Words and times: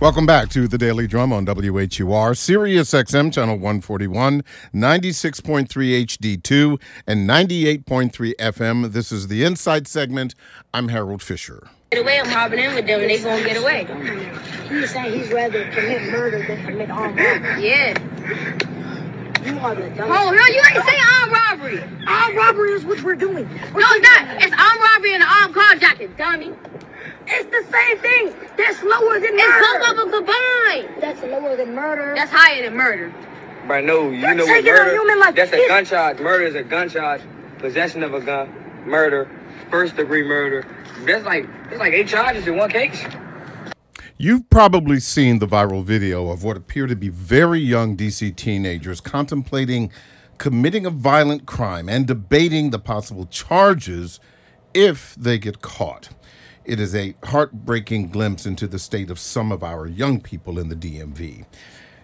Welcome 0.00 0.24
back 0.24 0.48
to 0.50 0.66
the 0.66 0.78
Daily 0.78 1.06
Drum 1.06 1.30
on 1.30 1.44
WHUR, 1.44 2.34
Sirius 2.34 2.92
XM, 2.92 3.30
channel 3.34 3.56
141, 3.56 4.42
96.3 4.74 5.68
HD2, 5.68 6.80
and 7.06 7.28
98.3 7.28 8.34
FM. 8.36 8.92
This 8.92 9.12
is 9.12 9.28
the 9.28 9.44
Insight 9.44 9.86
segment. 9.86 10.34
I'm 10.72 10.88
Harold 10.88 11.22
Fisher. 11.22 11.68
Get 11.90 12.00
away, 12.00 12.18
I'm 12.18 12.30
robbing 12.30 12.60
them 12.60 12.74
with 12.76 12.86
them, 12.86 13.00
and 13.02 13.10
they 13.10 13.22
gonna 13.22 13.44
get 13.44 13.58
away. 13.58 13.86
He's 14.70 14.90
saying 14.90 15.20
he's 15.20 15.30
rather 15.30 15.70
commit 15.70 16.10
murder 16.10 16.46
than 16.46 16.64
commit 16.64 16.90
armed 16.90 17.18
robbery. 17.18 17.68
Yeah. 17.68 17.98
You 19.44 19.58
are 19.58 19.74
the 19.74 19.82
dumbest. 19.82 20.00
Oh, 20.00 20.30
no, 20.30 20.46
you 20.46 20.62
ain't 20.74 20.86
saying 20.86 21.02
armed 21.20 21.32
robbery. 21.32 21.82
Armed 22.06 22.36
robbery 22.38 22.72
is 22.72 22.86
what 22.86 23.02
we're 23.02 23.16
doing. 23.16 23.46
No, 23.74 23.86
it's 23.90 24.02
not. 24.02 24.42
It's 24.42 24.56
armed 24.58 24.80
robbery 24.80 25.12
and 25.12 25.22
armed 25.22 25.54
carjacking, 25.54 26.16
dummy. 26.16 26.54
It's 27.32 27.50
the 27.50 27.72
same 27.72 27.98
thing. 27.98 28.34
That's 28.56 28.82
lower 28.82 29.20
than 29.20 29.36
murder. 29.36 29.38
It's 29.38 29.72
murder. 29.72 29.78
both 29.78 29.90
of 29.90 29.96
them 29.96 30.10
combined. 30.24 30.88
That's 31.00 31.22
lower 31.22 31.56
than 31.56 31.74
murder. 31.74 32.14
That's 32.16 32.30
higher 32.30 32.62
than 32.62 32.76
murder. 32.76 33.12
But 33.68 33.84
no, 33.84 34.10
you 34.10 34.18
You're 34.18 34.34
know 34.34 34.44
what 34.46 34.54
taking 34.54 34.70
a 34.72 34.76
murder? 34.76 34.90
human 34.92 35.18
life. 35.20 35.34
That's 35.36 35.52
a 35.52 35.54
It's- 35.54 35.68
gun 35.68 35.84
charge. 35.84 36.18
Murder 36.18 36.44
is 36.44 36.54
a 36.54 36.62
gun 36.62 36.88
charge. 36.88 37.20
Possession 37.58 38.02
of 38.02 38.14
a 38.14 38.20
gun, 38.20 38.48
murder, 38.86 39.28
first 39.70 39.96
degree 39.96 40.22
murder. 40.22 40.66
That's 41.04 41.24
like 41.24 41.46
it's 41.70 41.78
like 41.78 41.92
eight 41.92 42.08
charges 42.08 42.46
in 42.46 42.56
one 42.56 42.70
case. 42.70 43.04
You've 44.16 44.48
probably 44.50 45.00
seen 45.00 45.38
the 45.38 45.46
viral 45.46 45.82
video 45.84 46.28
of 46.30 46.42
what 46.44 46.56
appear 46.56 46.86
to 46.86 46.96
be 46.96 47.08
very 47.08 47.58
young 47.60 47.96
DC 47.96 48.34
teenagers 48.36 49.00
contemplating 49.00 49.90
committing 50.38 50.86
a 50.86 50.90
violent 50.90 51.44
crime 51.46 51.88
and 51.88 52.06
debating 52.06 52.70
the 52.70 52.78
possible 52.78 53.26
charges 53.26 54.20
if 54.72 55.14
they 55.16 55.38
get 55.38 55.60
caught. 55.60 56.08
It 56.70 56.78
is 56.78 56.94
a 56.94 57.16
heartbreaking 57.24 58.10
glimpse 58.10 58.46
into 58.46 58.68
the 58.68 58.78
state 58.78 59.10
of 59.10 59.18
some 59.18 59.50
of 59.50 59.64
our 59.64 59.88
young 59.88 60.20
people 60.20 60.56
in 60.56 60.68
the 60.68 60.76
DMV. 60.76 61.44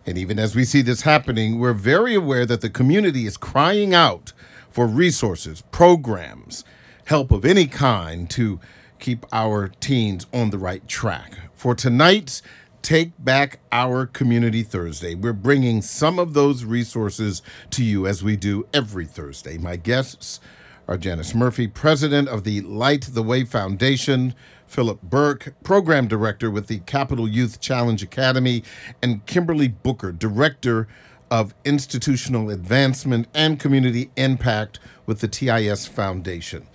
And 0.05 0.19
even 0.19 0.41
as 0.41 0.57
we 0.57 0.65
see 0.65 0.83
this 0.83 1.02
happening, 1.02 1.61
we're 1.61 1.73
very 1.73 2.16
aware 2.16 2.45
that 2.46 2.63
the 2.63 2.68
community 2.68 3.26
is 3.26 3.37
crying 3.37 3.95
out 3.95 4.32
for 4.68 4.88
resources, 4.88 5.63
programs, 5.71 6.65
help 7.04 7.30
of 7.30 7.45
any 7.45 7.68
kind 7.68 8.29
to 8.30 8.59
keep 8.99 9.24
our 9.30 9.68
teens 9.68 10.26
on 10.32 10.51
the 10.51 10.59
right 10.59 10.88
track. 10.88 11.38
For 11.54 11.76
tonight's 11.76 12.43
Take 12.82 13.13
Back 13.21 13.60
Our 13.71 14.04
Community 14.04 14.65
Thursday, 14.65 15.15
we're 15.15 15.32
bringing 15.32 15.80
some 15.80 16.19
of 16.19 16.35
those 16.35 16.65
resources 16.65 17.41
to 17.71 17.85
you 17.85 18.09
as 18.09 18.24
we 18.24 18.35
do 18.35 18.66
every 18.74 19.07
Thursday. 19.07 19.59
My 19.59 19.76
guests 19.76 20.41
are 20.88 20.96
Janice 20.96 21.34
Murphy, 21.34 21.66
president 21.66 22.29
of 22.29 22.45
the 22.45 22.60
Light 22.60 23.09
the 23.12 23.23
Way 23.23 23.45
Foundation, 23.45 24.34
Philip 24.66 25.02
Burke, 25.02 25.54
program 25.65 26.06
director 26.06 26.51
with 26.51 26.68
the 26.68 26.79
Capital 26.80 27.26
Youth 27.26 27.60
Challenge 27.60 28.02
Academy, 28.02 28.62
and 29.02 29.26
Kimberly 29.26 29.68
Booker, 29.68 30.12
director 30.12 30.87
of 31.29 31.54
institutional 31.64 32.51
advancement 32.51 33.26
and 33.34 33.59
community 33.59 34.10
impact 34.16 34.79
with 35.07 35.20
the 35.20 35.29
TIS 35.29 35.87
Foundation. 35.87 36.66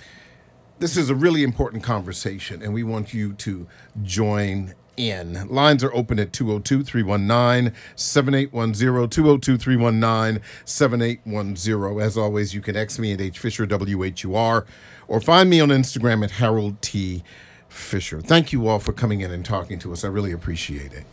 This 0.80 0.98
is 0.98 1.10
a 1.10 1.16
really 1.16 1.44
important 1.44 1.84
conversation, 1.84 2.62
and 2.62 2.74
we 2.74 2.84
want 2.84 3.14
you 3.14 3.34
to 3.34 3.66
join 4.04 4.74
in. 4.98 5.48
Lines 5.48 5.84
are 5.84 5.94
open 5.94 6.20
at 6.20 6.34
202 6.34 6.84
319 6.84 7.74
7810, 7.96 9.10
202 9.10 9.58
319 9.58 10.44
7810. 10.66 12.00
As 12.02 12.18
always, 12.18 12.54
you 12.54 12.62
can 12.62 12.76
X 12.76 13.00
me 13.00 13.14
at 13.14 13.20
HFisherWHUR 13.20 14.66
or 15.08 15.22
find 15.22 15.50
me 15.50 15.60
on 15.60 15.70
Instagram 15.70 16.24
at 16.24 16.32
Harold 16.32 16.82
T. 16.82 17.24
Fisher. 17.68 18.20
Thank 18.20 18.52
you 18.52 18.68
all 18.68 18.80
for 18.80 18.92
coming 18.92 19.22
in 19.22 19.32
and 19.32 19.46
talking 19.46 19.80
to 19.80 19.94
us. 19.94 20.04
I 20.04 20.10
really 20.10 20.34
appreciate 20.34 20.92
it. 20.92 21.06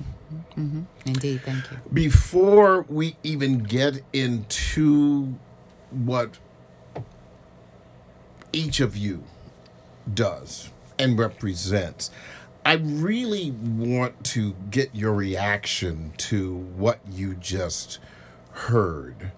Mm-hmm. 0.56 0.82
Indeed, 1.06 1.42
thank 1.44 1.70
you. 1.70 1.78
Before 1.92 2.84
we 2.88 3.16
even 3.22 3.58
get 3.58 4.02
into 4.12 5.34
what 5.90 6.38
each 8.52 8.80
of 8.80 8.96
you 8.96 9.22
does 10.12 10.70
and 10.98 11.16
represents, 11.16 12.10
I 12.68 12.74
really 12.74 13.50
want 13.50 14.24
to 14.26 14.52
get 14.70 14.94
your 14.94 15.14
reaction 15.14 16.12
to 16.18 16.54
what 16.54 17.00
you 17.10 17.34
just 17.34 17.98
heard. 18.52 19.32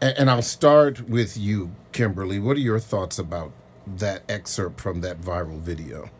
A- 0.00 0.18
And 0.18 0.28
I'll 0.28 0.42
start 0.42 1.08
with 1.08 1.36
you, 1.36 1.70
Kimberly. 1.92 2.40
What 2.40 2.56
are 2.56 2.60
your 2.60 2.80
thoughts 2.80 3.20
about 3.20 3.52
that 3.86 4.24
excerpt 4.28 4.80
from 4.80 5.00
that 5.02 5.20
viral 5.20 5.60
video? 5.60 6.10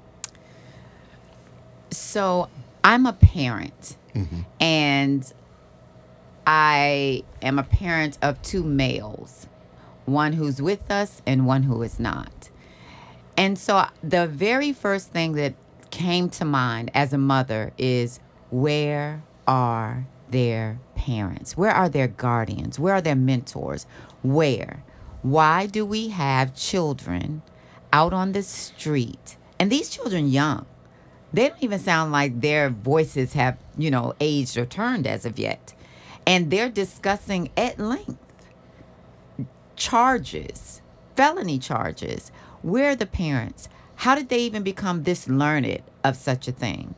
So 1.90 2.48
I'm 2.84 3.06
a 3.06 3.12
parent, 3.12 3.96
mm-hmm. 4.14 4.42
and 4.60 5.32
I 6.46 7.24
am 7.42 7.58
a 7.58 7.64
parent 7.64 8.18
of 8.22 8.40
two 8.42 8.62
males, 8.62 9.48
one 10.06 10.34
who's 10.34 10.62
with 10.62 10.92
us 10.92 11.22
and 11.26 11.44
one 11.44 11.64
who 11.64 11.82
is 11.82 11.98
not. 11.98 12.50
And 13.36 13.58
so 13.58 13.86
the 14.00 14.28
very 14.28 14.72
first 14.72 15.10
thing 15.10 15.32
that 15.32 15.54
came 15.92 16.28
to 16.30 16.44
mind 16.44 16.90
as 16.94 17.12
a 17.12 17.18
mother 17.18 17.72
is 17.78 18.18
where 18.50 19.22
are 19.46 20.06
their 20.30 20.80
parents? 20.96 21.56
Where 21.56 21.70
are 21.70 21.88
their 21.88 22.08
guardians? 22.08 22.80
Where 22.80 22.94
are 22.94 23.00
their 23.00 23.14
mentors? 23.14 23.86
Where? 24.24 24.82
Why 25.20 25.66
do 25.66 25.86
we 25.86 26.08
have 26.08 26.56
children 26.56 27.42
out 27.92 28.12
on 28.12 28.32
the 28.32 28.42
street? 28.42 29.36
And 29.60 29.70
these 29.70 29.90
children 29.90 30.28
young. 30.28 30.66
They 31.32 31.48
don't 31.48 31.62
even 31.62 31.78
sound 31.78 32.10
like 32.10 32.40
their 32.40 32.68
voices 32.68 33.34
have, 33.34 33.56
you 33.78 33.90
know, 33.90 34.14
aged 34.20 34.56
or 34.56 34.66
turned 34.66 35.06
as 35.06 35.24
of 35.24 35.38
yet. 35.38 35.72
And 36.26 36.50
they're 36.50 36.68
discussing 36.68 37.50
at 37.56 37.78
length 37.78 38.18
charges, 39.76 40.82
felony 41.16 41.58
charges. 41.58 42.32
Where 42.62 42.90
are 42.90 42.96
the 42.96 43.06
parents? 43.06 43.68
How 43.96 44.14
did 44.14 44.28
they 44.28 44.40
even 44.40 44.62
become 44.62 45.04
this 45.04 45.28
learned 45.28 45.82
of 46.04 46.16
such 46.16 46.48
a 46.48 46.52
thing? 46.52 46.94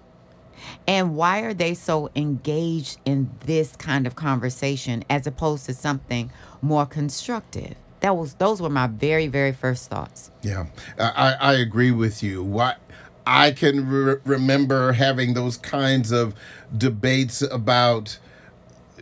And 0.86 1.16
why 1.16 1.40
are 1.40 1.54
they 1.54 1.74
so 1.74 2.10
engaged 2.16 2.98
in 3.04 3.30
this 3.44 3.76
kind 3.76 4.06
of 4.06 4.14
conversation 4.14 5.04
as 5.10 5.26
opposed 5.26 5.66
to 5.66 5.74
something 5.74 6.30
more 6.62 6.86
constructive? 6.86 7.74
That 8.00 8.16
was 8.16 8.34
those 8.34 8.60
were 8.60 8.70
my 8.70 8.86
very 8.86 9.28
very 9.28 9.52
first 9.52 9.88
thoughts. 9.88 10.30
Yeah, 10.42 10.66
I, 10.98 11.36
I 11.40 11.52
agree 11.54 11.90
with 11.90 12.22
you. 12.22 12.42
What 12.42 12.78
I 13.26 13.52
can 13.52 13.88
re- 13.88 14.16
remember 14.24 14.92
having 14.92 15.34
those 15.34 15.56
kinds 15.56 16.12
of 16.12 16.34
debates 16.76 17.40
about, 17.40 18.18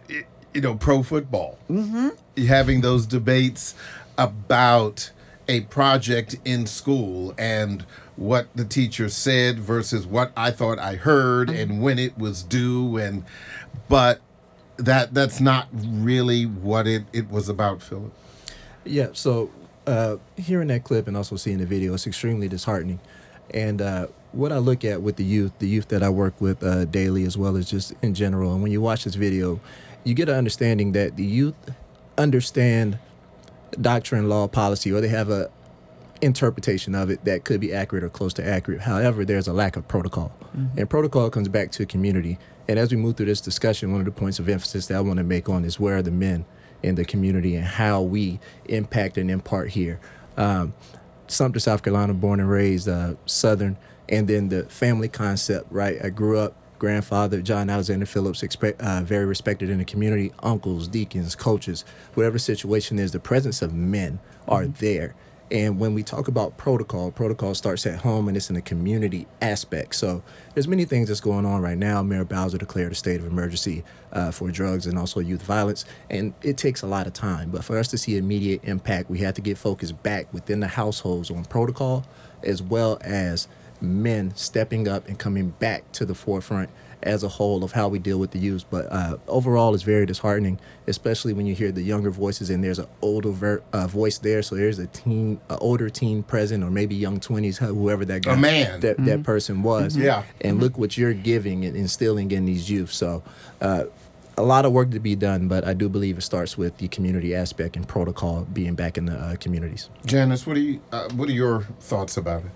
you 0.08 0.60
know, 0.60 0.76
pro 0.76 1.02
football. 1.02 1.58
Mm-hmm. 1.68 2.44
Having 2.44 2.82
those 2.82 3.06
debates 3.06 3.74
about 4.16 5.10
a 5.48 5.62
project 5.62 6.36
in 6.44 6.66
school 6.66 7.34
and 7.36 7.84
what 8.16 8.46
the 8.54 8.64
teacher 8.64 9.08
said 9.08 9.58
versus 9.58 10.06
what 10.06 10.32
I 10.36 10.50
thought 10.50 10.78
I 10.78 10.94
heard 10.94 11.50
and 11.50 11.82
when 11.82 11.98
it 11.98 12.16
was 12.16 12.42
due 12.42 12.96
and 12.96 13.24
but 13.88 14.20
that 14.76 15.14
that's 15.14 15.40
not 15.40 15.68
really 15.72 16.44
what 16.44 16.86
it, 16.86 17.04
it 17.12 17.30
was 17.30 17.48
about, 17.48 17.82
Philip. 17.82 18.12
Yeah, 18.84 19.08
so 19.12 19.50
uh, 19.86 20.16
hearing 20.36 20.68
that 20.68 20.84
clip 20.84 21.06
and 21.08 21.16
also 21.16 21.36
seeing 21.36 21.58
the 21.58 21.66
video, 21.66 21.94
it's 21.94 22.06
extremely 22.06 22.48
disheartening. 22.48 23.00
And 23.52 23.82
uh, 23.82 24.06
what 24.32 24.50
I 24.50 24.58
look 24.58 24.84
at 24.84 25.02
with 25.02 25.16
the 25.16 25.24
youth, 25.24 25.52
the 25.58 25.68
youth 25.68 25.88
that 25.88 26.02
I 26.02 26.08
work 26.08 26.40
with 26.40 26.62
uh, 26.62 26.86
daily, 26.86 27.24
as 27.24 27.36
well 27.36 27.56
as 27.56 27.70
just 27.70 27.92
in 28.02 28.14
general, 28.14 28.52
and 28.52 28.62
when 28.62 28.72
you 28.72 28.80
watch 28.80 29.04
this 29.04 29.14
video, 29.14 29.60
you 30.04 30.14
get 30.14 30.28
an 30.28 30.34
understanding 30.34 30.92
that 30.92 31.16
the 31.16 31.24
youth 31.24 31.54
understand 32.18 32.98
doctrine, 33.80 34.28
law, 34.28 34.46
policy, 34.48 34.92
or 34.92 35.00
they 35.00 35.08
have 35.08 35.30
a 35.30 35.50
interpretation 36.20 36.94
of 36.94 37.10
it 37.10 37.24
that 37.24 37.44
could 37.44 37.60
be 37.60 37.72
accurate 37.72 38.04
or 38.04 38.08
close 38.08 38.32
to 38.34 38.46
accurate. 38.46 38.82
However, 38.82 39.24
there's 39.24 39.48
a 39.48 39.52
lack 39.52 39.76
of 39.76 39.88
protocol. 39.88 40.32
And 40.76 40.88
protocol 40.88 41.30
comes 41.30 41.48
back 41.48 41.72
to 41.72 41.86
community. 41.86 42.38
And 42.68 42.78
as 42.78 42.92
we 42.92 42.96
move 42.96 43.16
through 43.16 43.26
this 43.26 43.40
discussion, 43.40 43.90
one 43.90 44.00
of 44.00 44.04
the 44.04 44.12
points 44.12 44.38
of 44.38 44.48
emphasis 44.48 44.86
that 44.86 44.96
I 44.96 45.00
want 45.00 45.18
to 45.18 45.24
make 45.24 45.48
on 45.48 45.64
is 45.64 45.80
where 45.80 45.96
are 45.96 46.02
the 46.02 46.12
men 46.12 46.44
in 46.82 46.94
the 46.94 47.04
community 47.04 47.56
and 47.56 47.64
how 47.64 48.02
we 48.02 48.38
impact 48.66 49.18
and 49.18 49.30
impart 49.30 49.70
here. 49.70 49.98
Um, 50.36 50.74
Sumter, 51.26 51.58
South 51.58 51.82
Carolina, 51.82 52.14
born 52.14 52.38
and 52.38 52.48
raised, 52.48 52.88
uh, 52.88 53.14
Southern, 53.26 53.76
and 54.08 54.28
then 54.28 54.48
the 54.48 54.64
family 54.64 55.08
concept, 55.08 55.66
right? 55.72 55.98
I 56.04 56.10
grew 56.10 56.38
up, 56.38 56.56
grandfather, 56.82 57.40
John 57.40 57.70
Alexander 57.70 58.06
Phillips, 58.06 58.42
expe- 58.42 58.74
uh, 58.80 59.04
very 59.04 59.24
respected 59.24 59.70
in 59.70 59.78
the 59.78 59.84
community, 59.84 60.32
uncles, 60.42 60.88
deacons, 60.88 61.36
coaches, 61.36 61.84
whatever 62.14 62.40
situation 62.40 62.98
is, 62.98 63.12
the 63.12 63.20
presence 63.20 63.62
of 63.62 63.72
men 63.72 64.18
are 64.48 64.66
there. 64.66 65.14
And 65.52 65.78
when 65.78 65.94
we 65.94 66.02
talk 66.02 66.26
about 66.26 66.56
protocol, 66.56 67.12
protocol 67.12 67.54
starts 67.54 67.86
at 67.86 68.00
home 68.00 68.26
and 68.26 68.36
it's 68.36 68.48
in 68.48 68.56
the 68.56 68.62
community 68.62 69.28
aspect. 69.40 69.94
So 69.94 70.24
there's 70.54 70.66
many 70.66 70.84
things 70.84 71.06
that's 71.06 71.20
going 71.20 71.46
on 71.46 71.62
right 71.62 71.78
now. 71.78 72.02
Mayor 72.02 72.24
Bowser 72.24 72.58
declared 72.58 72.90
a 72.90 72.96
state 72.96 73.20
of 73.20 73.26
emergency 73.26 73.84
uh, 74.12 74.32
for 74.32 74.50
drugs 74.50 74.84
and 74.88 74.98
also 74.98 75.20
youth 75.20 75.42
violence, 75.42 75.84
and 76.10 76.34
it 76.42 76.56
takes 76.56 76.82
a 76.82 76.88
lot 76.88 77.06
of 77.06 77.12
time. 77.12 77.52
But 77.52 77.62
for 77.62 77.78
us 77.78 77.86
to 77.88 77.98
see 77.98 78.16
immediate 78.16 78.64
impact, 78.64 79.08
we 79.08 79.20
have 79.20 79.34
to 79.34 79.40
get 79.40 79.56
focused 79.56 80.02
back 80.02 80.34
within 80.34 80.58
the 80.58 80.66
households 80.66 81.30
on 81.30 81.44
protocol, 81.44 82.04
as 82.42 82.60
well 82.60 82.98
as 83.02 83.46
men 83.82 84.34
stepping 84.36 84.88
up 84.88 85.08
and 85.08 85.18
coming 85.18 85.50
back 85.50 85.90
to 85.92 86.04
the 86.04 86.14
forefront 86.14 86.70
as 87.02 87.24
a 87.24 87.28
whole 87.28 87.64
of 87.64 87.72
how 87.72 87.88
we 87.88 87.98
deal 87.98 88.18
with 88.18 88.30
the 88.30 88.38
youth. 88.38 88.64
But 88.70 88.86
uh, 88.90 89.18
overall, 89.26 89.74
it's 89.74 89.82
very 89.82 90.06
disheartening, 90.06 90.60
especially 90.86 91.32
when 91.32 91.46
you 91.46 91.54
hear 91.54 91.72
the 91.72 91.82
younger 91.82 92.10
voices 92.10 92.48
and 92.50 92.62
there's 92.62 92.78
an 92.78 92.86
older 93.00 93.30
ver- 93.30 93.62
uh, 93.72 93.86
voice 93.86 94.18
there. 94.18 94.42
So 94.42 94.54
there's 94.54 94.78
a 94.78 94.86
teen, 94.86 95.40
an 95.48 95.58
older 95.60 95.90
teen 95.90 96.22
present, 96.22 96.62
or 96.62 96.70
maybe 96.70 96.94
young 96.94 97.18
twenties, 97.20 97.58
whoever 97.58 98.04
that 98.04 98.22
guy, 98.22 98.36
man. 98.36 98.80
that 98.80 99.04
that 99.04 99.22
person 99.24 99.62
was. 99.62 99.96
Yeah. 99.96 100.22
And 100.40 100.60
look 100.60 100.78
what 100.78 100.96
you're 100.96 101.14
giving 101.14 101.64
and 101.64 101.76
instilling 101.76 102.30
in 102.30 102.44
these 102.44 102.70
youth. 102.70 102.92
So. 102.92 103.22
Uh, 103.60 103.84
a 104.38 104.42
lot 104.42 104.64
of 104.64 104.72
work 104.72 104.90
to 104.92 104.98
be 104.98 105.14
done, 105.14 105.46
but 105.46 105.62
I 105.62 105.74
do 105.74 105.90
believe 105.90 106.16
it 106.16 106.22
starts 106.22 106.56
with 106.56 106.78
the 106.78 106.88
community 106.88 107.34
aspect 107.34 107.76
and 107.76 107.86
protocol 107.86 108.46
being 108.50 108.74
back 108.74 108.96
in 108.96 109.04
the 109.04 109.12
uh, 109.12 109.36
communities. 109.36 109.90
Janice, 110.06 110.46
what 110.46 110.56
are 110.56 110.60
you? 110.60 110.80
Uh, 110.90 111.06
what 111.10 111.28
are 111.28 111.32
your 111.32 111.64
thoughts 111.80 112.16
about 112.16 112.44
it? 112.44 112.50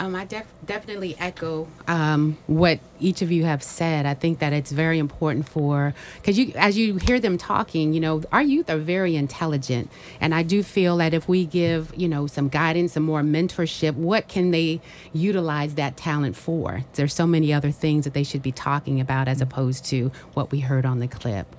Um, 0.00 0.14
I 0.14 0.24
def- 0.24 0.46
definitely 0.64 1.14
echo 1.18 1.68
um, 1.86 2.38
what 2.46 2.80
each 3.00 3.20
of 3.20 3.30
you 3.30 3.44
have 3.44 3.62
said. 3.62 4.06
I 4.06 4.14
think 4.14 4.38
that 4.38 4.54
it's 4.54 4.72
very 4.72 4.98
important 4.98 5.46
for 5.46 5.92
because 6.16 6.38
you, 6.38 6.54
as 6.56 6.78
you 6.78 6.96
hear 6.96 7.20
them 7.20 7.36
talking, 7.36 7.92
you 7.92 8.00
know, 8.00 8.22
our 8.32 8.40
youth 8.42 8.70
are 8.70 8.78
very 8.78 9.14
intelligent, 9.14 9.90
and 10.18 10.34
I 10.34 10.42
do 10.42 10.62
feel 10.62 10.96
that 10.96 11.12
if 11.12 11.28
we 11.28 11.44
give, 11.44 11.92
you 11.94 12.08
know, 12.08 12.26
some 12.26 12.48
guidance, 12.48 12.94
some 12.94 13.02
more 13.02 13.20
mentorship, 13.20 13.94
what 13.94 14.26
can 14.26 14.52
they 14.52 14.80
utilize 15.12 15.74
that 15.74 15.98
talent 15.98 16.34
for? 16.34 16.82
There's 16.94 17.12
so 17.12 17.26
many 17.26 17.52
other 17.52 17.70
things 17.70 18.04
that 18.04 18.14
they 18.14 18.24
should 18.24 18.42
be 18.42 18.52
talking 18.52 19.02
about 19.02 19.28
as 19.28 19.42
opposed 19.42 19.84
to 19.86 20.10
what 20.32 20.50
we 20.50 20.60
heard 20.60 20.86
on 20.86 21.00
the 21.00 21.08
clip. 21.08 21.54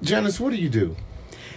Janice, 0.00 0.38
what 0.38 0.50
do 0.50 0.56
you 0.56 0.68
do? 0.68 0.94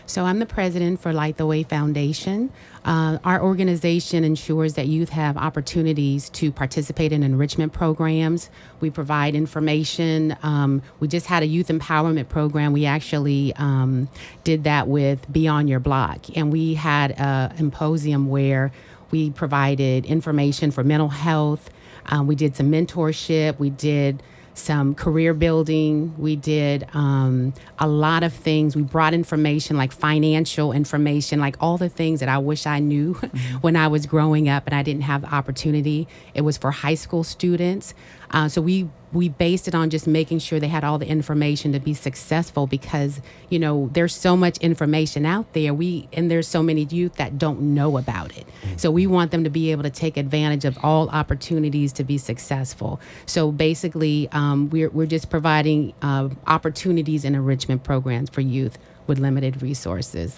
So 0.07 0.23
I'm 0.23 0.39
the 0.39 0.45
president 0.45 1.01
for 1.01 1.11
Light 1.11 1.35
the 1.35 1.45
Way 1.45 1.63
Foundation. 1.63 2.49
Uh, 2.85 3.17
our 3.25 3.43
organization 3.43 4.23
ensures 4.23 4.75
that 4.75 4.87
youth 4.87 5.09
have 5.09 5.35
opportunities 5.35 6.29
to 6.29 6.49
participate 6.49 7.11
in 7.11 7.23
enrichment 7.23 7.73
programs. 7.73 8.49
We 8.79 8.89
provide 8.89 9.35
information. 9.35 10.37
Um, 10.43 10.81
we 11.01 11.09
just 11.09 11.25
had 11.25 11.43
a 11.43 11.45
youth 11.45 11.67
empowerment 11.67 12.29
program. 12.29 12.71
We 12.71 12.85
actually 12.85 13.53
um, 13.57 14.07
did 14.45 14.63
that 14.63 14.87
with 14.87 15.29
Beyond 15.29 15.67
Your 15.67 15.81
Block, 15.81 16.25
and 16.37 16.53
we 16.53 16.75
had 16.75 17.11
a 17.11 17.53
symposium 17.57 18.29
where 18.29 18.71
we 19.11 19.31
provided 19.31 20.05
information 20.05 20.71
for 20.71 20.85
mental 20.85 21.09
health. 21.09 21.69
Um, 22.05 22.27
we 22.27 22.35
did 22.35 22.55
some 22.55 22.71
mentorship. 22.71 23.59
We 23.59 23.71
did 23.71 24.23
some 24.57 24.95
career 24.95 25.33
building. 25.33 26.13
We 26.17 26.35
did 26.35 26.87
um, 26.93 27.53
a 27.79 27.87
lot 27.87 28.23
of 28.23 28.33
things. 28.33 28.75
We 28.75 28.81
brought 28.81 29.13
information 29.13 29.77
like 29.77 29.91
financial 29.91 30.71
information, 30.71 31.39
like 31.39 31.55
all 31.59 31.77
the 31.77 31.89
things 31.89 32.19
that 32.19 32.29
I 32.29 32.37
wish 32.37 32.65
I 32.65 32.79
knew 32.79 33.13
when 33.61 33.75
I 33.75 33.87
was 33.87 34.05
growing 34.05 34.49
up 34.49 34.65
and 34.65 34.75
I 34.75 34.83
didn't 34.83 35.03
have 35.03 35.21
the 35.21 35.33
opportunity. 35.33 36.07
It 36.33 36.41
was 36.41 36.57
for 36.57 36.71
high 36.71 36.95
school 36.95 37.23
students. 37.23 37.93
Uh, 38.31 38.47
so 38.47 38.61
we 38.61 38.89
we 39.13 39.29
based 39.29 39.67
it 39.67 39.75
on 39.75 39.89
just 39.89 40.05
making 40.05 40.39
sure 40.39 40.59
they 40.59 40.67
had 40.67 40.83
all 40.83 40.97
the 40.97 41.07
information 41.07 41.71
to 41.71 41.79
be 41.79 41.93
successful 41.93 42.67
because 42.67 43.21
you 43.49 43.57
know 43.57 43.89
there's 43.93 44.13
so 44.13 44.35
much 44.35 44.57
information 44.57 45.25
out 45.25 45.51
there. 45.53 45.73
We 45.73 46.09
and 46.13 46.29
there's 46.29 46.47
so 46.47 46.61
many 46.61 46.83
youth 46.83 47.15
that 47.15 47.37
don't 47.37 47.73
know 47.73 47.97
about 47.97 48.37
it. 48.37 48.45
So 48.75 48.91
we 48.91 49.07
want 49.07 49.31
them 49.31 49.43
to 49.43 49.49
be 49.49 49.71
able 49.71 49.83
to 49.83 49.89
take 49.89 50.17
advantage 50.17 50.65
of 50.65 50.77
all 50.83 51.09
opportunities 51.09 51.93
to 51.93 52.03
be 52.03 52.17
successful. 52.17 52.99
So 53.25 53.51
basically 53.51 54.27
um, 54.31 54.69
we're, 54.69 54.89
we're 54.89 55.05
just 55.07 55.29
providing 55.29 55.93
uh, 56.01 56.29
opportunities 56.45 57.23
and 57.25 57.35
enrichment 57.35 57.83
programs 57.83 58.29
for 58.29 58.41
youth 58.41 58.77
with 59.07 59.19
limited 59.19 59.61
resources. 59.61 60.37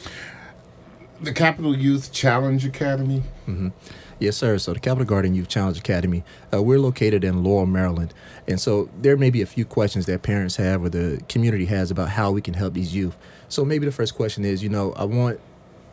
The 1.22 1.34
Capital 1.34 1.78
Youth 1.78 2.14
Challenge 2.14 2.66
Academy. 2.66 3.24
Yes, 4.20 4.36
sir. 4.36 4.58
So 4.58 4.74
the 4.74 4.82
Capital 4.82 5.06
Guardian 5.06 5.34
Youth 5.34 5.48
Challenge 5.48 5.78
Academy, 5.78 6.26
uh, 6.54 6.62
we're 6.62 6.80
located 6.80 7.24
in 7.24 7.42
Laurel, 7.42 7.66
Maryland, 7.66 8.14
and 8.50 8.60
so 8.60 8.90
there 9.02 9.16
may 9.16 9.30
be 9.30 9.42
a 9.42 9.46
few 9.46 9.64
questions 9.64 10.08
that 10.08 10.24
parents 10.24 10.58
have 10.58 10.84
or 10.84 10.90
the 10.90 11.22
community 11.30 11.66
has 11.66 11.90
about 11.90 12.10
how 12.10 12.30
we 12.30 12.42
can 12.42 12.54
help 12.54 12.74
these 12.74 12.94
youth. 12.94 13.16
So 13.48 13.64
maybe 13.64 13.86
the 13.86 13.94
first 13.94 14.16
question 14.16 14.44
is, 14.44 14.62
you 14.62 14.68
know, 14.68 14.92
I 14.94 15.06
want 15.06 15.40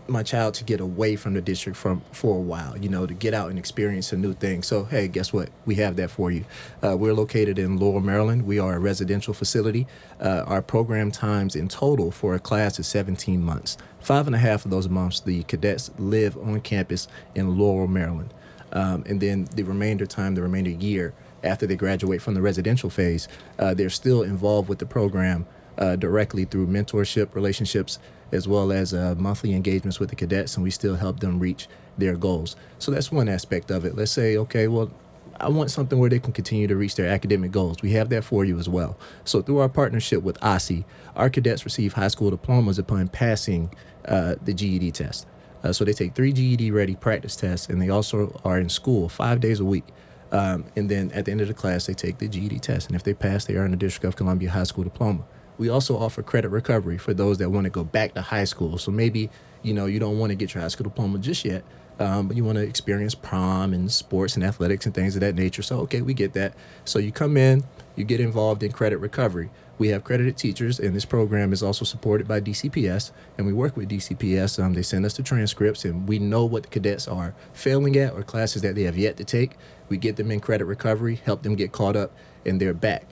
my 0.08 0.22
child 0.22 0.54
to 0.54 0.64
get 0.64 0.80
away 0.80 1.16
from 1.16 1.34
the 1.34 1.40
district 1.40 1.76
from 1.76 2.02
for 2.12 2.36
a 2.36 2.40
while, 2.40 2.76
you 2.76 2.88
know, 2.88 3.06
to 3.06 3.14
get 3.14 3.34
out 3.34 3.50
and 3.50 3.58
experience 3.58 4.12
a 4.12 4.16
new 4.16 4.32
thing. 4.32 4.62
So 4.62 4.84
hey, 4.84 5.08
guess 5.08 5.32
what? 5.32 5.50
We 5.64 5.76
have 5.76 5.96
that 5.96 6.10
for 6.10 6.30
you. 6.30 6.44
Uh, 6.82 6.96
we're 6.96 7.14
located 7.14 7.58
in 7.58 7.78
Laurel, 7.78 8.00
Maryland. 8.00 8.46
We 8.46 8.58
are 8.58 8.74
a 8.74 8.78
residential 8.78 9.34
facility. 9.34 9.86
Uh, 10.20 10.44
our 10.46 10.62
program 10.62 11.10
times 11.10 11.56
in 11.56 11.68
total 11.68 12.10
for 12.10 12.34
a 12.34 12.38
class 12.38 12.78
is 12.78 12.86
17 12.86 13.42
months. 13.42 13.76
Five 14.00 14.26
and 14.26 14.36
a 14.36 14.38
half 14.38 14.64
of 14.64 14.70
those 14.70 14.88
months, 14.88 15.20
the 15.20 15.42
cadets 15.44 15.90
live 15.98 16.36
on 16.36 16.60
campus 16.60 17.08
in 17.34 17.58
Laurel, 17.58 17.88
Maryland, 17.88 18.32
um, 18.72 19.02
and 19.06 19.20
then 19.20 19.48
the 19.54 19.62
remainder 19.62 20.06
time, 20.06 20.34
the 20.34 20.42
remainder 20.42 20.70
year 20.70 21.14
after 21.42 21.66
they 21.66 21.76
graduate 21.76 22.22
from 22.22 22.34
the 22.34 22.42
residential 22.42 22.90
phase, 22.90 23.28
uh, 23.58 23.74
they're 23.74 23.90
still 23.90 24.22
involved 24.22 24.68
with 24.68 24.78
the 24.78 24.86
program 24.86 25.46
uh, 25.78 25.96
directly 25.96 26.44
through 26.44 26.66
mentorship 26.66 27.34
relationships 27.34 27.98
as 28.32 28.48
well 28.48 28.72
as 28.72 28.92
uh, 28.92 29.14
monthly 29.16 29.54
engagements 29.54 30.00
with 30.00 30.10
the 30.10 30.16
cadets, 30.16 30.56
and 30.56 30.64
we 30.64 30.70
still 30.70 30.96
help 30.96 31.20
them 31.20 31.38
reach 31.38 31.68
their 31.98 32.16
goals. 32.16 32.56
So 32.78 32.90
that's 32.90 33.10
one 33.10 33.28
aspect 33.28 33.70
of 33.70 33.84
it. 33.84 33.96
Let's 33.96 34.12
say, 34.12 34.36
okay, 34.36 34.68
well, 34.68 34.90
I 35.38 35.48
want 35.48 35.70
something 35.70 35.98
where 35.98 36.10
they 36.10 36.18
can 36.18 36.32
continue 36.32 36.66
to 36.66 36.76
reach 36.76 36.96
their 36.96 37.08
academic 37.08 37.52
goals. 37.52 37.82
We 37.82 37.92
have 37.92 38.08
that 38.10 38.24
for 38.24 38.44
you 38.44 38.58
as 38.58 38.68
well. 38.68 38.98
So 39.24 39.42
through 39.42 39.58
our 39.58 39.68
partnership 39.68 40.22
with 40.22 40.38
OSSE, 40.40 40.84
our 41.14 41.30
cadets 41.30 41.64
receive 41.64 41.94
high 41.94 42.08
school 42.08 42.30
diplomas 42.30 42.78
upon 42.78 43.08
passing 43.08 43.72
uh, 44.06 44.36
the 44.42 44.54
GED 44.54 44.92
test. 44.92 45.26
Uh, 45.62 45.72
so 45.72 45.84
they 45.84 45.92
take 45.92 46.14
three 46.14 46.32
GED 46.32 46.70
ready 46.70 46.94
practice 46.94 47.36
tests, 47.36 47.68
and 47.68 47.80
they 47.80 47.88
also 47.88 48.40
are 48.44 48.58
in 48.58 48.68
school 48.68 49.08
five 49.08 49.40
days 49.40 49.60
a 49.60 49.64
week. 49.64 49.84
Um, 50.32 50.64
and 50.74 50.90
then 50.90 51.10
at 51.12 51.24
the 51.24 51.30
end 51.30 51.40
of 51.40 51.48
the 51.48 51.54
class, 51.54 51.86
they 51.86 51.94
take 51.94 52.18
the 52.18 52.28
GED 52.28 52.58
test. 52.60 52.88
And 52.88 52.96
if 52.96 53.02
they 53.02 53.14
pass, 53.14 53.44
they 53.44 53.56
earn 53.56 53.72
a 53.72 53.76
District 53.76 54.04
of 54.04 54.16
Columbia 54.16 54.50
high 54.50 54.64
school 54.64 54.84
diploma. 54.84 55.24
We 55.58 55.68
also 55.68 55.96
offer 55.96 56.22
credit 56.22 56.48
recovery 56.48 56.98
for 56.98 57.14
those 57.14 57.38
that 57.38 57.50
want 57.50 57.64
to 57.64 57.70
go 57.70 57.84
back 57.84 58.14
to 58.14 58.22
high 58.22 58.44
school. 58.44 58.78
So 58.78 58.90
maybe, 58.90 59.30
you 59.62 59.72
know, 59.74 59.86
you 59.86 59.98
don't 59.98 60.18
want 60.18 60.30
to 60.30 60.36
get 60.36 60.54
your 60.54 60.62
high 60.62 60.68
school 60.68 60.84
diploma 60.84 61.18
just 61.18 61.44
yet, 61.44 61.64
um, 61.98 62.28
but 62.28 62.36
you 62.36 62.44
want 62.44 62.56
to 62.56 62.62
experience 62.62 63.14
prom 63.14 63.72
and 63.72 63.90
sports 63.90 64.34
and 64.34 64.44
athletics 64.44 64.84
and 64.86 64.94
things 64.94 65.16
of 65.16 65.20
that 65.20 65.34
nature. 65.34 65.62
So, 65.62 65.78
okay, 65.80 66.02
we 66.02 66.14
get 66.14 66.34
that. 66.34 66.54
So 66.84 66.98
you 66.98 67.10
come 67.10 67.36
in, 67.36 67.64
you 67.94 68.04
get 68.04 68.20
involved 68.20 68.62
in 68.62 68.72
credit 68.72 68.98
recovery. 68.98 69.50
We 69.78 69.88
have 69.88 70.04
credited 70.04 70.38
teachers, 70.38 70.80
and 70.80 70.96
this 70.96 71.04
program 71.04 71.52
is 71.52 71.62
also 71.62 71.84
supported 71.84 72.26
by 72.26 72.40
DCPS, 72.40 73.12
and 73.36 73.46
we 73.46 73.52
work 73.52 73.76
with 73.76 73.90
DCPS. 73.90 74.62
Um, 74.62 74.72
they 74.72 74.82
send 74.82 75.04
us 75.04 75.16
the 75.16 75.22
transcripts, 75.22 75.84
and 75.84 76.08
we 76.08 76.18
know 76.18 76.46
what 76.46 76.62
the 76.62 76.68
cadets 76.70 77.06
are 77.06 77.34
failing 77.52 77.94
at 77.96 78.14
or 78.14 78.22
classes 78.22 78.62
that 78.62 78.74
they 78.74 78.84
have 78.84 78.96
yet 78.96 79.18
to 79.18 79.24
take. 79.24 79.52
We 79.90 79.98
get 79.98 80.16
them 80.16 80.30
in 80.30 80.40
credit 80.40 80.64
recovery, 80.64 81.16
help 81.24 81.42
them 81.42 81.56
get 81.56 81.72
caught 81.72 81.94
up, 81.94 82.12
and 82.46 82.58
they're 82.58 82.72
back. 82.72 83.04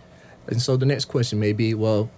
And 0.47 0.61
so 0.61 0.77
the 0.77 0.87
next 0.87 1.07
question 1.07 1.39
may 1.39 1.53
be, 1.53 1.75
well, 1.75 2.11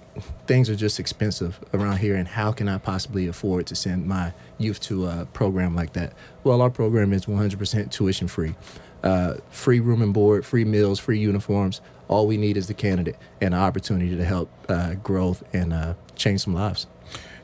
things 0.46 0.68
are 0.70 0.76
just 0.76 1.00
expensive 1.00 1.58
around 1.73 1.99
here, 1.99 2.14
and 2.16 2.28
how 2.28 2.52
can 2.52 2.68
I 2.68 2.78
possibly 2.78 3.26
afford 3.26 3.66
to 3.68 3.75
send 3.75 4.06
my 4.06 4.32
youth 4.58 4.80
to 4.82 5.06
a 5.06 5.26
program 5.32 5.75
like 5.75 5.92
that? 5.94 6.12
Well, 6.44 6.62
our 6.62 6.70
program 6.70 7.12
is 7.12 7.26
100% 7.26 7.90
tuition 7.90 8.28
free, 8.28 8.54
uh, 9.02 9.35
free 9.50 9.80
room 9.80 10.02
and 10.02 10.12
board, 10.12 10.44
free 10.46 10.64
meals, 10.64 10.99
free 10.99 11.18
uniforms. 11.18 11.80
All 12.08 12.26
we 12.26 12.37
need 12.37 12.56
is 12.56 12.68
the 12.68 12.75
candidate 12.75 13.16
and 13.40 13.52
an 13.54 13.61
opportunity 13.61 14.16
to 14.16 14.25
help 14.25 14.50
uh, 14.68 14.94
growth 14.94 15.42
and 15.52 15.73
uh, 15.73 15.94
change 16.14 16.42
some 16.42 16.54
lives. 16.54 16.87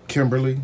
Kimberly, 0.08 0.60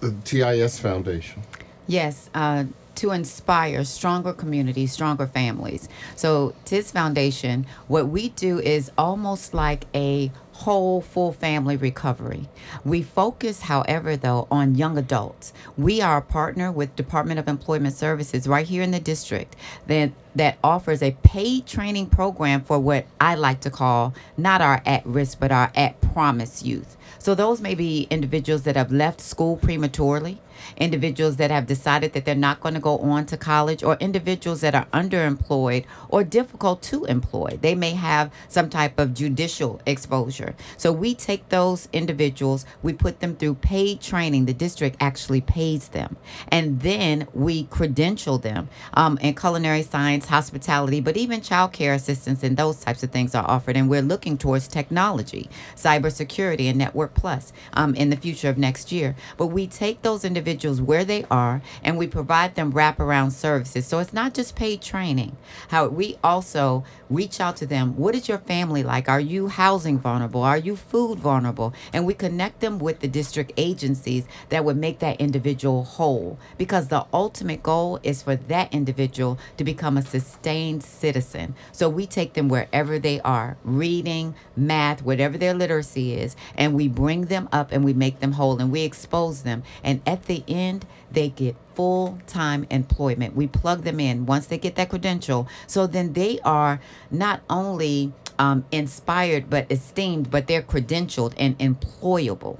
the 0.00 0.12
TIS 0.24 0.78
Foundation. 0.78 1.42
Yes, 1.86 2.30
uh, 2.34 2.64
to 2.96 3.12
inspire 3.12 3.82
stronger 3.84 4.32
communities, 4.32 4.92
stronger 4.92 5.26
families. 5.26 5.88
So, 6.16 6.54
TIS 6.64 6.90
Foundation, 6.90 7.66
what 7.88 8.08
we 8.08 8.28
do 8.28 8.58
is 8.58 8.92
almost 8.98 9.54
like 9.54 9.86
a 9.94 10.30
whole 10.60 11.00
full 11.00 11.32
family 11.32 11.76
recovery. 11.76 12.46
We 12.84 13.02
focus, 13.02 13.62
however, 13.62 14.14
though, 14.16 14.46
on 14.50 14.74
young 14.74 14.98
adults. 14.98 15.54
We 15.78 16.02
are 16.02 16.18
a 16.18 16.22
partner 16.22 16.70
with 16.70 16.96
Department 16.96 17.40
of 17.40 17.48
Employment 17.48 17.94
Services 17.94 18.46
right 18.46 18.66
here 18.66 18.82
in 18.82 18.90
the 18.90 19.00
district 19.00 19.56
that 19.86 20.12
that 20.34 20.58
offers 20.62 21.02
a 21.02 21.16
paid 21.24 21.66
training 21.66 22.06
program 22.06 22.60
for 22.60 22.78
what 22.78 23.06
I 23.20 23.34
like 23.34 23.60
to 23.60 23.70
call 23.70 24.14
not 24.36 24.60
our 24.60 24.80
at 24.86 25.04
risk 25.04 25.40
but 25.40 25.50
our 25.50 25.72
at 25.74 26.00
promise 26.00 26.62
youth. 26.62 26.96
So 27.18 27.34
those 27.34 27.60
may 27.60 27.74
be 27.74 28.06
individuals 28.10 28.62
that 28.62 28.76
have 28.76 28.92
left 28.92 29.20
school 29.20 29.56
prematurely, 29.56 30.40
individuals 30.76 31.36
that 31.36 31.50
have 31.50 31.66
decided 31.66 32.12
that 32.12 32.24
they're 32.24 32.34
not 32.34 32.60
going 32.60 32.74
to 32.74 32.80
go 32.80 32.98
on 32.98 33.26
to 33.26 33.36
college, 33.36 33.82
or 33.82 33.96
individuals 34.00 34.60
that 34.60 34.74
are 34.74 34.86
underemployed 34.92 35.84
or 36.08 36.24
difficult 36.24 36.82
to 36.82 37.04
employ. 37.04 37.58
They 37.60 37.74
may 37.74 37.92
have 37.92 38.30
some 38.48 38.68
type 38.68 38.98
of 38.98 39.14
judicial 39.14 39.80
exposure. 39.86 40.54
So 40.76 40.92
we 40.92 41.14
take 41.14 41.48
those 41.48 41.88
individuals, 41.92 42.66
we 42.82 42.92
put 42.92 43.20
them 43.20 43.36
through 43.36 43.54
paid 43.54 44.00
training. 44.00 44.46
The 44.46 44.54
district 44.54 44.96
actually 45.00 45.40
pays 45.40 45.88
them. 45.88 46.16
And 46.48 46.80
then 46.80 47.26
we 47.32 47.64
credential 47.64 48.38
them 48.38 48.68
um, 48.94 49.18
in 49.18 49.34
culinary 49.34 49.82
science, 49.82 50.26
hospitality, 50.26 51.00
but 51.00 51.16
even 51.16 51.40
childcare 51.40 51.94
assistance 51.94 52.42
and 52.42 52.56
those 52.56 52.80
types 52.80 53.02
of 53.02 53.10
things 53.10 53.34
are 53.34 53.48
offered. 53.48 53.76
And 53.76 53.88
we're 53.88 54.02
looking 54.02 54.36
towards 54.36 54.68
technology, 54.68 55.48
cybersecurity, 55.76 56.68
and 56.68 56.78
Network 56.78 57.14
Plus 57.14 57.52
um, 57.72 57.94
in 57.94 58.10
the 58.10 58.16
future 58.16 58.48
of 58.48 58.58
next 58.58 58.92
year. 58.92 59.14
But 59.36 59.48
we 59.48 59.66
take 59.66 60.02
those 60.02 60.24
individuals 60.24 60.49
individuals 60.50 60.80
where 60.80 61.04
they 61.04 61.24
are 61.30 61.62
and 61.84 61.96
we 61.96 62.06
provide 62.06 62.54
them 62.54 62.72
wraparound 62.72 63.32
services. 63.32 63.86
So 63.86 63.98
it's 63.98 64.12
not 64.12 64.34
just 64.34 64.56
paid 64.56 64.82
training. 64.82 65.36
How 65.68 65.86
we 65.86 66.18
also 66.24 66.84
reach 67.08 67.40
out 67.40 67.56
to 67.56 67.66
them. 67.66 67.96
What 67.96 68.14
is 68.14 68.28
your 68.28 68.38
family 68.38 68.82
like? 68.82 69.08
Are 69.08 69.20
you 69.20 69.48
housing 69.48 69.98
vulnerable? 69.98 70.42
Are 70.42 70.58
you 70.58 70.76
food 70.76 71.18
vulnerable? 71.18 71.72
And 71.92 72.04
we 72.04 72.14
connect 72.14 72.60
them 72.60 72.78
with 72.78 73.00
the 73.00 73.08
district 73.08 73.52
agencies 73.56 74.24
that 74.48 74.64
would 74.64 74.76
make 74.76 74.98
that 74.98 75.20
individual 75.20 75.84
whole 75.84 76.38
because 76.58 76.88
the 76.88 77.06
ultimate 77.12 77.62
goal 77.62 78.00
is 78.02 78.22
for 78.22 78.36
that 78.36 78.72
individual 78.74 79.38
to 79.56 79.64
become 79.64 79.96
a 79.96 80.02
sustained 80.02 80.82
citizen. 80.82 81.54
So 81.72 81.88
we 81.88 82.06
take 82.06 82.34
them 82.34 82.48
wherever 82.48 82.98
they 82.98 83.20
are, 83.20 83.56
reading, 83.64 84.34
math, 84.56 85.02
whatever 85.02 85.38
their 85.38 85.54
literacy 85.54 86.14
is, 86.14 86.36
and 86.56 86.74
we 86.74 86.88
bring 86.88 87.26
them 87.26 87.48
up 87.52 87.72
and 87.72 87.84
we 87.84 87.92
make 87.92 88.20
them 88.20 88.32
whole 88.32 88.58
and 88.60 88.72
we 88.72 88.82
expose 88.82 89.42
them. 89.42 89.62
And 89.84 90.00
at 90.06 90.24
the 90.24 90.39
end, 90.48 90.86
they 91.10 91.28
get 91.28 91.56
full 91.74 92.18
time 92.26 92.66
employment. 92.70 93.36
We 93.36 93.46
plug 93.46 93.82
them 93.82 94.00
in 94.00 94.26
once 94.26 94.46
they 94.46 94.58
get 94.58 94.76
that 94.76 94.90
credential. 94.90 95.48
So 95.66 95.86
then 95.86 96.12
they 96.12 96.40
are 96.40 96.80
not 97.10 97.42
only 97.48 98.12
um, 98.38 98.64
inspired 98.72 99.50
but 99.50 99.70
esteemed, 99.70 100.30
but 100.30 100.46
they're 100.46 100.62
credentialed 100.62 101.34
and 101.38 101.58
employable. 101.58 102.58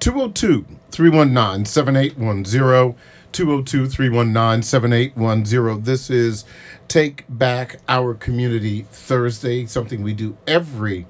202 0.00 0.66
319 0.90 1.64
7810. 1.64 2.96
202 3.32 3.86
319 3.88 4.62
7810. 4.62 5.84
This 5.84 6.10
is 6.10 6.44
Take 6.88 7.24
Back 7.28 7.80
Our 7.88 8.14
Community 8.14 8.82
Thursday, 8.90 9.64
something 9.66 10.02
we 10.02 10.12
do 10.12 10.36
every 10.46 11.06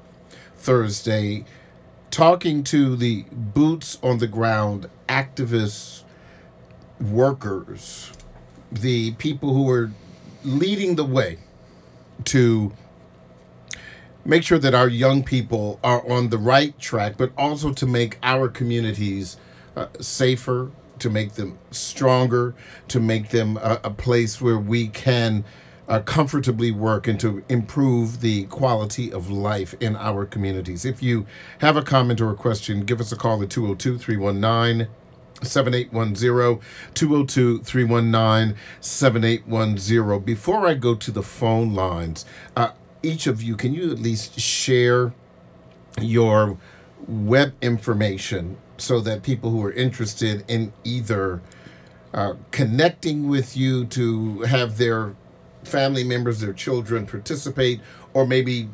Thursday, 0.56 1.44
talking 2.12 2.62
to 2.62 2.94
the 2.94 3.24
boots 3.32 3.98
on 4.02 4.18
the 4.18 4.26
ground 4.28 4.88
activists, 5.08 6.04
workers, 7.00 8.12
the 8.70 9.12
people 9.12 9.54
who 9.54 9.68
are 9.70 9.90
leading 10.44 10.94
the 10.94 11.04
way 11.04 11.38
to 12.24 12.70
make 14.24 14.44
sure 14.44 14.58
that 14.58 14.74
our 14.74 14.88
young 14.88 15.24
people 15.24 15.80
are 15.82 16.08
on 16.08 16.28
the 16.28 16.36
right 16.38 16.78
track, 16.78 17.14
but 17.16 17.32
also 17.36 17.72
to 17.72 17.86
make 17.86 18.18
our 18.22 18.46
communities 18.46 19.38
uh, 19.74 19.86
safer, 19.98 20.70
to 20.98 21.08
make 21.08 21.32
them 21.32 21.58
stronger, 21.70 22.54
to 22.88 23.00
make 23.00 23.30
them 23.30 23.56
a, 23.56 23.80
a 23.84 23.90
place 23.90 24.38
where 24.40 24.58
we 24.58 24.86
can 24.86 25.44
uh, 25.92 26.00
comfortably 26.00 26.70
work 26.70 27.06
and 27.06 27.20
to 27.20 27.44
improve 27.50 28.22
the 28.22 28.44
quality 28.44 29.12
of 29.12 29.30
life 29.30 29.74
in 29.78 29.94
our 29.94 30.24
communities. 30.24 30.86
If 30.86 31.02
you 31.02 31.26
have 31.58 31.76
a 31.76 31.82
comment 31.82 32.18
or 32.18 32.30
a 32.30 32.34
question, 32.34 32.86
give 32.86 32.98
us 32.98 33.12
a 33.12 33.16
call 33.16 33.42
at 33.42 33.50
202 33.50 33.98
319 33.98 34.88
7810 35.42 36.66
202 36.94 37.58
319 37.58 38.56
7810. 38.80 40.20
Before 40.20 40.66
I 40.66 40.72
go 40.72 40.94
to 40.94 41.10
the 41.10 41.22
phone 41.22 41.74
lines, 41.74 42.24
uh, 42.56 42.70
each 43.02 43.26
of 43.26 43.42
you, 43.42 43.54
can 43.54 43.74
you 43.74 43.90
at 43.90 43.98
least 43.98 44.40
share 44.40 45.12
your 46.00 46.56
web 47.06 47.52
information 47.60 48.56
so 48.78 48.98
that 49.00 49.22
people 49.22 49.50
who 49.50 49.62
are 49.62 49.72
interested 49.72 50.42
in 50.48 50.72
either 50.84 51.42
uh, 52.14 52.34
connecting 52.50 53.28
with 53.28 53.58
you 53.58 53.84
to 53.84 54.40
have 54.42 54.78
their 54.78 55.16
family 55.72 56.04
members, 56.04 56.40
their 56.40 56.52
children 56.52 57.06
participate, 57.06 57.80
or 58.12 58.26
maybe 58.26 58.68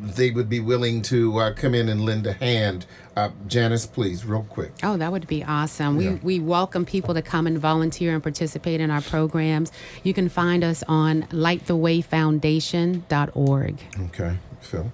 they 0.00 0.30
would 0.30 0.48
be 0.48 0.60
willing 0.60 1.02
to 1.02 1.36
uh, 1.38 1.52
come 1.52 1.74
in 1.74 1.88
and 1.88 2.04
lend 2.04 2.24
a 2.26 2.32
hand. 2.32 2.86
Uh, 3.16 3.30
Janice, 3.48 3.84
please, 3.84 4.24
real 4.24 4.46
quick. 4.48 4.70
Oh, 4.84 4.96
that 4.96 5.10
would 5.10 5.26
be 5.26 5.42
awesome. 5.42 6.00
Yeah. 6.00 6.12
We, 6.22 6.38
we 6.38 6.40
welcome 6.40 6.86
people 6.86 7.14
to 7.14 7.22
come 7.22 7.48
and 7.48 7.58
volunteer 7.58 8.14
and 8.14 8.22
participate 8.22 8.80
in 8.80 8.92
our 8.92 9.00
programs. 9.00 9.72
You 10.04 10.14
can 10.14 10.28
find 10.28 10.62
us 10.62 10.84
on 10.86 11.22
lightthewayfoundation.org. 11.24 13.80
Okay, 14.00 14.38
Phil. 14.60 14.92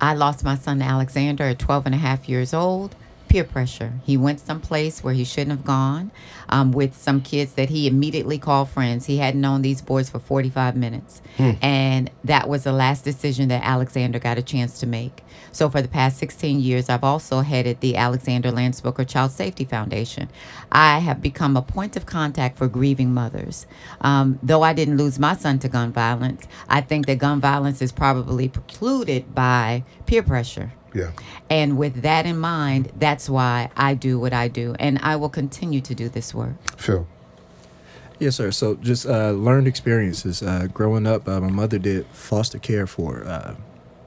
I 0.00 0.14
lost 0.14 0.44
my 0.44 0.54
son 0.54 0.80
Alexander 0.80 1.42
at 1.42 1.58
12 1.58 1.86
and 1.86 1.94
a 1.96 1.98
half 1.98 2.28
years 2.28 2.54
old. 2.54 2.94
Peer 3.30 3.44
pressure. 3.44 3.92
He 4.04 4.16
went 4.16 4.40
someplace 4.40 5.04
where 5.04 5.14
he 5.14 5.22
shouldn't 5.22 5.52
have 5.52 5.64
gone 5.64 6.10
um, 6.48 6.72
with 6.72 6.96
some 6.96 7.20
kids 7.20 7.52
that 7.52 7.68
he 7.68 7.86
immediately 7.86 8.38
called 8.38 8.68
friends. 8.70 9.06
He 9.06 9.18
hadn't 9.18 9.40
known 9.40 9.62
these 9.62 9.80
boys 9.80 10.10
for 10.10 10.18
45 10.18 10.76
minutes. 10.76 11.22
And 11.62 12.10
that 12.24 12.48
was 12.48 12.64
the 12.64 12.72
last 12.72 13.04
decision 13.04 13.48
that 13.48 13.62
Alexander 13.62 14.18
got 14.18 14.36
a 14.36 14.42
chance 14.42 14.80
to 14.80 14.86
make. 14.86 15.22
So 15.52 15.70
for 15.70 15.80
the 15.80 15.86
past 15.86 16.18
16 16.18 16.60
years, 16.60 16.88
I've 16.88 17.04
also 17.04 17.40
headed 17.42 17.80
the 17.80 17.96
Alexander 17.96 18.50
Lance 18.50 18.80
Booker 18.80 19.04
Child 19.04 19.30
Safety 19.30 19.64
Foundation. 19.64 20.28
I 20.72 20.98
have 20.98 21.22
become 21.22 21.56
a 21.56 21.62
point 21.62 21.96
of 21.96 22.06
contact 22.06 22.58
for 22.58 22.66
grieving 22.66 23.14
mothers. 23.14 23.66
Um, 24.00 24.40
though 24.42 24.62
I 24.62 24.72
didn't 24.72 24.96
lose 24.96 25.20
my 25.20 25.34
son 25.36 25.60
to 25.60 25.68
gun 25.68 25.92
violence, 25.92 26.48
I 26.68 26.80
think 26.80 27.06
that 27.06 27.18
gun 27.18 27.40
violence 27.40 27.80
is 27.80 27.92
probably 27.92 28.48
precluded 28.48 29.34
by 29.36 29.84
peer 30.06 30.24
pressure. 30.24 30.72
Yeah 30.94 31.10
And 31.48 31.76
with 31.78 32.02
that 32.02 32.26
in 32.26 32.38
mind, 32.38 32.92
that's 32.98 33.28
why 33.28 33.70
I 33.76 33.94
do 33.94 34.18
what 34.18 34.32
I 34.32 34.48
do. 34.48 34.74
And 34.78 34.98
I 35.02 35.16
will 35.16 35.28
continue 35.28 35.80
to 35.80 35.94
do 35.94 36.08
this 36.08 36.34
work. 36.34 36.54
phil 36.76 37.06
Yes, 38.20 38.36
sir. 38.36 38.50
So 38.50 38.74
just 38.74 39.06
uh, 39.06 39.30
learned 39.30 39.66
experiences. 39.66 40.42
Uh, 40.42 40.68
growing 40.74 41.06
up, 41.06 41.26
uh, 41.26 41.40
my 41.40 41.48
mother 41.48 41.78
did 41.78 42.06
foster 42.12 42.58
care 42.58 42.86
for 42.86 43.24
uh, 43.24 43.54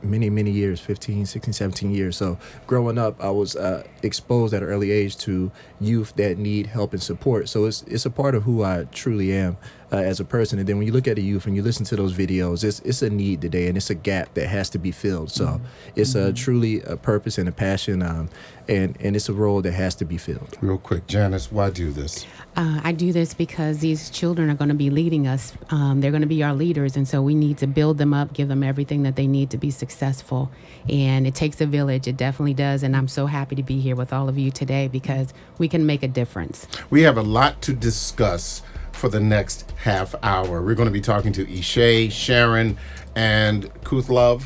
many, 0.04 0.30
many 0.30 0.52
years 0.52 0.80
15, 0.80 1.26
16, 1.26 1.52
17 1.52 1.92
years. 1.92 2.18
So 2.18 2.38
growing 2.68 3.00
up, 3.00 3.22
I 3.24 3.32
was 3.32 3.56
uh, 3.56 3.84
exposed 4.04 4.54
at 4.54 4.62
an 4.62 4.70
early 4.70 4.92
age 4.92 5.18
to 5.20 5.52
youth 5.80 6.14
that 6.18 6.38
need 6.38 6.68
help 6.68 6.94
and 6.94 7.02
support. 7.02 7.50
So 7.50 7.66
it's, 7.66 7.82
it's 7.84 8.06
a 8.06 8.12
part 8.12 8.36
of 8.36 8.44
who 8.44 8.64
I 8.64 8.86
truly 8.92 9.34
am 9.34 9.58
uh, 9.94 9.98
as 9.98 10.20
a 10.20 10.26
person. 10.26 10.58
And 10.60 10.68
then 10.68 10.78
when 10.78 10.88
you 10.88 10.94
look 10.94 11.08
at 11.08 11.16
the 11.18 11.22
youth 11.22 11.46
and 11.46 11.56
you 11.56 11.62
listen 11.62 11.86
to 11.86 11.96
those 11.96 12.14
videos, 12.14 12.64
it's, 12.64 12.80
it's 12.80 13.02
a 13.04 13.10
need 13.10 13.42
today 13.42 13.68
and 13.68 13.78
it's 13.78 13.92
a 13.92 13.96
gap 13.96 14.34
that 14.34 14.48
has 14.48 14.70
to 14.72 14.80
be 14.80 14.92
filled. 14.92 15.30
So 15.32 15.62
it's 15.96 16.16
a 16.16 16.34
truly 16.34 16.82
a 16.82 16.98
purpose 16.98 17.38
and 17.38 17.48
a 17.48 17.52
passion. 17.52 18.02
Um, 18.02 18.30
and, 18.68 18.98
and 19.00 19.16
it's 19.16 19.30
a 19.30 19.34
role 19.34 19.62
that 19.62 19.74
has 19.74 19.94
to 19.96 20.06
be 20.06 20.18
filled. 20.18 20.58
real 20.62 20.78
quick 20.78 21.06
janice 21.06 21.52
why 21.52 21.70
do 21.70 21.92
this 21.92 22.26
Uh, 22.56 22.80
I 22.82 22.94
do 22.94 23.12
this 23.12 23.34
because 23.34 23.80
these 23.80 24.10
children 24.10 24.50
are 24.50 24.56
going 24.56 24.70
to 24.70 24.76
be 24.76 24.90
leading 24.90 25.28
us. 25.28 25.54
Um, 25.70 26.02
they're 26.02 26.12
going 26.12 26.22
to 26.22 26.28
be 26.28 26.44
our 26.44 26.54
leaders. 26.54 26.96
And 26.96 27.08
so 27.08 27.22
we 27.22 27.36
need 27.36 27.58
to 27.58 27.68
build 27.68 27.98
them 27.98 28.14
up, 28.14 28.34
give 28.34 28.48
them 28.48 28.64
everything 28.64 29.04
that 29.04 29.16
they 29.16 29.28
need 29.28 29.50
to 29.52 29.58
be 29.58 29.72
successful. 29.72 30.52
And 30.88 31.28
it 31.28 31.36
takes 31.36 31.60
a 31.62 31.66
village. 31.66 32.08
It 32.08 32.16
definitely 32.16 32.54
does. 32.54 32.84
And 32.84 32.96
I'm 32.96 33.08
so 33.08 33.26
happy 33.26 33.56
to 33.56 33.64
be 33.64 33.80
here 33.80 33.96
with 33.96 34.14
all 34.14 34.30
of 34.30 34.38
you 34.38 34.52
today 34.52 34.88
because 34.88 35.34
we 35.58 35.68
can 35.68 35.86
make 35.86 36.04
a 36.04 36.08
difference. 36.08 36.68
We 36.90 37.02
have 37.02 37.18
a 37.18 37.24
lot 37.24 37.62
to 37.64 37.74
discuss 37.74 38.62
for 39.04 39.10
the 39.10 39.20
next 39.20 39.70
half 39.76 40.16
hour. 40.24 40.62
We're 40.62 40.76
going 40.76 40.88
to 40.88 40.94
be 40.94 41.02
talking 41.02 41.34
to 41.34 41.46
Ishay, 41.46 42.10
Sharon, 42.10 42.78
and 43.18 43.66
Kuthlov. 43.84 44.46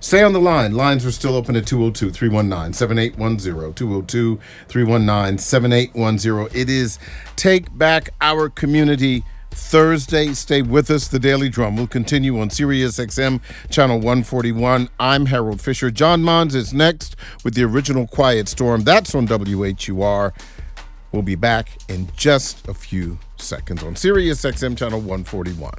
Stay 0.00 0.22
on 0.22 0.32
the 0.32 0.40
line. 0.40 0.72
Lines 0.74 1.04
are 1.04 1.12
still 1.12 1.34
open 1.34 1.54
at 1.54 1.66
202 1.66 2.10
319 2.10 2.72
7810. 2.72 3.74
202 3.74 4.40
319 4.68 5.36
7810. 5.36 6.58
It 6.58 6.70
is 6.70 6.98
Take 7.36 7.76
Back 7.76 8.08
Our 8.22 8.48
Community 8.48 9.22
Thursday. 9.50 10.32
Stay 10.32 10.62
with 10.62 10.90
us. 10.90 11.08
The 11.08 11.18
Daily 11.18 11.50
Drum 11.50 11.76
will 11.76 11.86
continue 11.86 12.40
on 12.40 12.48
Sirius 12.48 12.96
XM 12.98 13.42
channel 13.68 13.96
141. 13.98 14.88
I'm 14.98 15.26
Harold 15.26 15.60
Fisher. 15.60 15.90
John 15.90 16.22
Mons 16.22 16.54
is 16.54 16.72
next 16.72 17.16
with 17.44 17.52
the 17.52 17.64
original 17.64 18.06
Quiet 18.06 18.48
Storm. 18.48 18.84
That's 18.84 19.14
on 19.14 19.26
WHUR. 19.26 20.32
We'll 21.12 21.22
be 21.22 21.34
back 21.34 21.68
in 21.90 22.08
just 22.16 22.66
a 22.66 22.72
few 22.72 23.18
seconds 23.36 23.82
on 23.82 23.96
Sirius 23.96 24.42
XM 24.44 24.76
channel 24.76 25.00
141. 25.00 25.72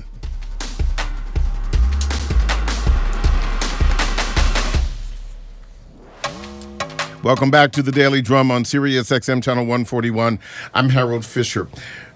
Welcome 7.25 7.49
back 7.49 7.71
to 7.71 7.81
the 7.81 7.91
Daily 7.91 8.21
Drum 8.21 8.51
on 8.51 8.65
Sirius 8.65 9.09
XM 9.09 9.41
channel 9.41 9.63
141. 9.63 10.37
I'm 10.75 10.89
Harold 10.89 11.25
Fisher. 11.25 11.67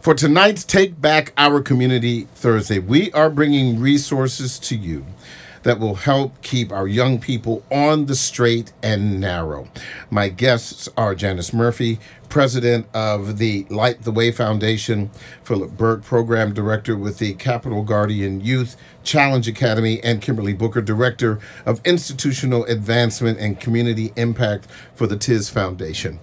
For 0.02 0.14
tonight's 0.14 0.64
Take 0.64 1.02
Back 1.02 1.34
Our 1.36 1.62
Community 1.62 2.28
Thursday, 2.36 2.78
we 2.78 3.12
are 3.14 3.32
bringing 3.32 3.80
resources 3.80 4.60
to 4.60 4.76
you 4.76 5.04
that 5.64 5.80
will 5.80 5.96
help 5.96 6.42
keep 6.42 6.72
our 6.72 6.88
young 6.88 7.20
people 7.20 7.64
on 7.72 8.06
the 8.06 8.16
straight 8.16 8.72
and 8.82 9.20
narrow. 9.20 9.68
My 10.10 10.30
guests 10.30 10.90
are 10.98 11.16
Janice 11.16 11.54
Murphy, 11.54 12.00
president 12.30 12.88
of 12.94 13.38
the 13.40 13.66
Light 13.70 14.04
the 14.04 14.12
Way 14.12 14.32
Foundation, 14.32 15.10
Philip 15.44 15.72
Burke, 15.72 16.04
program 16.04 16.54
director 16.54 16.96
with 16.96 17.18
the 17.18 17.34
Capital 17.34 17.84
Guardian 17.84 18.40
Youth 18.40 18.78
Challenge 19.04 19.48
Academy, 19.48 20.00
and 20.04 20.22
Kimberly 20.22 20.54
Booker, 20.54 20.82
director 20.82 21.40
of 21.66 21.82
institutional 21.86 22.64
advancement 22.66 23.40
and 23.40 23.60
community 23.60 24.14
impact 24.16 24.68
for 24.94 25.08
the 25.08 25.18
TIS 25.18 25.50
Foundation. 25.50 26.20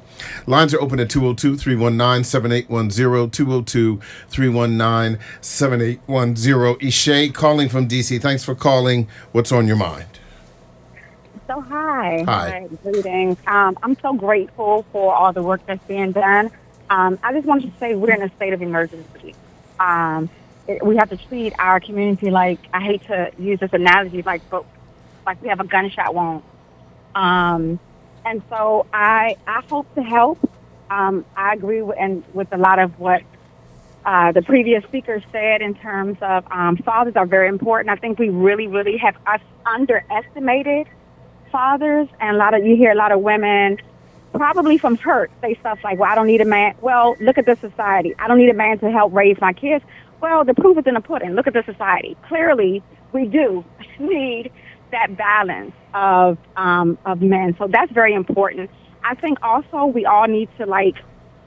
Lines 0.47 0.75
are 0.75 0.81
open 0.81 1.01
at 1.01 1.11
202 1.11 1.57
319 1.57 2.25
7810, 2.25 3.31
202 3.31 4.01
319 4.29 5.19
7810. 5.41 6.89
Ishay 6.89 7.35
calling 7.35 7.69
from 7.69 7.89
DC. 7.89 8.21
Thanks 8.21 8.45
for 8.45 8.55
calling. 8.55 9.09
What's 9.33 9.53
on 9.53 9.67
your 9.67 9.77
mind? 9.77 10.07
So 11.47 11.61
hi. 11.61 12.25
Hi. 12.27 12.69
Greetings. 12.83 13.39
Um, 13.47 13.79
I'm 13.83 13.97
so 14.01 14.13
grateful 14.13 14.85
for 14.93 15.15
all 15.15 15.33
the 15.33 15.43
work 15.43 15.61
that's 15.67 15.85
being 15.87 16.13
done. 16.13 16.51
Um, 16.91 17.19
I 17.23 17.33
just 17.33 17.47
wanted 17.47 17.73
to 17.73 17.79
say 17.79 17.95
we're 17.95 18.15
in 18.15 18.23
a 18.23 18.35
state 18.35 18.53
of 18.53 18.63
emergency. 18.63 19.35
Um, 19.79 20.29
it, 20.67 20.85
we 20.85 20.97
have 20.97 21.11
to 21.11 21.17
treat 21.17 21.53
our 21.59 21.79
community 21.81 22.31
like 22.31 22.59
I 22.73 22.81
hate 22.81 23.05
to 23.07 23.31
use 23.39 23.61
this 23.61 23.73
analogy, 23.73 24.23
like 24.23 24.43
but 24.51 24.65
like 25.25 25.41
we 25.43 25.49
have 25.49 25.61
a 25.61 25.67
gunshot 25.67 26.15
wound. 26.15 26.43
Um, 27.15 27.79
and 28.26 28.42
so 28.50 28.87
I 28.92 29.37
I 29.47 29.62
hope 29.68 29.92
to 29.95 30.02
help. 30.02 30.38
Um, 30.90 31.25
I 31.37 31.54
agree 31.54 31.83
with, 31.83 31.97
and 31.99 32.23
with 32.35 32.52
a 32.52 32.59
lot 32.59 32.78
of 32.78 32.99
what 32.99 33.23
uh, 34.04 34.33
the 34.33 34.42
previous 34.42 34.85
speaker 34.85 35.23
said 35.33 35.62
in 35.62 35.75
terms 35.75 36.18
of 36.21 36.45
um, 36.50 36.76
fathers 36.76 37.16
are 37.16 37.26
very 37.26 37.49
important. 37.49 37.90
I 37.90 37.97
think 37.97 38.18
we 38.18 38.28
really, 38.28 38.66
really 38.68 38.97
have 38.99 39.16
us 39.26 39.40
underestimated 39.64 40.87
fathers, 41.50 42.09
and 42.21 42.37
a 42.37 42.38
lot 42.38 42.54
of 42.54 42.64
you 42.64 42.76
hear 42.76 42.92
a 42.92 42.95
lot 42.95 43.11
of 43.12 43.21
women, 43.21 43.78
probably 44.33 44.78
from 44.78 44.97
hurt, 44.97 45.30
say 45.40 45.54
stuff 45.61 45.78
like, 45.83 45.99
"Well, 45.99 46.11
I 46.11 46.14
don't 46.14 46.26
need 46.26 46.40
a 46.40 46.45
man." 46.45 46.75
Well, 46.80 47.16
look 47.21 47.38
at 47.38 47.47
the 47.47 47.56
society. 47.56 48.14
I 48.18 48.28
don't 48.28 48.38
need 48.38 48.50
a 48.50 48.54
man 48.54 48.78
to 48.80 48.90
help 48.90 49.12
raise 49.14 49.40
my 49.40 49.52
kids. 49.52 49.85
Well, 50.21 50.45
the 50.45 50.54
proof 50.54 50.78
is 50.78 50.87
in 50.87 50.95
the 50.95 51.00
pudding. 51.00 51.35
Look 51.35 51.47
at 51.47 51.52
the 51.52 51.62
society. 51.64 52.16
Clearly, 52.28 52.83
we 53.12 53.26
do 53.26 53.64
need 53.99 54.50
that 54.97 55.17
balance 55.17 55.75
of 55.95 56.38
um, 56.57 56.99
of 57.05 57.21
men. 57.21 57.55
So 57.59 57.69
that's 57.69 57.93
very 57.93 58.15
important. 58.15 58.71
I 59.05 59.15
think 59.15 59.38
also 59.43 59.87
we 59.87 60.05
all 60.05 60.26
need 60.26 60.49
to 60.59 60.67
like. 60.67 60.97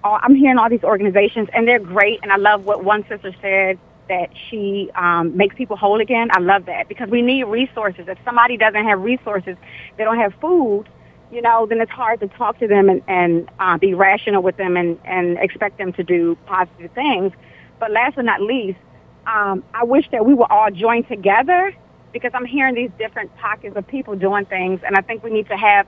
All, 0.01 0.18
I'm 0.24 0.34
hearing 0.34 0.58
all 0.58 0.70
these 0.70 0.84
organizations, 0.84 1.50
and 1.53 1.68
they're 1.68 1.79
great. 1.79 2.20
And 2.24 2.32
I 2.32 2.38
love 2.38 2.63
what 2.63 2.86
one 2.86 3.01
sister 3.10 3.34
said 3.41 3.77
that 4.08 4.29
she 4.50 4.89
um, 4.96 5.36
makes 5.36 5.56
people 5.56 5.75
whole 5.75 6.00
again. 6.00 6.29
I 6.32 6.39
love 6.39 6.65
that 6.68 6.88
because 6.88 7.10
we 7.10 7.22
need 7.22 7.44
resources. 7.44 8.06
If 8.08 8.18
somebody 8.24 8.56
doesn't 8.56 8.86
have 8.86 9.01
resources, 9.01 9.58
they 9.98 10.03
don't 10.06 10.18
have 10.18 10.34
food. 10.39 10.86
You 11.32 11.41
know, 11.41 11.65
then 11.68 11.79
it's 11.82 11.91
hard 11.91 12.22
to 12.22 12.27
talk 12.27 12.58
to 12.60 12.68
them 12.68 12.89
and, 12.89 13.01
and 13.08 13.50
uh, 13.60 13.77
be 13.77 13.94
rational 13.94 14.41
with 14.41 14.58
them 14.58 14.77
and, 14.77 14.98
and 15.03 15.38
expect 15.38 15.77
them 15.77 15.91
to 15.94 16.03
do 16.03 16.38
positive 16.46 16.91
things. 16.94 17.34
But 17.79 17.91
last 17.91 18.15
but 18.15 18.25
not 18.25 18.41
least, 18.41 18.79
um, 19.27 19.64
I 19.74 19.83
wish 19.83 20.05
that 20.12 20.25
we 20.25 20.33
were 20.33 20.51
all 20.51 20.72
joined 20.72 21.07
together 21.07 21.75
because 22.11 22.31
I'm 22.33 22.45
hearing 22.45 22.75
these 22.75 22.91
different 22.98 23.35
pockets 23.37 23.75
of 23.75 23.87
people 23.87 24.15
doing 24.15 24.45
things, 24.45 24.81
and 24.85 24.95
I 24.95 25.01
think 25.01 25.24
we 25.24 25.31
need 25.31 25.48
to 25.50 25.57
have 25.57 25.87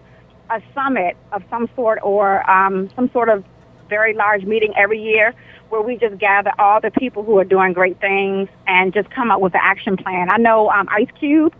a 0.49 0.61
summit 0.73 1.15
of 1.31 1.43
some 1.49 1.69
sort 1.75 1.99
or 2.03 2.49
um, 2.49 2.89
some 2.95 3.09
sort 3.11 3.29
of 3.29 3.43
very 3.89 4.13
large 4.13 4.43
meeting 4.43 4.73
every 4.77 5.01
year 5.01 5.33
where 5.69 5.81
we 5.81 5.97
just 5.97 6.17
gather 6.17 6.51
all 6.59 6.81
the 6.81 6.91
people 6.91 7.23
who 7.23 7.37
are 7.37 7.43
doing 7.43 7.73
great 7.73 7.99
things 7.99 8.49
and 8.67 8.93
just 8.93 9.09
come 9.09 9.31
up 9.31 9.39
with 9.39 9.53
an 9.53 9.61
action 9.63 9.95
plan. 9.97 10.29
I 10.29 10.37
know 10.37 10.69
um, 10.69 10.87
Ice 10.91 11.07
Cube 11.19 11.53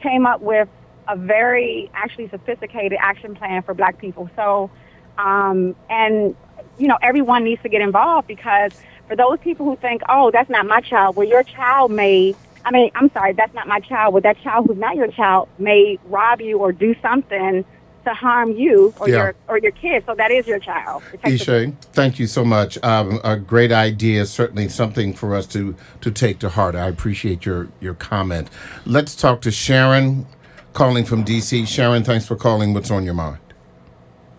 came 0.00 0.26
up 0.26 0.40
with 0.40 0.68
a 1.08 1.16
very 1.16 1.90
actually 1.94 2.28
sophisticated 2.28 2.98
action 3.00 3.34
plan 3.34 3.62
for 3.62 3.74
Black 3.74 3.98
people. 3.98 4.30
So, 4.36 4.70
um, 5.16 5.74
and 5.88 6.36
you 6.78 6.86
know, 6.86 6.98
everyone 7.02 7.44
needs 7.44 7.62
to 7.62 7.68
get 7.68 7.80
involved 7.80 8.28
because 8.28 8.72
for 9.08 9.16
those 9.16 9.38
people 9.40 9.66
who 9.66 9.76
think, 9.76 10.02
oh, 10.08 10.30
that's 10.30 10.50
not 10.50 10.66
my 10.66 10.80
child, 10.80 11.16
well, 11.16 11.26
your 11.26 11.42
child 11.42 11.90
may. 11.90 12.34
I 12.68 12.70
mean, 12.70 12.90
I'm 12.94 13.10
sorry, 13.12 13.32
that's 13.32 13.54
not 13.54 13.66
my 13.66 13.80
child. 13.80 14.12
but 14.12 14.22
that 14.24 14.38
child 14.42 14.66
who's 14.66 14.76
not 14.76 14.94
your 14.94 15.08
child 15.08 15.48
may 15.58 15.98
rob 16.06 16.40
you 16.42 16.58
or 16.58 16.70
do 16.70 16.94
something 17.00 17.64
to 18.04 18.14
harm 18.14 18.52
you 18.52 18.92
or 19.00 19.08
Yeah. 19.08 19.16
your 19.16 19.34
or 19.48 19.58
your 19.58 19.72
kid. 19.72 20.02
So 20.06 20.14
that 20.14 20.30
is 20.30 20.46
your 20.46 20.58
child. 20.58 21.02
It 21.14 21.22
takes 21.22 21.42
a- 21.42 21.44
Ishay, 21.66 21.72
thank 21.94 22.18
you 22.18 22.26
so 22.26 22.44
much. 22.44 22.78
Um, 22.84 23.20
a 23.24 23.36
great 23.36 23.72
idea, 23.72 24.26
certainly 24.26 24.68
something 24.68 25.14
for 25.14 25.34
us 25.34 25.46
to 25.48 25.74
to 26.02 26.10
take 26.10 26.38
to 26.40 26.50
heart. 26.50 26.74
I 26.74 26.88
appreciate 26.88 27.46
your 27.46 27.68
your 27.80 27.94
comment. 27.94 28.50
Let's 28.84 29.16
talk 29.16 29.40
to 29.42 29.50
Sharon, 29.50 30.26
calling 30.74 31.04
from 31.06 31.24
DC. 31.24 31.64
Sharon, 31.66 32.04
thanks 32.04 32.26
for 32.26 32.36
calling. 32.36 32.74
What's 32.74 32.90
on 32.90 33.04
your 33.04 33.14
mind? 33.14 33.38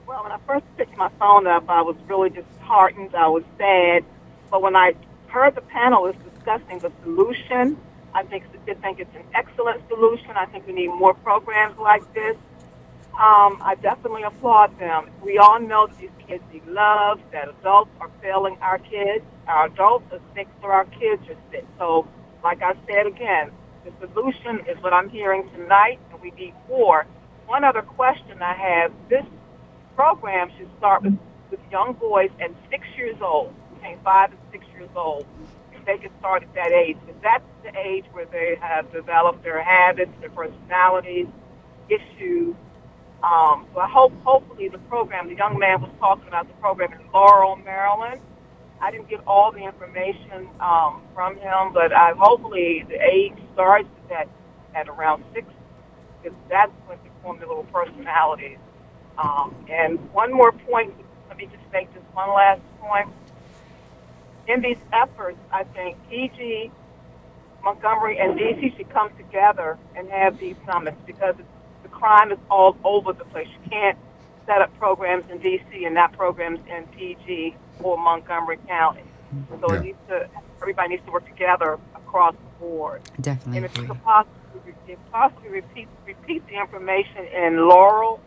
Well, 0.06 0.22
when 0.24 0.32
I 0.32 0.38
first 0.48 0.66
picked 0.78 0.96
my 0.98 1.10
phone 1.20 1.48
up, 1.48 1.68
I 1.68 1.82
was 1.82 1.96
really 2.08 2.30
disheartened. 2.30 3.16
I 3.16 3.28
was 3.28 3.44
sad. 3.58 4.04
But 4.52 4.62
when 4.62 4.76
I 4.76 4.94
heard 5.28 5.56
the 5.56 5.62
panelists 5.62 6.18
discussing 6.34 6.80
the 6.80 6.92
solution, 7.04 7.78
I 8.14 8.24
think 8.24 8.44
think 8.82 9.00
it's 9.00 9.16
an 9.16 9.24
excellent 9.34 9.88
solution. 9.88 10.32
I 10.36 10.46
think 10.46 10.68
we 10.68 10.74
need 10.74 10.88
more 10.88 11.14
programs 11.14 11.78
like 11.78 12.02
this. 12.14 12.36
Um, 13.14 13.60
I 13.62 13.76
definitely 13.82 14.24
applaud 14.24 14.80
them. 14.80 15.10
We 15.22 15.38
all 15.38 15.60
know 15.60 15.88
that 15.88 15.98
these 16.00 16.10
kids 16.26 16.44
need 16.54 16.66
love, 16.68 17.20
that 17.32 17.50
adults 17.50 17.92
are 18.00 18.10
failing 18.22 18.58
our 18.62 18.78
kids. 18.80 19.26
Our 19.48 19.66
adults 19.66 20.06
are 20.14 20.22
sick, 20.36 20.48
so 20.62 20.68
our 20.68 20.86
kids 20.86 21.22
are 21.28 21.36
sick. 21.52 21.66
So, 21.78 22.08
like 22.44 22.62
I 22.62 22.74
said 22.88 23.08
again, 23.08 23.52
the 23.84 24.08
solution 24.14 24.66
is 24.70 24.82
what 24.82 24.94
I'm 24.94 25.10
hearing 25.10 25.50
tonight, 25.52 26.00
and 26.12 26.22
we 26.22 26.32
need 26.32 26.54
more. 26.70 27.06
One 27.46 27.64
other 27.64 27.82
question 27.82 28.42
I 28.42 28.54
have 28.54 28.94
this 29.10 29.26
program 29.96 30.50
should 30.58 30.70
start 30.78 31.02
with, 31.02 31.18
with 31.52 31.60
young 31.72 31.94
boys 31.94 32.30
at 32.40 32.52
six 32.70 32.88
years 32.96 33.18
old, 33.22 33.54
between 33.74 33.98
five 34.00 34.32
and 34.32 34.40
six 34.52 34.66
years 34.78 34.90
old. 34.96 35.26
They 35.90 35.98
could 35.98 36.16
start 36.20 36.44
at 36.44 36.54
that 36.54 36.72
age, 36.72 36.98
because 37.02 37.20
that's 37.24 37.50
the 37.66 37.74
age 37.78 38.06
where 38.14 38.28
they 38.38 38.50
have 38.62 38.86
developed 38.94 39.42
their 39.44 39.62
habits, 39.64 40.12
their 40.22 40.30
personalities, 40.42 41.26
issues. 41.90 42.54
Um, 43.24 43.66
so 43.74 43.80
I 43.82 43.90
hope, 43.90 44.14
hopefully, 44.24 44.70
the 44.70 44.78
program. 44.94 45.28
The 45.34 45.36
young 45.44 45.58
man 45.58 45.82
was 45.82 45.92
talking 46.00 46.28
about 46.28 46.48
the 46.48 46.54
program 46.66 46.94
in 46.94 47.02
Laurel, 47.12 47.56
Maryland. 47.56 48.22
I 48.80 48.92
didn't 48.92 49.10
get 49.10 49.22
all 49.26 49.52
the 49.52 49.64
information 49.72 50.48
um, 50.62 51.02
from 51.16 51.36
him, 51.38 51.74
but 51.74 51.92
I, 51.92 52.14
hopefully 52.18 52.86
the 52.88 53.00
age 53.02 53.38
starts 53.54 53.90
at 54.12 54.30
at 54.76 54.88
around 54.88 55.24
six, 55.34 55.48
because 56.22 56.38
that's 56.50 56.72
when 56.86 57.00
they 57.04 57.10
form 57.24 57.40
their 57.40 57.48
little 57.48 57.70
personalities. 57.74 58.60
Um, 59.18 59.56
and 59.70 59.98
one 60.14 60.32
more 60.32 60.52
point. 60.52 60.94
Let 61.28 61.38
me 61.38 61.46
just 61.48 61.66
make 61.74 61.92
this 61.96 62.04
one 62.14 62.30
last 62.30 62.62
point. 62.80 63.10
In 64.50 64.62
these 64.62 64.78
efforts, 64.92 65.38
I 65.54 65.64
think 65.64 65.96
PG, 66.10 66.72
Montgomery, 67.64 68.18
and 68.18 68.38
DC 68.38 68.76
should 68.76 68.90
come 68.90 69.12
together 69.16 69.78
and 69.96 70.10
have 70.10 70.40
these 70.40 70.56
summits 70.66 70.98
because 71.06 71.36
it's, 71.38 71.48
the 71.84 71.90
crime 71.90 72.32
is 72.32 72.40
all 72.50 72.76
over 72.84 73.14
the 73.14 73.26
place. 73.26 73.48
You 73.48 73.70
can't 73.70 73.98
set 74.48 74.64
up 74.64 74.76
programs 74.80 75.30
in 75.30 75.38
DC 75.38 75.86
and 75.86 75.94
not 75.94 76.14
programs 76.14 76.60
in 76.68 76.86
PG 76.98 77.56
or 77.84 77.96
Montgomery 78.00 78.58
County. 78.68 79.04
So 79.62 79.72
Yeah. 79.72 79.80
it 79.80 79.84
needs 79.84 79.98
to, 80.08 80.28
everybody 80.60 80.90
needs 80.90 81.06
to 81.06 81.12
work 81.12 81.28
together 81.28 81.78
across 81.96 82.34
the 82.34 82.60
board. 82.66 83.04
Definitely 83.22 83.58
And 83.58 83.66
if 83.68 83.78
you 83.78 83.86
could 83.86 84.04
possibly, 84.04 84.74
if 84.88 84.98
possibly 85.12 85.50
repeat, 85.50 85.88
repeat 86.08 86.46
the 86.48 86.60
information 86.60 87.28
in 87.28 87.68
Laurel, 87.68 88.20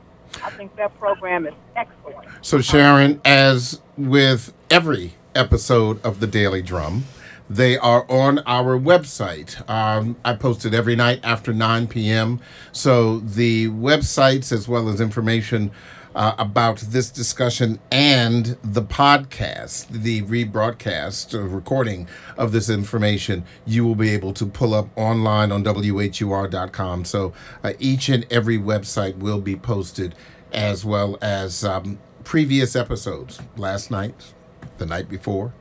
I 0.44 0.50
think 0.50 0.76
that 0.76 0.96
program 1.00 1.46
is 1.46 1.54
excellent. 1.74 2.28
So, 2.42 2.60
Sharon, 2.60 3.20
as 3.24 3.80
with 3.96 4.52
every 4.70 5.14
episode 5.34 6.04
of 6.04 6.20
the 6.20 6.26
Daily 6.26 6.62
Drum, 6.62 7.04
they 7.48 7.76
are 7.76 8.10
on 8.10 8.38
our 8.40 8.78
website. 8.78 9.68
Um, 9.68 10.16
I 10.24 10.34
post 10.34 10.64
it 10.64 10.74
every 10.74 10.96
night 10.96 11.20
after 11.22 11.52
9 11.52 11.86
p.m. 11.88 12.40
So, 12.72 13.18
the 13.18 13.68
websites 13.68 14.52
as 14.52 14.68
well 14.68 14.88
as 14.88 15.00
information 15.00 15.70
uh, 16.14 16.34
about 16.38 16.78
this 16.78 17.10
discussion 17.10 17.78
and 17.90 18.56
the 18.62 18.82
podcast, 18.82 19.88
the 19.88 20.22
rebroadcast 20.22 21.34
uh, 21.34 21.42
recording 21.42 22.08
of 22.36 22.52
this 22.52 22.68
information, 22.68 23.44
you 23.66 23.84
will 23.84 23.94
be 23.94 24.10
able 24.10 24.32
to 24.34 24.46
pull 24.46 24.74
up 24.74 24.88
online 24.96 25.50
on 25.52 25.64
WHUR.com. 25.64 27.04
So 27.04 27.32
uh, 27.64 27.72
each 27.78 28.08
and 28.08 28.26
every 28.30 28.58
website 28.58 29.16
will 29.18 29.40
be 29.40 29.56
posted, 29.56 30.14
as 30.52 30.84
well 30.84 31.18
as 31.22 31.64
um, 31.64 31.98
previous 32.24 32.76
episodes 32.76 33.40
last 33.56 33.90
night, 33.90 34.34
the 34.82 34.86
night 34.86 35.08
before, 35.08 35.52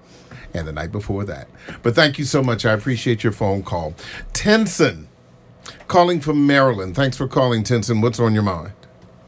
and 0.53 0.67
the 0.67 0.71
night 0.71 0.91
before 0.91 1.23
that. 1.25 1.47
But 1.83 1.93
thank 1.93 2.17
you 2.17 2.25
so 2.25 2.41
much. 2.41 2.65
I 2.65 2.73
appreciate 2.73 3.23
your 3.23 3.33
phone 3.33 3.61
call. 3.61 3.93
Tenson, 4.33 5.07
calling 5.87 6.19
from 6.19 6.47
Maryland. 6.47 6.95
Thanks 6.95 7.17
for 7.17 7.27
calling, 7.27 7.63
Tenson. 7.63 8.01
What's 8.01 8.19
on 8.19 8.33
your 8.33 8.43
mind? 8.43 8.73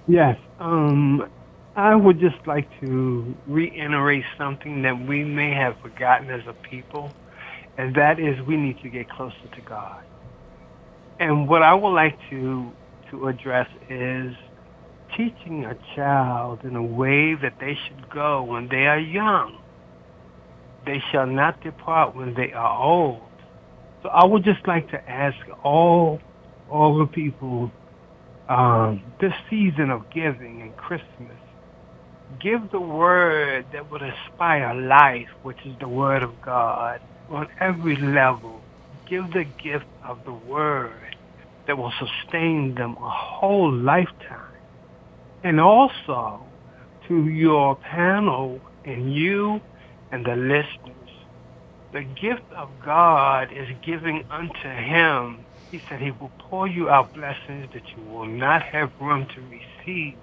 Yes. 0.07 0.37
Um, 0.59 1.29
I 1.75 1.95
would 1.95 2.19
just 2.19 2.45
like 2.47 2.67
to 2.81 3.35
reiterate 3.47 4.25
something 4.37 4.81
that 4.81 4.99
we 5.07 5.23
may 5.23 5.51
have 5.51 5.77
forgotten 5.79 6.29
as 6.31 6.41
a 6.47 6.53
people, 6.53 7.11
and 7.77 7.95
that 7.95 8.19
is 8.19 8.41
we 8.41 8.57
need 8.57 8.81
to 8.81 8.89
get 8.89 9.09
closer 9.09 9.47
to 9.53 9.61
God. 9.61 10.03
And 11.19 11.47
what 11.47 11.61
I 11.61 11.75
would 11.75 11.93
like 11.93 12.17
to 12.31 12.71
to 13.11 13.27
address 13.27 13.69
is 13.89 14.35
teaching 15.15 15.65
a 15.65 15.75
child 15.95 16.63
in 16.63 16.75
a 16.75 16.81
way 16.81 17.35
that 17.35 17.59
they 17.59 17.75
should 17.75 18.09
go 18.09 18.41
when 18.41 18.67
they 18.69 18.87
are 18.87 18.97
young. 18.99 19.59
They 20.85 21.01
shall 21.11 21.27
not 21.27 21.61
depart 21.63 22.15
when 22.15 22.33
they 22.33 22.53
are 22.53 22.83
old. 22.83 23.21
So 24.03 24.09
I 24.09 24.25
would 24.25 24.43
just 24.43 24.67
like 24.67 24.89
to 24.91 25.09
ask 25.09 25.37
all 25.63 26.19
all 26.69 26.97
the 26.97 27.05
people 27.07 27.71
um, 28.49 29.03
this 29.21 29.33
season 29.49 29.89
of 29.89 30.09
giving 30.09 30.61
and 30.61 30.75
Christmas, 30.75 31.37
give 32.41 32.71
the 32.71 32.79
word 32.79 33.65
that 33.73 33.89
would 33.91 34.01
inspire 34.01 34.73
life, 34.73 35.29
which 35.43 35.59
is 35.65 35.75
the 35.79 35.87
word 35.87 36.23
of 36.23 36.41
God, 36.41 37.01
on 37.29 37.47
every 37.59 37.95
level. 37.95 38.61
Give 39.09 39.31
the 39.31 39.45
gift 39.45 39.85
of 40.03 40.25
the 40.25 40.33
word 40.33 41.17
that 41.67 41.77
will 41.77 41.93
sustain 41.99 42.75
them 42.75 42.97
a 42.97 43.09
whole 43.09 43.71
lifetime. 43.71 44.51
And 45.43 45.59
also 45.59 46.43
to 47.07 47.27
your 47.27 47.75
panel 47.75 48.59
and 48.85 49.13
you 49.13 49.61
and 50.13 50.25
the 50.25 50.37
listeners, 50.37 51.11
the 51.91 52.03
gift 52.03 52.49
of 52.55 52.69
God 52.85 53.51
is 53.51 53.67
giving 53.81 54.23
unto 54.31 54.69
him 54.69 55.43
he 55.73 55.81
said 55.89 56.01
he 56.01 56.11
will 56.11 56.31
pour 56.37 56.67
you 56.67 56.87
out 56.87 57.11
blessings 57.15 57.67
that 57.73 57.81
you 57.89 58.03
will 58.03 58.27
not 58.27 58.61
have 58.61 58.91
room 59.01 59.25
to 59.25 59.41
receive. 59.49 60.13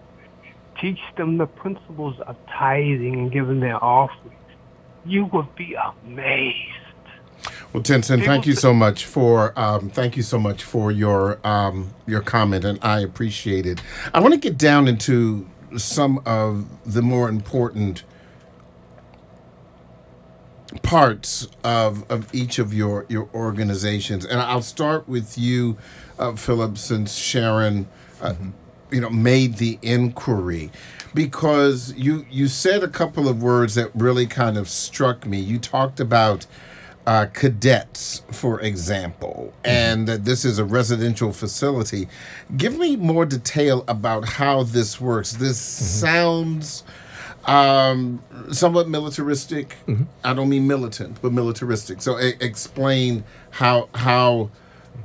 Teach 0.81 1.01
them 1.17 1.39
the 1.39 1.47
principles 1.47 2.21
of 2.21 2.37
tithing 2.47 3.15
and 3.15 3.33
giving 3.33 3.59
their 3.59 3.83
offerings. 3.83 4.33
You 5.05 5.25
will 5.25 5.49
be 5.57 5.75
amazed. 5.75 6.57
Well, 7.73 7.83
Tenson, 7.83 8.21
thank 8.21 8.47
you 8.47 8.55
so 8.55 8.73
much 8.73 9.07
for 9.07 9.53
um, 9.59 9.91
thank 9.91 10.17
you 10.17 10.23
so 10.23 10.39
much 10.39 10.63
for 10.63 10.93
your 10.93 11.45
um, 11.45 11.95
your 12.07 12.21
comment, 12.21 12.65
and 12.65 12.79
I 12.81 13.01
appreciate 13.01 13.67
it. 13.67 13.83
I 14.15 14.21
want 14.21 14.35
to 14.35 14.39
get 14.39 14.57
down 14.57 14.87
into 14.87 15.49
some 15.77 16.23
of 16.27 16.69
the 16.87 17.03
more 17.03 17.29
important 17.29 18.05
parts 20.83 21.49
of, 21.65 22.11
of 22.11 22.33
each 22.35 22.59
of 22.59 22.73
your, 22.73 23.07
your 23.09 23.29
organizations. 23.35 24.25
And 24.25 24.41
I'll 24.41 24.63
start 24.63 25.09
with 25.09 25.37
you, 25.37 25.77
uh, 26.19 26.35
Philip, 26.35 26.79
since 26.79 27.17
Sharon, 27.17 27.89
uh, 28.21 28.35
you 28.91 29.01
know, 29.01 29.11
made 29.11 29.57
the 29.57 29.79
inquiry. 29.83 30.71
Because 31.13 31.93
you, 31.97 32.25
you 32.31 32.47
said 32.47 32.85
a 32.85 32.89
couple 32.89 33.29
of 33.29 33.43
words 33.43 33.75
that 33.75 33.91
really 33.95 34.27
kind 34.27 34.57
of 34.57 34.69
struck 34.69 35.27
me. 35.27 35.41
You 35.41 35.59
talked 35.59 35.99
about 35.99 36.47
uh, 37.07 37.27
cadets, 37.33 38.23
for 38.31 38.61
example, 38.61 39.53
and 39.65 40.07
that 40.07 40.25
this 40.25 40.45
is 40.45 40.61
a 40.61 40.65
residential 40.65 41.33
facility. 41.33 42.09
Give 42.57 42.79
me 42.79 42.95
more 42.95 43.27
detail 43.27 43.85
about 43.89 44.29
how 44.29 44.63
this 44.63 45.01
works. 45.01 45.33
This 45.33 45.59
sounds 45.59 46.85
um, 47.45 48.23
somewhat 48.53 48.89
militaristic. 48.89 49.77
I 50.25 50.35
don't 50.35 50.49
mean 50.49 50.67
militant, 50.67 51.21
but 51.23 51.33
militaristic. 51.33 52.03
So 52.03 52.19
e- 52.21 52.35
explain 52.41 53.25
how 53.51 53.89
how 53.95 54.51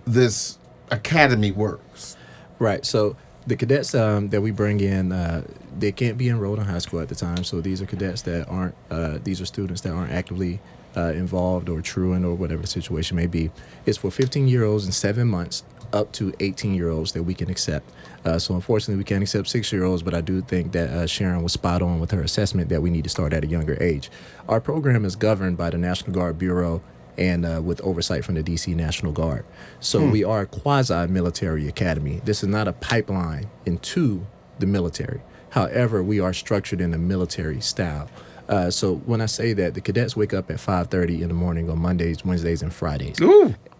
this 0.06 0.58
academy 0.91 1.52
works. 1.52 2.17
Right. 2.60 2.86
So 2.86 3.15
the 3.48 3.56
cadets 3.56 3.93
um, 3.93 4.30
that 4.30 4.41
we 4.41 4.52
bring 4.52 4.80
in, 4.80 5.12
uh, 5.12 5.43
they 5.78 5.91
can't 5.91 6.17
be 6.17 6.30
enrolled 6.30 6.60
in 6.60 6.65
high 6.65 6.80
school 6.80 7.00
at 7.00 7.10
the 7.10 7.15
time. 7.15 7.43
So 7.43 7.62
these 7.62 7.82
are 7.82 7.86
cadets 7.86 8.21
that 8.24 8.48
aren't. 8.48 8.76
Uh, 8.89 9.19
these 9.24 9.41
are 9.41 9.45
students 9.45 9.82
that 9.82 9.91
aren't 9.91 10.12
actively 10.12 10.60
uh, 10.98 11.12
involved 11.13 11.69
or 11.69 11.82
truant 11.82 12.26
or 12.26 12.34
whatever 12.36 12.62
the 12.62 12.67
situation 12.67 13.15
may 13.17 13.28
be. 13.28 13.52
It's 13.86 13.98
for 13.98 14.12
15 14.12 14.48
year 14.48 14.63
olds 14.63 14.86
in 14.86 14.91
seven 14.91 15.28
months 15.28 15.63
up 15.93 16.12
to 16.13 16.34
18 16.39 16.74
year 16.74 16.89
olds 16.89 17.12
that 17.13 17.24
we 17.24 17.34
can 17.34 17.50
accept. 17.50 17.89
Uh, 18.24 18.39
so 18.39 18.56
unfortunately, 18.56 18.95
we 18.98 19.04
can't 19.04 19.21
accept 19.21 19.48
six 19.48 19.71
year 19.71 19.84
olds, 19.84 20.02
but 20.04 20.13
I 20.13 20.21
do 20.21 20.41
think 20.41 20.71
that 20.71 20.89
uh, 20.89 21.06
Sharon 21.08 21.43
was 21.43 21.54
spot 21.54 21.82
on 21.82 22.00
with 22.00 22.12
her 22.12 22.21
assessment 22.21 22.69
that 22.69 22.82
we 22.82 22.89
need 22.89 23.04
to 23.04 23.10
start 23.10 23.34
at 23.34 23.43
a 23.43 23.48
younger 23.48 23.78
age. 23.82 24.10
Our 24.50 24.60
program 24.60 25.06
is 25.06 25.15
governed 25.15 25.58
by 25.58 25.69
the 25.69 25.78
National 25.78 26.12
Guard 26.12 26.38
Bureau 26.39 26.82
and 27.17 27.45
uh, 27.45 27.62
with 27.63 27.80
oversight 27.82 28.26
from 28.26 28.36
the 28.36 28.43
DC 28.43 28.76
National 28.76 29.12
Guard. 29.12 29.45
So 29.80 30.00
Hmm. 30.02 30.12
we 30.12 30.24
are 30.24 30.41
a 30.41 30.45
quasi 30.48 31.08
military 31.08 31.67
academy. 31.67 32.21
This 32.26 32.43
is 32.43 32.50
not 32.50 32.67
a 32.67 32.74
pipeline 32.74 33.48
into 33.65 34.26
the 34.60 34.65
military. 34.65 35.21
However, 35.52 36.04
we 36.04 36.19
are 36.19 36.34
structured 36.34 36.82
in 36.82 36.93
a 36.93 36.98
military 36.98 37.62
style. 37.62 38.10
Uh, 38.47 38.69
so 38.69 38.95
when 39.05 39.21
I 39.21 39.25
say 39.25 39.53
that, 39.53 39.73
the 39.73 39.81
cadets 39.81 40.15
wake 40.15 40.34
up 40.34 40.51
at 40.51 40.58
5:30 40.58 41.21
in 41.21 41.27
the 41.29 41.34
morning 41.34 41.69
on 41.69 41.79
Mondays, 41.79 42.23
Wednesdays, 42.23 42.62
and 42.62 42.71
Fridays 42.73 43.19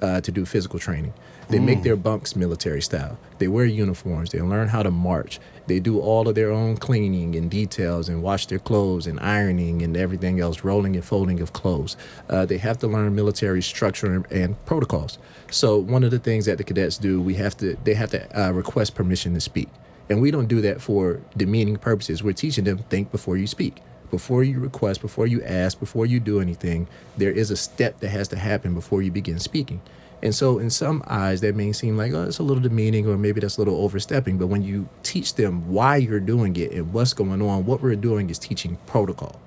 uh, 0.02 0.22
to 0.22 0.32
do 0.32 0.46
physical 0.46 0.80
training. 0.80 1.14
They 1.48 1.60
make 1.60 1.80
Mm. 1.80 1.84
their 1.84 1.96
bunks 1.96 2.36
military 2.36 2.82
style. 2.82 3.20
They 3.38 3.48
wear 3.48 3.66
uniforms. 3.66 4.32
They 4.32 4.42
learn 4.42 4.70
how 4.70 4.82
to 4.82 4.90
march. 4.90 5.40
They 5.68 5.80
do 5.80 6.00
all 6.00 6.28
of 6.28 6.34
their 6.34 6.50
own 6.52 6.78
cleaning 6.78 7.36
and 7.36 7.52
details 7.52 8.10
and 8.10 8.24
wash 8.24 8.48
their 8.48 8.58
clothes 8.58 9.06
and 9.06 9.20
ironing 9.20 9.84
and 9.84 9.96
everything 9.96 10.40
else, 10.40 10.64
rolling 10.64 10.96
and 10.96 11.06
folding 11.06 11.40
of 11.42 11.54
clothes. 11.54 11.96
Uh, 12.28 12.46
they 12.48 12.58
have 12.58 12.80
to 12.80 12.88
learn 12.88 13.14
military 13.14 13.62
structure 13.62 14.12
and, 14.12 14.26
and 14.32 14.66
protocols. 14.66 15.20
So 15.52 15.78
one 15.78 16.04
of 16.04 16.10
the 16.10 16.18
things 16.20 16.46
that 16.48 16.58
the 16.58 16.64
cadets 16.64 16.98
do, 16.98 17.22
we 17.22 17.36
have 17.36 17.56
to 17.58 17.78
they 17.84 17.94
have 17.94 18.10
to 18.12 18.22
uh, 18.48 18.52
request 18.52 18.96
permission 18.96 19.36
to 19.36 19.40
speak, 19.40 19.70
and 20.10 20.24
we 20.24 20.32
don't 20.32 20.48
do 20.48 20.62
that 20.62 20.82
for 20.82 21.20
demeaning 21.38 21.78
purposes. 21.78 22.24
We're 22.24 22.34
teaching 22.34 22.64
them 22.64 22.80
think 22.90 23.12
before 23.12 23.38
you 23.38 23.46
speak 23.46 23.76
before 24.12 24.44
you 24.44 24.60
request, 24.60 25.02
before 25.02 25.28
you 25.28 25.44
ask, 25.44 25.80
before 25.80 26.06
you 26.06 26.20
do 26.20 26.40
anything, 26.40 26.88
there 27.18 27.32
is 27.32 27.52
a 27.52 27.58
step 27.58 28.00
that 28.00 28.10
has 28.10 28.28
to 28.30 28.38
happen 28.38 28.74
before 28.74 29.02
you 29.02 29.12
begin 29.12 29.40
speaking. 29.40 29.82
And 30.24 30.34
so, 30.34 30.58
in 30.60 30.70
some 30.70 31.04
eyes, 31.08 31.42
that 31.42 31.56
may 31.56 31.72
seem 31.72 31.98
like, 31.98 32.14
oh, 32.14 32.24
it's 32.24 32.40
a 32.40 32.44
little 32.44 32.64
demeaning 32.64 33.08
or 33.08 33.18
maybe 33.18 33.42
that's 33.42 33.58
a 33.58 33.62
little 33.62 33.84
overstepping. 33.84 34.38
But 34.38 34.48
when 34.48 34.64
you 34.64 34.90
teach 35.04 35.36
them 35.36 35.72
why 35.72 35.98
you're 35.98 36.20
doing 36.20 36.56
it 36.56 36.72
and 36.72 36.94
what's 36.94 37.14
going 37.14 37.42
on, 37.42 37.66
what 37.66 37.82
we're 37.82 37.96
doing 37.96 38.30
is 38.30 38.40
teaching 38.40 38.78
protocol. 38.86 39.40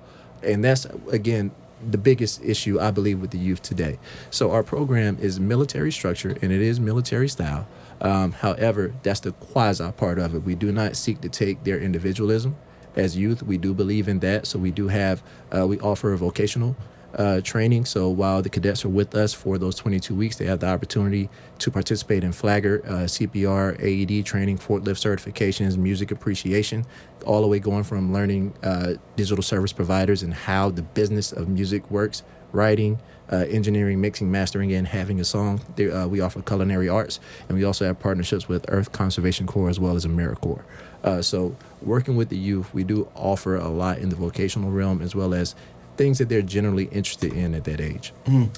And 0.42 0.62
that's, 0.62 0.86
again, 1.10 1.50
the 1.90 1.98
biggest 1.98 2.44
issue 2.44 2.78
I 2.78 2.90
believe 2.90 3.20
with 3.20 3.30
the 3.30 3.38
youth 3.38 3.62
today. 3.62 3.98
So, 4.30 4.50
our 4.50 4.62
program 4.62 5.18
is 5.20 5.40
military 5.40 5.90
structure 5.90 6.36
and 6.42 6.52
it 6.52 6.60
is 6.60 6.78
military 6.78 7.28
style. 7.28 7.66
Um, 8.00 8.32
however, 8.32 8.94
that's 9.02 9.20
the 9.20 9.32
quasi 9.32 9.90
part 9.92 10.18
of 10.18 10.34
it. 10.34 10.44
We 10.44 10.54
do 10.54 10.70
not 10.70 10.96
seek 10.96 11.20
to 11.22 11.28
take 11.28 11.64
their 11.64 11.80
individualism 11.80 12.56
as 12.98 13.16
youth. 13.16 13.42
We 13.42 13.56
do 13.56 13.72
believe 13.72 14.08
in 14.08 14.18
that. 14.20 14.46
So 14.46 14.58
we 14.58 14.70
do 14.70 14.88
have, 14.88 15.22
uh, 15.56 15.66
we 15.66 15.78
offer 15.80 16.14
vocational 16.16 16.76
uh, 17.14 17.40
training. 17.40 17.84
So 17.84 18.08
while 18.10 18.42
the 18.42 18.50
cadets 18.50 18.84
are 18.84 18.90
with 18.90 19.14
us 19.14 19.32
for 19.32 19.56
those 19.56 19.76
22 19.76 20.14
weeks, 20.14 20.36
they 20.36 20.44
have 20.46 20.60
the 20.60 20.66
opportunity 20.66 21.30
to 21.58 21.70
participate 21.70 22.22
in 22.22 22.32
Flagger, 22.32 22.82
uh, 22.86 22.90
CPR, 23.06 23.78
AED 23.80 24.26
training, 24.26 24.58
forklift 24.58 24.98
certifications, 25.00 25.76
music 25.76 26.10
appreciation, 26.10 26.84
all 27.24 27.40
the 27.40 27.48
way 27.48 27.58
going 27.58 27.84
from 27.84 28.12
learning 28.12 28.52
uh, 28.62 28.94
digital 29.16 29.42
service 29.42 29.72
providers 29.72 30.22
and 30.22 30.34
how 30.34 30.70
the 30.70 30.82
business 30.82 31.32
of 31.32 31.48
music 31.48 31.90
works, 31.90 32.22
writing, 32.52 32.98
uh, 33.30 33.44
engineering, 33.48 34.00
mixing, 34.00 34.30
mastering, 34.30 34.72
and 34.72 34.86
having 34.88 35.20
a 35.20 35.24
song. 35.24 35.60
Uh, 35.78 36.06
we 36.08 36.20
offer 36.20 36.40
culinary 36.42 36.88
arts, 36.88 37.20
and 37.48 37.58
we 37.58 37.64
also 37.64 37.84
have 37.84 37.98
partnerships 37.98 38.48
with 38.48 38.64
Earth 38.68 38.92
Conservation 38.92 39.46
Corps 39.46 39.68
as 39.68 39.78
well 39.78 39.96
as 39.96 40.06
AmeriCorps. 40.06 40.62
Uh, 41.04 41.22
so, 41.22 41.54
working 41.82 42.16
with 42.16 42.28
the 42.28 42.36
youth, 42.36 42.72
we 42.74 42.84
do 42.84 43.08
offer 43.14 43.56
a 43.56 43.68
lot 43.68 43.98
in 43.98 44.08
the 44.08 44.16
vocational 44.16 44.70
realm 44.70 45.00
as 45.02 45.14
well 45.14 45.34
as 45.34 45.54
things 45.96 46.18
that 46.18 46.28
they're 46.28 46.42
generally 46.42 46.84
interested 46.86 47.32
in 47.32 47.54
at 47.54 47.64
that 47.64 47.80
age. 47.80 48.12
Mm. 48.26 48.50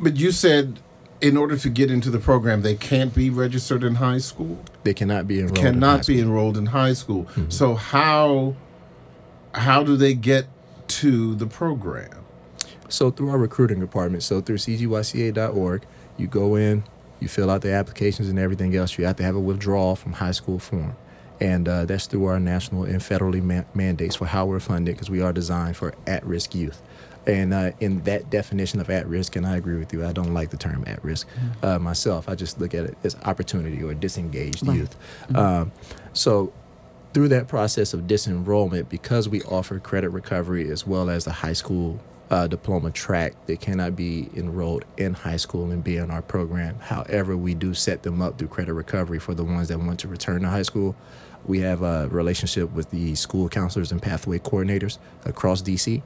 But 0.00 0.16
you 0.16 0.30
said 0.30 0.80
in 1.20 1.36
order 1.36 1.56
to 1.56 1.68
get 1.68 1.90
into 1.90 2.10
the 2.10 2.18
program, 2.18 2.62
they 2.62 2.74
can't 2.74 3.14
be 3.14 3.30
registered 3.30 3.82
in 3.84 3.96
high 3.96 4.18
school. 4.18 4.58
They 4.82 4.94
cannot 4.94 5.26
be 5.26 5.40
enrolled. 5.40 5.58
in 5.58 5.64
high 5.64 5.70
Cannot 5.72 6.06
be 6.06 6.16
school. 6.18 6.18
enrolled 6.28 6.56
in 6.58 6.66
high 6.66 6.92
school. 6.92 7.26
So 7.48 7.74
how 7.74 8.56
how 9.54 9.82
do 9.84 9.96
they 9.96 10.14
get 10.14 10.46
to 10.88 11.34
the 11.36 11.46
program? 11.46 12.10
So 12.88 13.10
through 13.10 13.30
our 13.30 13.38
recruiting 13.38 13.80
department, 13.80 14.22
so 14.22 14.40
through 14.40 14.58
cgyca.org, 14.58 15.82
you 16.18 16.26
go 16.26 16.56
in, 16.56 16.84
you 17.20 17.28
fill 17.28 17.50
out 17.50 17.62
the 17.62 17.72
applications 17.72 18.28
and 18.28 18.38
everything 18.38 18.74
else. 18.76 18.98
You 18.98 19.06
have 19.06 19.16
to 19.16 19.22
have 19.22 19.34
a 19.36 19.40
withdrawal 19.40 19.96
from 19.96 20.14
high 20.14 20.32
school 20.32 20.58
form. 20.58 20.96
And 21.44 21.68
uh, 21.68 21.84
that's 21.84 22.06
through 22.06 22.24
our 22.26 22.40
national 22.40 22.84
and 22.84 23.00
federally 23.00 23.42
ma- 23.42 23.64
mandates 23.74 24.16
for 24.16 24.26
how 24.26 24.46
we're 24.46 24.60
funded 24.60 24.94
because 24.94 25.10
we 25.10 25.20
are 25.20 25.32
designed 25.32 25.76
for 25.76 25.94
at 26.06 26.24
risk 26.24 26.54
youth. 26.54 26.80
And 27.26 27.52
uh, 27.54 27.70
in 27.80 28.02
that 28.04 28.30
definition 28.30 28.80
of 28.80 28.88
at 28.90 29.06
risk, 29.06 29.36
and 29.36 29.46
I 29.46 29.56
agree 29.56 29.78
with 29.78 29.92
you, 29.92 30.04
I 30.06 30.12
don't 30.12 30.32
like 30.34 30.50
the 30.50 30.56
term 30.56 30.84
at 30.86 31.02
risk 31.04 31.26
uh, 31.62 31.78
myself. 31.78 32.28
I 32.28 32.34
just 32.34 32.60
look 32.60 32.74
at 32.74 32.84
it 32.84 32.96
as 33.04 33.16
opportunity 33.24 33.82
or 33.82 33.94
disengaged 33.94 34.66
Right. 34.66 34.76
youth. 34.78 34.96
Um, 35.34 35.72
so 36.12 36.52
through 37.12 37.28
that 37.28 37.46
process 37.48 37.94
of 37.94 38.02
disenrollment, 38.02 38.88
because 38.88 39.28
we 39.28 39.40
offer 39.42 39.78
credit 39.78 40.10
recovery 40.10 40.70
as 40.70 40.86
well 40.86 41.08
as 41.10 41.24
the 41.24 41.32
high 41.32 41.52
school 41.54 41.98
uh, 42.34 42.46
diploma 42.48 42.90
track, 42.90 43.32
they 43.46 43.56
cannot 43.56 43.94
be 43.94 44.28
enrolled 44.34 44.84
in 44.96 45.14
high 45.14 45.36
school 45.36 45.70
and 45.70 45.84
be 45.84 45.96
in 45.96 46.10
our 46.10 46.22
program. 46.22 46.74
However, 46.80 47.36
we 47.36 47.54
do 47.54 47.74
set 47.74 48.02
them 48.02 48.20
up 48.20 48.38
through 48.38 48.48
credit 48.48 48.74
recovery 48.74 49.20
for 49.20 49.34
the 49.34 49.44
ones 49.44 49.68
that 49.68 49.78
want 49.78 50.00
to 50.00 50.08
return 50.08 50.42
to 50.42 50.48
high 50.48 50.62
school. 50.62 50.96
We 51.46 51.60
have 51.60 51.82
a 51.82 52.08
relationship 52.08 52.72
with 52.72 52.90
the 52.90 53.14
school 53.14 53.48
counselors 53.48 53.92
and 53.92 54.02
pathway 54.02 54.38
coordinators 54.40 54.98
across 55.24 55.62
DC. 55.62 56.02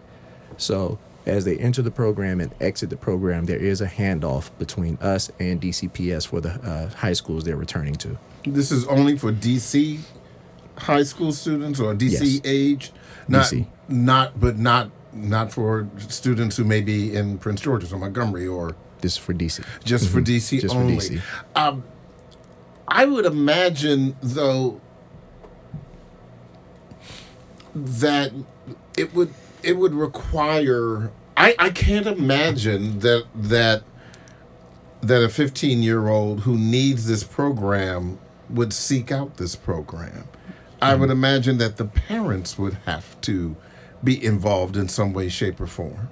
So 0.58 0.98
as 1.24 1.44
they 1.46 1.56
enter 1.58 1.80
the 1.82 1.90
program 1.90 2.40
and 2.40 2.52
exit 2.60 2.90
the 2.90 2.96
program, 2.96 3.46
there 3.46 3.58
is 3.58 3.80
a 3.80 3.86
handoff 3.86 4.50
between 4.58 4.98
us 5.00 5.30
and 5.38 5.60
DCPS 5.60 6.26
for 6.26 6.40
the 6.40 6.50
uh, 6.50 6.88
high 6.96 7.12
schools 7.14 7.44
they're 7.44 7.56
returning 7.56 7.94
to. 7.96 8.18
This 8.44 8.70
is 8.70 8.86
only 8.88 9.16
for 9.16 9.32
DC 9.32 10.00
high 10.76 11.04
school 11.04 11.32
students 11.32 11.80
or 11.80 11.94
DC 11.94 12.12
Yes. 12.20 12.40
aged, 12.44 12.92
not 13.28 13.46
DC. 13.46 13.66
not 13.88 14.38
but 14.40 14.58
not 14.58 14.90
not 15.12 15.52
for 15.52 15.88
students 16.08 16.56
who 16.56 16.64
may 16.64 16.80
be 16.80 17.14
in 17.14 17.38
Prince 17.38 17.60
George's 17.60 17.92
or 17.92 17.98
Montgomery 17.98 18.46
or 18.46 18.76
This 19.00 19.12
is 19.12 19.18
for 19.18 19.32
DC. 19.32 19.62
just 19.84 20.08
for 20.08 20.20
Mhm. 20.20 20.24
DC 20.24 20.60
Just 20.60 20.74
for 20.74 20.80
only. 20.80 20.96
DC. 20.96 21.20
Um, 21.56 21.82
I 22.86 23.04
would 23.04 23.26
imagine 23.26 24.16
though 24.22 24.80
that 27.74 28.32
it 28.96 29.14
would 29.14 29.32
it 29.62 29.76
would 29.76 29.94
require. 29.94 31.10
I 31.36 31.54
I 31.58 31.70
can't 31.70 32.06
imagine 32.06 33.00
that 33.00 33.24
that 33.34 33.82
that 35.00 35.22
a 35.22 35.28
15 35.28 35.82
year 35.82 36.08
old 36.08 36.40
who 36.40 36.56
needs 36.58 37.06
this 37.06 37.22
program 37.24 38.18
would 38.50 38.72
seek 38.72 39.12
out 39.12 39.36
this 39.36 39.54
program. 39.54 40.24
I 40.80 40.94
would 40.94 41.10
imagine 41.10 41.58
that 41.58 41.76
the 41.76 41.84
parents 41.84 42.56
would 42.56 42.78
have 42.86 43.20
to 43.22 43.56
be 44.02 44.24
involved 44.24 44.76
in 44.76 44.88
some 44.88 45.12
way, 45.12 45.28
shape, 45.28 45.60
or 45.60 45.66
form. 45.66 46.08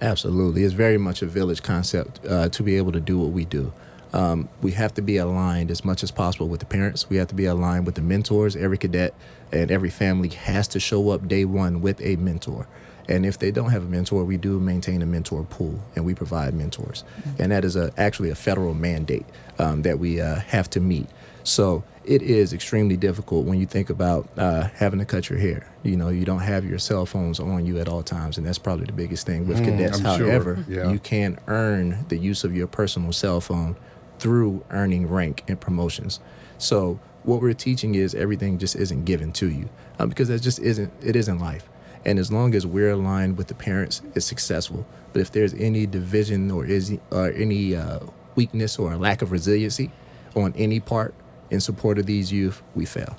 Absolutely. 0.00 0.64
It's 0.64 0.74
very 0.74 0.98
much 0.98 1.22
a 1.22 1.26
village 1.26 1.62
concept 1.62 2.20
uh, 2.26 2.48
to 2.50 2.62
be 2.62 2.76
able 2.76 2.92
to 2.92 3.00
do 3.00 3.18
what 3.18 3.30
we 3.30 3.44
do. 3.44 3.72
Um, 4.12 4.48
we 4.62 4.72
have 4.72 4.94
to 4.94 5.02
be 5.02 5.16
aligned 5.16 5.70
as 5.70 5.84
much 5.84 6.04
as 6.04 6.12
possible 6.12 6.48
with 6.48 6.60
the 6.60 6.66
parents. 6.66 7.10
We 7.10 7.16
have 7.16 7.28
to 7.28 7.34
be 7.34 7.46
aligned 7.46 7.84
with 7.84 7.96
the 7.96 8.02
mentors. 8.02 8.54
Every 8.54 8.78
cadet 8.78 9.12
and 9.50 9.70
every 9.70 9.90
family 9.90 10.28
has 10.28 10.68
to 10.68 10.80
show 10.80 11.10
up 11.10 11.26
day 11.26 11.44
one 11.44 11.80
with 11.80 12.00
a 12.00 12.16
mentor. 12.16 12.68
And 13.08 13.26
if 13.26 13.38
they 13.38 13.50
don't 13.50 13.70
have 13.70 13.82
a 13.82 13.88
mentor, 13.88 14.24
we 14.24 14.36
do 14.36 14.60
maintain 14.60 15.02
a 15.02 15.06
mentor 15.06 15.42
pool 15.42 15.80
and 15.94 16.04
we 16.04 16.14
provide 16.14 16.54
mentors. 16.54 17.04
And 17.38 17.50
that 17.52 17.64
is 17.64 17.76
a, 17.76 17.92
actually 17.98 18.30
a 18.30 18.34
federal 18.34 18.72
mandate 18.72 19.26
um, 19.58 19.82
that 19.82 19.98
we 19.98 20.20
uh, 20.20 20.36
have 20.36 20.70
to 20.70 20.80
meet. 20.80 21.08
So 21.42 21.84
it 22.04 22.22
is 22.22 22.52
extremely 22.52 22.96
difficult 22.96 23.46
when 23.46 23.58
you 23.58 23.66
think 23.66 23.90
about 23.90 24.28
uh, 24.36 24.64
having 24.74 24.98
to 24.98 25.04
cut 25.04 25.30
your 25.30 25.38
hair. 25.38 25.66
You 25.82 25.96
know, 25.96 26.08
you 26.08 26.24
don't 26.24 26.40
have 26.40 26.64
your 26.64 26.78
cell 26.78 27.06
phones 27.06 27.40
on 27.40 27.64
you 27.66 27.78
at 27.78 27.88
all 27.88 28.02
times, 28.02 28.38
and 28.38 28.46
that's 28.46 28.58
probably 28.58 28.86
the 28.86 28.92
biggest 28.92 29.26
thing 29.26 29.46
with 29.48 29.58
Mm, 29.60 29.64
cadets. 29.64 29.98
I'm 30.04 30.18
sure, 30.18 30.26
However, 30.28 30.64
yeah. 30.68 30.90
you 30.90 30.98
can 30.98 31.38
earn 31.46 32.04
the 32.08 32.16
use 32.18 32.44
of 32.44 32.54
your 32.54 32.66
personal 32.66 33.12
cell 33.12 33.40
phone 33.40 33.76
through 34.18 34.64
earning 34.70 35.08
rank 35.08 35.44
and 35.48 35.60
promotions. 35.60 36.20
So 36.58 37.00
what 37.24 37.40
we're 37.42 37.52
teaching 37.54 37.94
is 37.94 38.14
everything 38.14 38.58
just 38.58 38.76
isn't 38.76 39.04
given 39.04 39.32
to 39.32 39.50
you 39.50 39.68
um, 39.98 40.08
because 40.08 40.28
that 40.28 40.40
just 40.42 40.58
isn't 40.60 40.92
it 41.02 41.16
isn't 41.16 41.38
life. 41.38 41.68
And 42.04 42.18
as 42.18 42.30
long 42.30 42.54
as 42.54 42.66
we're 42.66 42.90
aligned 42.90 43.38
with 43.38 43.48
the 43.48 43.54
parents, 43.54 44.02
it's 44.14 44.26
successful. 44.26 44.86
But 45.14 45.22
if 45.22 45.32
there's 45.32 45.54
any 45.54 45.86
division 45.86 46.50
or 46.50 46.66
is 46.66 46.96
or 47.10 47.30
any 47.32 47.74
uh, 47.74 48.00
weakness 48.34 48.78
or 48.78 48.94
lack 48.96 49.22
of 49.22 49.32
resiliency 49.32 49.90
on 50.34 50.52
any 50.56 50.80
part 50.80 51.14
in 51.54 51.60
support 51.60 51.98
of 51.98 52.06
these 52.06 52.30
youth, 52.32 52.62
we 52.74 52.84
fail. 52.84 53.16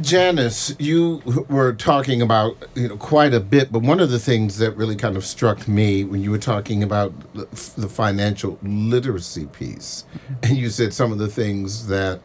Janice, 0.00 0.76
you 0.78 1.22
were 1.48 1.72
talking 1.72 2.22
about 2.22 2.56
you 2.74 2.88
know 2.88 2.96
quite 2.96 3.34
a 3.34 3.40
bit, 3.40 3.72
but 3.72 3.82
one 3.82 3.98
of 3.98 4.10
the 4.10 4.18
things 4.18 4.58
that 4.58 4.76
really 4.76 4.94
kind 4.94 5.16
of 5.16 5.24
struck 5.24 5.66
me 5.66 6.04
when 6.04 6.22
you 6.22 6.30
were 6.30 6.38
talking 6.38 6.82
about 6.82 7.12
the, 7.34 7.46
the 7.76 7.88
financial 7.88 8.58
literacy 8.62 9.46
piece, 9.46 10.04
mm-hmm. 10.14 10.34
and 10.44 10.56
you 10.56 10.70
said 10.70 10.94
some 10.94 11.10
of 11.10 11.18
the 11.18 11.26
things 11.26 11.88
that 11.88 12.20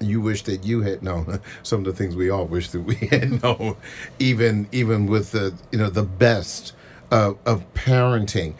you 0.00 0.20
wish 0.20 0.42
that 0.44 0.64
you 0.64 0.82
had 0.82 1.02
known, 1.02 1.40
some 1.62 1.80
of 1.80 1.84
the 1.84 1.92
things 1.92 2.14
we 2.14 2.30
all 2.30 2.46
wish 2.46 2.70
that 2.70 2.80
we 2.80 2.94
had 3.10 3.42
known, 3.42 3.76
even 4.18 4.68
even 4.70 5.06
with 5.06 5.32
the 5.32 5.52
you 5.72 5.78
know 5.78 5.90
the 5.90 6.04
best 6.04 6.74
of, 7.10 7.38
of 7.44 7.72
parenting. 7.74 8.54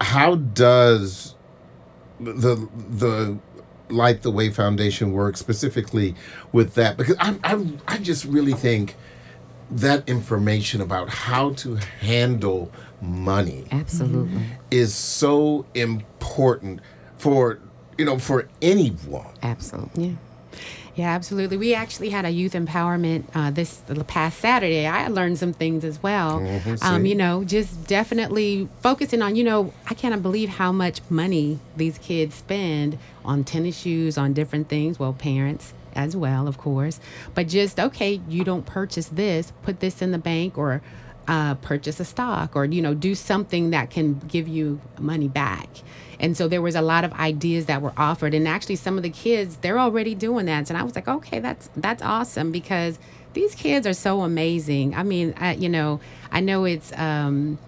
How 0.00 0.36
does 0.36 1.34
the 2.20 2.68
the 2.88 3.38
Light 3.90 4.22
the 4.22 4.30
Way 4.30 4.50
Foundation 4.50 5.12
works 5.12 5.40
specifically 5.40 6.14
with 6.52 6.74
that? 6.74 6.96
Because 6.96 7.16
I, 7.18 7.36
I, 7.44 7.66
I 7.86 7.98
just 7.98 8.24
really 8.24 8.52
think 8.52 8.96
that 9.70 10.08
information 10.08 10.80
about 10.80 11.08
how 11.08 11.50
to 11.52 11.76
handle 12.00 12.72
money 13.00 13.66
Absolutely. 13.70 14.40
is 14.70 14.94
so 14.94 15.66
important 15.74 16.80
for 17.18 17.58
you 17.96 18.04
know 18.04 18.18
for 18.18 18.48
anyone. 18.62 19.26
Absolutely. 19.42 20.04
Yeah. 20.06 20.14
Yeah, 20.94 21.10
absolutely. 21.14 21.56
We 21.56 21.74
actually 21.74 22.10
had 22.10 22.24
a 22.24 22.30
youth 22.30 22.54
empowerment 22.54 23.22
uh, 23.32 23.52
this 23.52 23.82
past 24.08 24.40
Saturday. 24.40 24.84
I 24.84 25.06
learned 25.06 25.38
some 25.38 25.52
things 25.52 25.84
as 25.84 26.02
well. 26.02 26.40
Mhm, 26.40 26.82
um, 26.82 27.06
you 27.06 27.14
know, 27.14 27.44
just 27.44 27.86
definitely 27.86 28.68
focusing 28.80 29.22
on. 29.22 29.36
You 29.36 29.44
know, 29.44 29.72
I 29.88 29.94
cannot 29.94 30.24
believe 30.24 30.48
how 30.48 30.72
much 30.72 31.00
money 31.08 31.60
these 31.76 31.98
kids 31.98 32.34
spend 32.34 32.98
on 33.28 33.44
tennis 33.44 33.78
shoes, 33.78 34.18
on 34.18 34.32
different 34.32 34.68
things. 34.68 34.98
Well, 34.98 35.12
parents 35.12 35.74
as 35.94 36.16
well, 36.16 36.48
of 36.48 36.58
course. 36.58 36.98
But 37.34 37.46
just 37.48 37.78
okay, 37.78 38.20
you 38.28 38.42
don't 38.42 38.66
purchase 38.66 39.08
this, 39.08 39.52
put 39.62 39.80
this 39.80 40.00
in 40.02 40.10
the 40.10 40.18
bank, 40.18 40.56
or 40.56 40.82
uh, 41.28 41.54
purchase 41.56 42.00
a 42.00 42.04
stock, 42.04 42.56
or 42.56 42.64
you 42.64 42.80
know, 42.80 42.94
do 42.94 43.14
something 43.14 43.70
that 43.70 43.90
can 43.90 44.18
give 44.26 44.48
you 44.48 44.80
money 44.98 45.28
back. 45.28 45.68
And 46.18 46.36
so 46.36 46.48
there 46.48 46.62
was 46.62 46.74
a 46.74 46.82
lot 46.82 47.04
of 47.04 47.12
ideas 47.12 47.66
that 47.66 47.82
were 47.82 47.92
offered, 47.96 48.34
and 48.34 48.48
actually 48.48 48.76
some 48.76 48.96
of 48.96 49.02
the 49.02 49.10
kids 49.10 49.56
they're 49.58 49.78
already 49.78 50.14
doing 50.14 50.46
that. 50.46 50.70
And 50.70 50.78
I 50.78 50.82
was 50.82 50.94
like, 50.96 51.06
okay, 51.06 51.38
that's 51.38 51.68
that's 51.76 52.02
awesome 52.02 52.50
because 52.50 52.98
these 53.34 53.54
kids 53.54 53.86
are 53.86 53.92
so 53.92 54.22
amazing. 54.22 54.94
I 54.94 55.02
mean, 55.02 55.34
I, 55.36 55.54
you 55.54 55.68
know, 55.68 56.00
I 56.32 56.40
know 56.40 56.64
it's. 56.64 56.92
Um, 56.94 57.58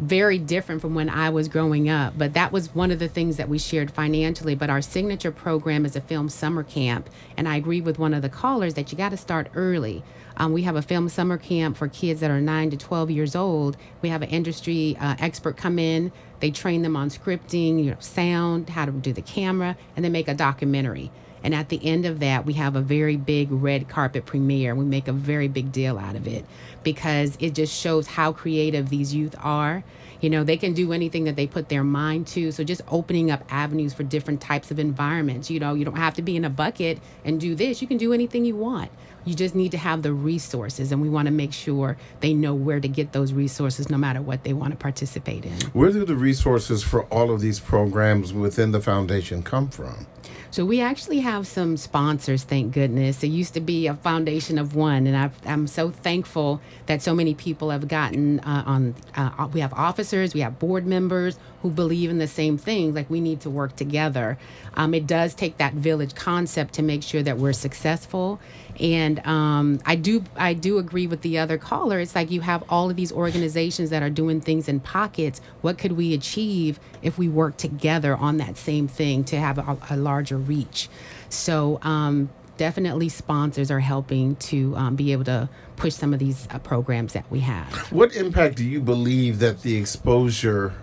very 0.00 0.38
different 0.38 0.80
from 0.80 0.94
when 0.94 1.10
I 1.10 1.28
was 1.28 1.46
growing 1.46 1.90
up. 1.90 2.14
But 2.16 2.32
that 2.32 2.52
was 2.52 2.74
one 2.74 2.90
of 2.90 2.98
the 2.98 3.08
things 3.08 3.36
that 3.36 3.48
we 3.48 3.58
shared 3.58 3.90
financially. 3.90 4.54
But 4.54 4.70
our 4.70 4.80
signature 4.80 5.30
program 5.30 5.84
is 5.84 5.94
a 5.94 6.00
film 6.00 6.30
summer 6.30 6.62
camp. 6.62 7.10
And 7.36 7.46
I 7.46 7.56
agree 7.56 7.82
with 7.82 7.98
one 7.98 8.14
of 8.14 8.22
the 8.22 8.30
callers 8.30 8.74
that 8.74 8.90
you 8.90 8.98
got 8.98 9.10
to 9.10 9.18
start 9.18 9.48
early. 9.54 10.02
Um, 10.38 10.54
we 10.54 10.62
have 10.62 10.74
a 10.74 10.82
film 10.82 11.10
summer 11.10 11.36
camp 11.36 11.76
for 11.76 11.86
kids 11.86 12.20
that 12.20 12.30
are 12.30 12.40
9 12.40 12.70
to 12.70 12.76
12 12.78 13.10
years 13.10 13.36
old. 13.36 13.76
We 14.00 14.08
have 14.08 14.22
an 14.22 14.30
industry 14.30 14.96
uh, 14.98 15.16
expert 15.18 15.58
come 15.58 15.78
in. 15.78 16.12
They 16.40 16.50
train 16.50 16.80
them 16.80 16.96
on 16.96 17.10
scripting, 17.10 17.84
you 17.84 17.90
know, 17.90 17.96
sound, 18.00 18.70
how 18.70 18.86
to 18.86 18.92
do 18.92 19.12
the 19.12 19.20
camera, 19.20 19.76
and 19.94 20.04
then 20.04 20.12
make 20.12 20.28
a 20.28 20.34
documentary. 20.34 21.10
And 21.42 21.54
at 21.54 21.68
the 21.68 21.84
end 21.84 22.06
of 22.06 22.20
that, 22.20 22.44
we 22.44 22.54
have 22.54 22.76
a 22.76 22.80
very 22.80 23.16
big 23.16 23.50
red 23.50 23.88
carpet 23.88 24.26
premiere. 24.26 24.74
We 24.74 24.84
make 24.84 25.08
a 25.08 25.12
very 25.12 25.48
big 25.48 25.72
deal 25.72 25.98
out 25.98 26.16
of 26.16 26.26
it 26.26 26.44
because 26.82 27.36
it 27.40 27.54
just 27.54 27.74
shows 27.74 28.06
how 28.06 28.32
creative 28.32 28.88
these 28.88 29.14
youth 29.14 29.34
are. 29.40 29.82
You 30.20 30.28
know, 30.28 30.44
they 30.44 30.58
can 30.58 30.74
do 30.74 30.92
anything 30.92 31.24
that 31.24 31.36
they 31.36 31.46
put 31.46 31.70
their 31.70 31.82
mind 31.82 32.26
to. 32.28 32.52
So 32.52 32.62
just 32.62 32.82
opening 32.88 33.30
up 33.30 33.42
avenues 33.48 33.94
for 33.94 34.02
different 34.02 34.40
types 34.40 34.70
of 34.70 34.78
environments. 34.78 35.50
You 35.50 35.60
know, 35.60 35.74
you 35.74 35.84
don't 35.84 35.96
have 35.96 36.14
to 36.14 36.22
be 36.22 36.36
in 36.36 36.44
a 36.44 36.50
bucket 36.50 36.98
and 37.24 37.40
do 37.40 37.54
this. 37.54 37.80
You 37.80 37.88
can 37.88 37.96
do 37.96 38.12
anything 38.12 38.44
you 38.44 38.56
want. 38.56 38.90
You 39.24 39.34
just 39.34 39.54
need 39.54 39.70
to 39.72 39.78
have 39.78 40.02
the 40.02 40.12
resources, 40.12 40.92
and 40.92 41.02
we 41.02 41.08
want 41.08 41.26
to 41.26 41.32
make 41.32 41.52
sure 41.52 41.96
they 42.20 42.32
know 42.32 42.54
where 42.54 42.80
to 42.80 42.88
get 42.88 43.12
those 43.12 43.32
resources 43.32 43.90
no 43.90 43.98
matter 43.98 44.22
what 44.22 44.44
they 44.44 44.52
want 44.52 44.72
to 44.72 44.76
participate 44.76 45.44
in. 45.44 45.60
Where 45.72 45.92
do 45.92 46.04
the 46.04 46.16
resources 46.16 46.82
for 46.82 47.04
all 47.04 47.30
of 47.30 47.40
these 47.40 47.60
programs 47.60 48.32
within 48.32 48.72
the 48.72 48.80
foundation 48.80 49.42
come 49.42 49.68
from? 49.68 50.06
So 50.52 50.64
we 50.64 50.80
actually 50.80 51.20
have 51.20 51.46
some 51.46 51.76
sponsors, 51.76 52.42
thank 52.42 52.74
goodness. 52.74 53.22
It 53.22 53.28
used 53.28 53.54
to 53.54 53.60
be 53.60 53.86
a 53.86 53.94
foundation 53.94 54.58
of 54.58 54.74
one, 54.74 55.06
and 55.06 55.16
I've, 55.16 55.34
I'm 55.46 55.68
so 55.68 55.90
thankful 55.90 56.60
that 56.86 57.02
so 57.02 57.14
many 57.14 57.34
people 57.34 57.70
have 57.70 57.86
gotten 57.86 58.40
uh, 58.40 58.64
on. 58.66 58.96
Uh, 59.14 59.48
we 59.52 59.60
have 59.60 59.72
officers, 59.74 60.34
we 60.34 60.40
have 60.40 60.58
board 60.58 60.86
members 60.86 61.38
who 61.62 61.70
believe 61.70 62.10
in 62.10 62.18
the 62.18 62.26
same 62.26 62.56
things, 62.56 62.94
Like 62.94 63.10
we 63.10 63.20
need 63.20 63.40
to 63.42 63.50
work 63.50 63.76
together. 63.76 64.38
Um, 64.74 64.94
it 64.94 65.06
does 65.06 65.34
take 65.34 65.58
that 65.58 65.74
village 65.74 66.14
concept 66.14 66.74
to 66.74 66.82
make 66.82 67.02
sure 67.02 67.22
that 67.22 67.36
we're 67.36 67.52
successful. 67.52 68.40
And 68.78 69.24
um, 69.26 69.80
I 69.84 69.96
do, 69.96 70.24
I 70.36 70.54
do 70.54 70.78
agree 70.78 71.06
with 71.06 71.20
the 71.20 71.38
other 71.38 71.58
caller. 71.58 72.00
It's 72.00 72.14
like 72.14 72.30
you 72.30 72.40
have 72.40 72.64
all 72.70 72.88
of 72.88 72.96
these 72.96 73.12
organizations 73.12 73.90
that 73.90 74.02
are 74.02 74.08
doing 74.10 74.40
things 74.40 74.68
in 74.68 74.80
pockets. 74.80 75.40
What 75.60 75.76
could 75.76 75.92
we 75.92 76.14
achieve 76.14 76.80
if 77.02 77.18
we 77.18 77.28
work 77.28 77.58
together 77.58 78.16
on 78.16 78.38
that 78.38 78.56
same 78.56 78.88
thing 78.88 79.24
to 79.24 79.38
have 79.38 79.58
a, 79.58 79.76
a 79.90 79.96
larger 79.96 80.38
reach? 80.38 80.88
So 81.28 81.78
um, 81.82 82.30
definitely 82.56 83.08
sponsors 83.08 83.70
are 83.70 83.80
helping 83.80 84.36
to 84.36 84.76
um, 84.76 84.96
be 84.96 85.12
able 85.12 85.24
to 85.24 85.48
push 85.76 85.94
some 85.94 86.12
of 86.12 86.18
these 86.18 86.48
uh, 86.50 86.58
programs 86.58 87.12
that 87.12 87.24
we 87.30 87.40
have. 87.40 87.72
What 87.92 88.14
impact 88.16 88.56
do 88.56 88.64
you 88.64 88.80
believe 88.80 89.38
that 89.40 89.62
the 89.62 89.76
exposure 89.76 90.74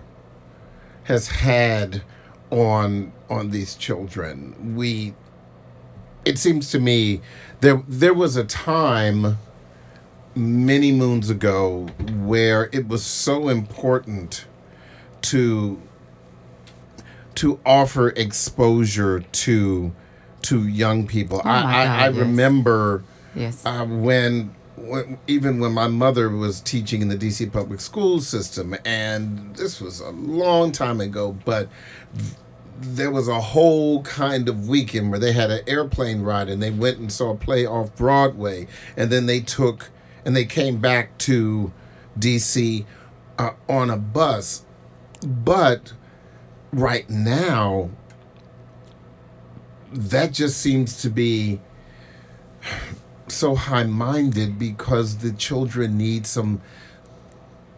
has 1.08 1.28
had 1.28 2.02
on 2.50 3.12
on 3.28 3.50
these 3.50 3.74
children? 3.74 4.76
We 4.76 5.14
it 6.24 6.38
seems 6.38 6.70
to 6.70 6.78
me 6.78 7.20
there 7.60 7.82
there 7.88 8.14
was 8.14 8.36
a 8.36 8.44
time 8.44 9.38
many 10.34 10.92
moons 10.92 11.28
ago 11.30 11.88
where 12.22 12.68
it 12.72 12.86
was 12.88 13.04
so 13.04 13.48
important 13.48 14.46
to 15.22 15.80
to 17.34 17.58
offer 17.64 18.10
exposure 18.10 19.20
to 19.20 19.92
to 20.42 20.66
young 20.66 21.06
people. 21.06 21.40
Oh 21.44 21.48
I, 21.48 21.58
I, 21.58 21.84
God, 21.84 21.98
I 22.00 22.08
yes. 22.08 22.16
remember 22.16 23.04
Yes. 23.34 23.64
uh, 23.64 23.84
when, 23.84 24.54
when 24.88 25.18
even 25.26 25.60
when 25.60 25.72
my 25.72 25.88
mother 25.88 26.28
was 26.28 26.60
teaching 26.60 27.02
in 27.02 27.08
the 27.08 27.16
DC 27.16 27.52
public 27.52 27.80
school 27.80 28.20
system, 28.20 28.74
and 28.84 29.54
this 29.56 29.80
was 29.80 30.00
a 30.00 30.10
long 30.10 30.72
time 30.72 31.00
ago, 31.00 31.36
but 31.44 31.68
th- 32.16 32.34
there 32.80 33.10
was 33.10 33.28
a 33.28 33.40
whole 33.40 34.02
kind 34.02 34.48
of 34.48 34.68
weekend 34.68 35.10
where 35.10 35.18
they 35.18 35.32
had 35.32 35.50
an 35.50 35.60
airplane 35.66 36.22
ride 36.22 36.48
and 36.48 36.62
they 36.62 36.70
went 36.70 36.98
and 36.98 37.10
saw 37.12 37.30
a 37.30 37.36
play 37.36 37.66
off 37.66 37.94
Broadway, 37.96 38.66
and 38.96 39.10
then 39.10 39.26
they 39.26 39.40
took 39.40 39.90
and 40.24 40.36
they 40.36 40.44
came 40.44 40.78
back 40.78 41.16
to 41.18 41.72
DC 42.18 42.84
uh, 43.38 43.52
on 43.68 43.90
a 43.90 43.96
bus. 43.96 44.64
But 45.26 45.92
right 46.72 47.08
now, 47.08 47.90
that 49.92 50.32
just 50.32 50.58
seems 50.58 51.00
to 51.02 51.10
be 51.10 51.60
so 53.30 53.54
high-minded 53.54 54.58
because 54.58 55.18
the 55.18 55.32
children 55.32 55.96
need 55.98 56.26
some 56.26 56.60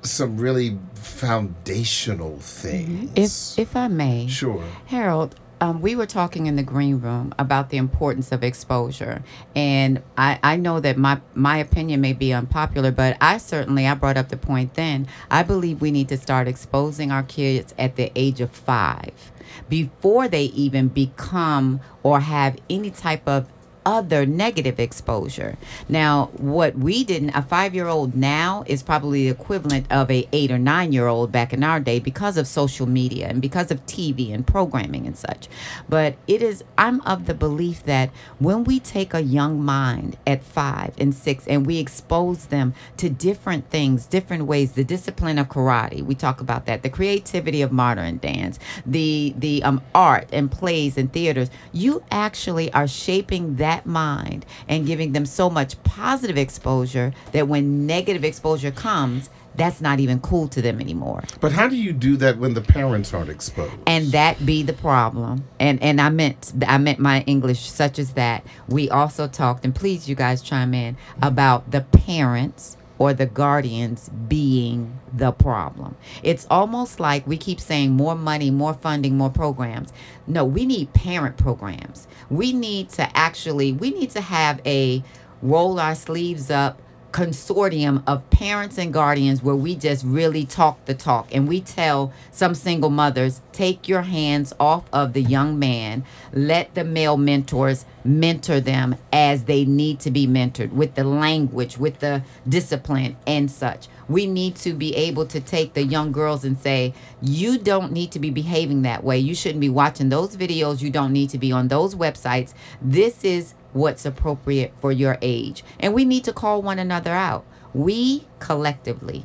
some 0.02 0.38
really 0.38 0.78
foundational 0.94 2.38
things. 2.38 3.10
If 3.56 3.58
if 3.58 3.76
I 3.76 3.88
may, 3.88 4.26
Sure. 4.28 4.64
Harold, 4.86 5.34
um, 5.60 5.82
we 5.82 5.94
were 5.94 6.06
talking 6.06 6.46
in 6.46 6.56
the 6.56 6.62
green 6.62 7.00
room 7.00 7.34
about 7.38 7.68
the 7.68 7.76
importance 7.76 8.32
of 8.32 8.42
exposure, 8.42 9.22
and 9.54 10.02
I, 10.16 10.38
I 10.42 10.56
know 10.56 10.80
that 10.80 10.96
my 10.96 11.20
my 11.34 11.58
opinion 11.58 12.00
may 12.00 12.14
be 12.14 12.32
unpopular, 12.32 12.90
but 12.92 13.18
I 13.20 13.36
certainly 13.36 13.86
I 13.86 13.92
brought 13.94 14.16
up 14.16 14.30
the 14.30 14.38
point 14.38 14.72
then. 14.74 15.06
I 15.30 15.42
believe 15.42 15.82
we 15.82 15.90
need 15.90 16.08
to 16.08 16.16
start 16.16 16.48
exposing 16.48 17.12
our 17.12 17.22
kids 17.22 17.74
at 17.78 17.96
the 17.96 18.10
age 18.16 18.40
of 18.40 18.50
five, 18.50 19.30
before 19.68 20.28
they 20.28 20.44
even 20.44 20.88
become 20.88 21.80
or 22.02 22.20
have 22.20 22.56
any 22.70 22.90
type 22.90 23.28
of 23.28 23.46
other 23.84 24.26
negative 24.26 24.78
exposure. 24.78 25.56
Now, 25.88 26.30
what 26.36 26.76
we 26.76 27.04
didn't, 27.04 27.30
a 27.30 27.42
five 27.42 27.74
year 27.74 27.86
old 27.86 28.14
now 28.14 28.64
is 28.66 28.82
probably 28.82 29.24
the 29.24 29.30
equivalent 29.30 29.90
of 29.90 30.10
a 30.10 30.28
eight 30.32 30.50
or 30.50 30.58
nine 30.58 30.92
year 30.92 31.06
old 31.06 31.32
back 31.32 31.52
in 31.52 31.64
our 31.64 31.80
day 31.80 31.98
because 31.98 32.36
of 32.36 32.46
social 32.46 32.86
media 32.86 33.28
and 33.28 33.40
because 33.40 33.70
of 33.70 33.84
TV 33.86 34.32
and 34.32 34.46
programming 34.46 35.06
and 35.06 35.16
such. 35.16 35.48
But 35.88 36.16
it 36.26 36.42
is, 36.42 36.64
I'm 36.78 37.00
of 37.02 37.26
the 37.26 37.34
belief 37.34 37.82
that 37.84 38.10
when 38.38 38.64
we 38.64 38.80
take 38.80 39.14
a 39.14 39.22
young 39.22 39.62
mind 39.62 40.16
at 40.26 40.42
five 40.42 40.94
and 40.98 41.14
six 41.14 41.46
and 41.46 41.66
we 41.66 41.78
expose 41.78 42.46
them 42.46 42.74
to 42.98 43.08
different 43.08 43.70
things, 43.70 44.06
different 44.06 44.44
ways, 44.44 44.72
the 44.72 44.84
discipline 44.84 45.38
of 45.38 45.48
karate, 45.48 46.02
we 46.02 46.14
talk 46.14 46.40
about 46.40 46.66
that, 46.66 46.82
the 46.82 46.90
creativity 46.90 47.62
of 47.62 47.72
modern 47.72 48.18
dance, 48.18 48.58
the 48.86 49.34
the 49.36 49.62
um, 49.62 49.82
art 49.94 50.28
and 50.32 50.50
plays 50.50 50.96
and 50.96 51.12
theaters, 51.12 51.50
you 51.72 52.02
actually 52.10 52.72
are 52.72 52.88
shaping 52.88 53.56
that 53.56 53.79
mind 53.86 54.46
and 54.68 54.86
giving 54.86 55.12
them 55.12 55.26
so 55.26 55.50
much 55.50 55.82
positive 55.82 56.38
exposure 56.38 57.12
that 57.32 57.48
when 57.48 57.86
negative 57.86 58.24
exposure 58.24 58.70
comes, 58.70 59.30
that's 59.56 59.80
not 59.80 60.00
even 60.00 60.20
cool 60.20 60.48
to 60.48 60.62
them 60.62 60.80
anymore. 60.80 61.24
But 61.40 61.52
how 61.52 61.68
do 61.68 61.76
you 61.76 61.92
do 61.92 62.16
that 62.18 62.38
when 62.38 62.54
the 62.54 62.60
parents 62.60 63.12
aren't 63.12 63.30
exposed? 63.30 63.72
and 63.86 64.06
that 64.12 64.44
be 64.46 64.62
the 64.62 64.72
problem. 64.72 65.44
And 65.58 65.82
and 65.82 66.00
i 66.00 66.08
meant 66.08 66.52
i 66.66 66.78
meant 66.78 66.98
my 66.98 67.22
english 67.22 67.60
such 67.70 67.98
as 67.98 68.12
that. 68.12 68.44
We 68.68 68.88
also 68.88 69.26
talked 69.28 69.64
and 69.64 69.74
please 69.74 70.08
you 70.08 70.14
guys 70.14 70.42
chime 70.42 70.74
in 70.74 70.96
about 71.20 71.70
the 71.70 71.82
parents 71.82 72.76
or 73.00 73.14
the 73.14 73.24
guardians 73.24 74.10
being 74.28 75.00
the 75.10 75.32
problem. 75.32 75.96
It's 76.22 76.46
almost 76.50 77.00
like 77.00 77.26
we 77.26 77.38
keep 77.38 77.58
saying 77.58 77.92
more 77.92 78.14
money 78.14 78.50
more 78.50 78.74
funding 78.74 79.16
more 79.16 79.30
programs. 79.30 79.90
No 80.26 80.44
we 80.44 80.66
need 80.66 80.92
parent 80.92 81.38
programs. 81.38 82.06
We 82.28 82.52
need 82.52 82.90
to 82.90 83.16
actually 83.16 83.72
we 83.72 83.90
need 83.90 84.10
to 84.10 84.20
have 84.20 84.60
a 84.66 85.02
roll 85.40 85.80
our 85.80 85.94
sleeves 85.94 86.50
up 86.50 86.82
consortium 87.12 88.02
of 88.06 88.28
parents 88.30 88.78
and 88.78 88.92
guardians 88.92 89.42
where 89.42 89.56
we 89.56 89.74
just 89.74 90.04
really 90.04 90.44
talk 90.44 90.84
the 90.84 90.94
talk 90.94 91.28
and 91.34 91.48
we 91.48 91.60
tell 91.60 92.12
some 92.30 92.54
single 92.54 92.90
mothers 92.90 93.40
take 93.52 93.88
your 93.88 94.02
hands 94.02 94.52
off 94.60 94.84
of 94.92 95.12
the 95.12 95.22
young 95.22 95.58
man. 95.58 96.04
Let 96.32 96.74
the 96.74 96.84
male 96.84 97.16
mentors 97.16 97.84
mentor 98.04 98.60
them 98.60 98.96
as 99.12 99.44
they 99.44 99.64
need 99.64 100.00
to 100.00 100.10
be 100.10 100.26
mentored 100.26 100.72
with 100.72 100.94
the 100.94 101.04
language 101.04 101.76
with 101.76 101.98
the 101.98 102.22
discipline 102.48 103.16
and 103.26 103.50
such. 103.50 103.88
We 104.08 104.26
need 104.26 104.56
to 104.56 104.72
be 104.72 104.94
able 104.96 105.26
to 105.26 105.40
take 105.40 105.74
the 105.74 105.84
young 105.84 106.12
girls 106.12 106.44
and 106.44 106.58
say 106.58 106.94
you 107.20 107.58
don't 107.58 107.92
need 107.92 108.12
to 108.12 108.18
be 108.18 108.30
behaving 108.30 108.82
that 108.82 109.04
way. 109.04 109.18
You 109.18 109.34
shouldn't 109.34 109.60
be 109.60 109.68
watching 109.68 110.08
those 110.08 110.36
videos. 110.36 110.80
You 110.80 110.90
don't 110.90 111.12
need 111.12 111.30
to 111.30 111.38
be 111.38 111.52
on 111.52 111.68
those 111.68 111.94
websites. 111.94 112.54
This 112.80 113.24
is 113.24 113.54
what's 113.72 114.04
appropriate 114.04 114.72
for 114.80 114.92
your 114.92 115.18
age. 115.22 115.62
And 115.78 115.94
we 115.94 116.04
need 116.04 116.24
to 116.24 116.32
call 116.32 116.62
one 116.62 116.78
another 116.78 117.12
out. 117.12 117.44
We 117.72 118.26
collectively 118.38 119.24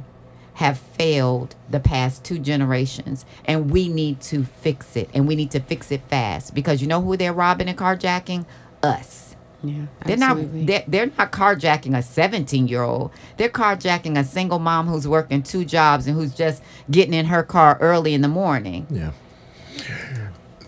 have 0.55 0.77
failed 0.77 1.55
the 1.69 1.79
past 1.81 2.23
two 2.23 2.39
generations 2.39 3.25
and 3.43 3.69
we 3.71 3.89
need 3.89 4.21
to 4.21 4.45
fix 4.45 4.95
it 4.95 5.10
and 5.13 5.27
we 5.27 5.36
need 5.36 5.51
to 5.51 5.60
fix 5.60 5.91
it 5.91 6.01
fast 6.10 6.53
because 6.55 6.81
you 6.81 6.88
know 6.88 7.01
who 7.01 7.17
they're 7.17 7.34
robbing 7.34 7.67
and 7.67 7.77
carjacking 7.77 8.45
us 8.81 9.36
Yeah, 9.62 9.88
they're 10.05 10.15
absolutely. 10.21 10.60
not 10.62 10.67
they're, 10.67 10.84
they're 10.88 11.12
not 11.17 11.34
carjacking 11.34 11.97
a 11.97 12.01
17 12.01 12.69
year 12.69 12.84
old 12.84 13.12
they're 13.36 13.49
carjacking 13.49 14.17
a 14.17 14.23
single 14.23 14.60
mom 14.60 14.88
who's 14.88 15.05
working 15.05 15.43
two 15.43 15.65
jobs 15.65 16.08
and 16.08 16.15
who's 16.15 16.34
just 16.34 16.63
getting 16.89 17.13
in 17.13 17.25
her 17.25 17.43
car 17.43 17.77
early 17.81 18.13
in 18.13 18.21
the 18.21 18.29
morning 18.29 18.88
Yeah. 18.89 19.12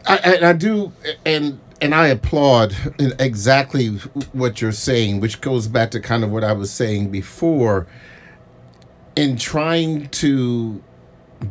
I, 0.05 0.17
and 0.17 0.45
I 0.45 0.51
do, 0.53 0.91
and 1.25 1.59
and 1.81 1.93
I 1.93 2.07
applaud 2.07 2.75
exactly 3.19 3.87
what 4.33 4.61
you're 4.61 4.71
saying, 4.71 5.19
which 5.19 5.41
goes 5.41 5.67
back 5.67 5.91
to 5.91 5.99
kind 5.99 6.23
of 6.23 6.31
what 6.31 6.43
I 6.43 6.53
was 6.53 6.71
saying 6.71 7.11
before. 7.11 7.87
In 9.15 9.37
trying 9.37 10.09
to 10.09 10.83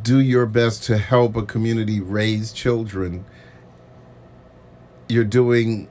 do 0.02 0.20
your 0.20 0.46
best 0.46 0.84
to 0.84 0.98
help 0.98 1.36
a 1.36 1.42
community 1.42 2.00
raise 2.00 2.52
children, 2.52 3.24
you're 5.08 5.24
doing 5.24 5.88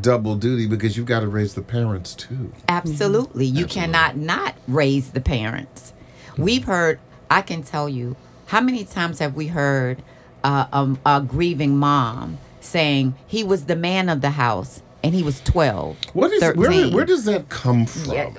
double 0.00 0.36
duty 0.36 0.66
because 0.66 0.96
you've 0.96 1.06
got 1.06 1.20
to 1.20 1.28
raise 1.28 1.54
the 1.54 1.62
parents 1.62 2.14
too. 2.14 2.52
Absolutely. 2.68 3.46
You 3.46 3.66
cannot 3.66 4.16
not 4.16 4.54
raise 4.68 5.10
the 5.10 5.20
parents. 5.20 5.92
We've 6.36 6.64
heard, 6.64 7.00
I 7.30 7.42
can 7.42 7.62
tell 7.62 7.88
you, 7.88 8.16
how 8.46 8.60
many 8.60 8.84
times 8.84 9.20
have 9.20 9.34
we 9.34 9.48
heard 9.48 10.02
uh, 10.42 10.66
um, 10.72 11.00
a 11.06 11.22
grieving 11.22 11.76
mom 11.78 12.38
saying 12.64 13.14
he 13.26 13.44
was 13.44 13.66
the 13.66 13.76
man 13.76 14.08
of 14.08 14.20
the 14.20 14.30
house 14.30 14.82
and 15.02 15.14
he 15.14 15.22
was 15.22 15.40
12. 15.42 15.96
What 16.14 16.32
is 16.32 16.42
where? 16.42 16.54
13. 16.54 16.94
Where 16.94 17.04
does 17.04 17.24
that 17.26 17.48
come 17.48 17.86
from? 17.86 18.12
Yeah. 18.12 18.30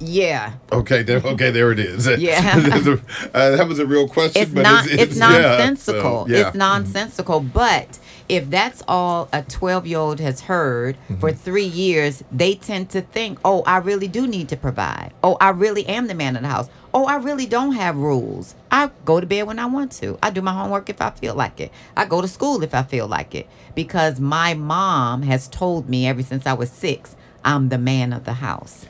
Yeah. 0.00 0.54
Okay, 0.72 1.02
there. 1.02 1.18
Okay, 1.18 1.50
there 1.52 1.70
it 1.70 1.78
is. 1.78 2.06
Yeah. 2.18 2.54
uh, 3.34 3.56
that 3.56 3.68
was 3.68 3.78
a 3.78 3.86
real 3.86 4.08
question. 4.08 4.42
It's 4.42 4.50
but 4.50 4.62
not 4.62 4.86
it's, 4.86 5.02
it's, 5.02 5.16
yeah, 5.16 5.28
nonsensical. 5.28 6.26
so, 6.26 6.32
yeah. 6.32 6.48
It's 6.48 6.56
nonsensical. 6.56 7.40
But 7.40 7.98
if 8.28 8.48
that's 8.50 8.82
all 8.88 9.28
a 9.32 9.42
12 9.42 9.86
year 9.86 9.98
old 9.98 10.20
has 10.20 10.42
heard 10.42 10.96
mm-hmm. 10.96 11.20
for 11.20 11.32
three 11.32 11.64
years, 11.66 12.22
they 12.32 12.54
tend 12.54 12.90
to 12.90 13.00
think, 13.00 13.38
oh, 13.44 13.62
I 13.62 13.78
really 13.78 14.08
do 14.08 14.26
need 14.26 14.48
to 14.48 14.56
provide. 14.56 15.12
Oh, 15.22 15.36
I 15.40 15.50
really 15.50 15.86
am 15.86 16.06
the 16.06 16.14
man 16.14 16.36
of 16.36 16.42
the 16.42 16.48
house. 16.48 16.68
Oh, 16.92 17.06
I 17.06 17.16
really 17.16 17.46
don't 17.46 17.72
have 17.72 17.96
rules. 17.96 18.54
I 18.70 18.90
go 19.04 19.20
to 19.20 19.26
bed 19.26 19.46
when 19.46 19.58
I 19.58 19.66
want 19.66 19.92
to. 19.92 20.18
I 20.22 20.30
do 20.30 20.40
my 20.40 20.52
homework 20.52 20.88
if 20.88 21.02
I 21.02 21.10
feel 21.10 21.34
like 21.34 21.60
it. 21.60 21.72
I 21.96 22.04
go 22.04 22.20
to 22.20 22.28
school 22.28 22.62
if 22.62 22.74
I 22.74 22.82
feel 22.82 23.08
like 23.08 23.34
it. 23.34 23.48
Because 23.74 24.20
my 24.20 24.54
mom 24.54 25.22
has 25.22 25.48
told 25.48 25.88
me 25.88 26.06
ever 26.06 26.22
since 26.22 26.46
I 26.46 26.52
was 26.52 26.70
six, 26.70 27.16
I'm 27.44 27.68
the 27.68 27.78
man 27.78 28.12
of 28.12 28.24
the 28.24 28.34
house. 28.34 28.86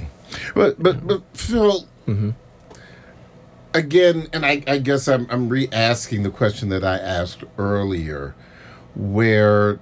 But 0.54 0.82
but 0.82 1.06
but 1.06 1.22
Phil, 1.32 1.86
mm-hmm. 2.06 2.30
again, 3.72 4.28
and 4.32 4.44
I, 4.44 4.62
I 4.66 4.78
guess 4.78 5.08
I'm 5.08 5.26
I'm 5.30 5.48
re-asking 5.48 6.22
the 6.22 6.30
question 6.30 6.68
that 6.70 6.84
I 6.84 6.98
asked 6.98 7.44
earlier, 7.58 8.34
where 8.94 9.80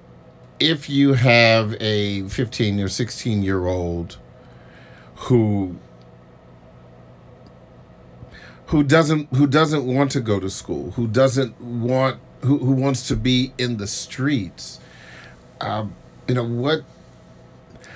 if 0.60 0.88
you 0.88 1.14
have 1.14 1.74
a 1.80 2.22
15 2.28 2.80
or 2.80 2.88
16 2.88 3.42
year 3.42 3.66
old 3.66 4.18
who 5.16 5.76
who 8.66 8.82
doesn't 8.82 9.34
who 9.34 9.46
doesn't 9.46 9.84
want 9.86 10.10
to 10.12 10.20
go 10.20 10.40
to 10.40 10.50
school, 10.50 10.92
who 10.92 11.06
doesn't 11.06 11.60
want 11.60 12.18
who, 12.42 12.58
who 12.58 12.72
wants 12.72 13.06
to 13.08 13.16
be 13.16 13.52
in 13.58 13.76
the 13.76 13.86
streets, 13.86 14.80
um, 15.60 15.94
you 16.28 16.34
know 16.34 16.44
what 16.44 16.84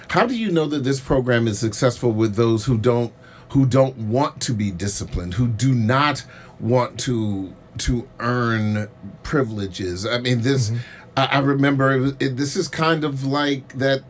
How 0.08 0.26
do 0.26 0.36
you 0.38 0.50
know 0.52 0.66
that 0.66 0.84
this 0.84 1.00
program 1.00 1.46
is 1.48 1.58
successful 1.58 2.12
with 2.12 2.36
those 2.36 2.64
who 2.66 2.78
don't 2.78 3.12
who 3.50 3.66
don't 3.66 3.96
want 3.96 4.40
to 4.42 4.52
be 4.52 4.70
disciplined, 4.70 5.34
who 5.34 5.48
do 5.48 5.74
not 5.74 6.24
want 6.60 6.98
to 7.00 7.54
to 7.78 8.08
earn 8.20 8.88
privileges? 9.22 10.06
I 10.06 10.18
mean, 10.18 10.42
this 10.42 10.72
I, 11.16 11.26
I 11.26 11.38
remember 11.38 11.92
it 11.92 12.00
was, 12.00 12.12
it, 12.20 12.36
this 12.36 12.56
is 12.56 12.68
kind 12.68 13.04
of 13.04 13.24
like 13.24 13.72
that 13.74 14.02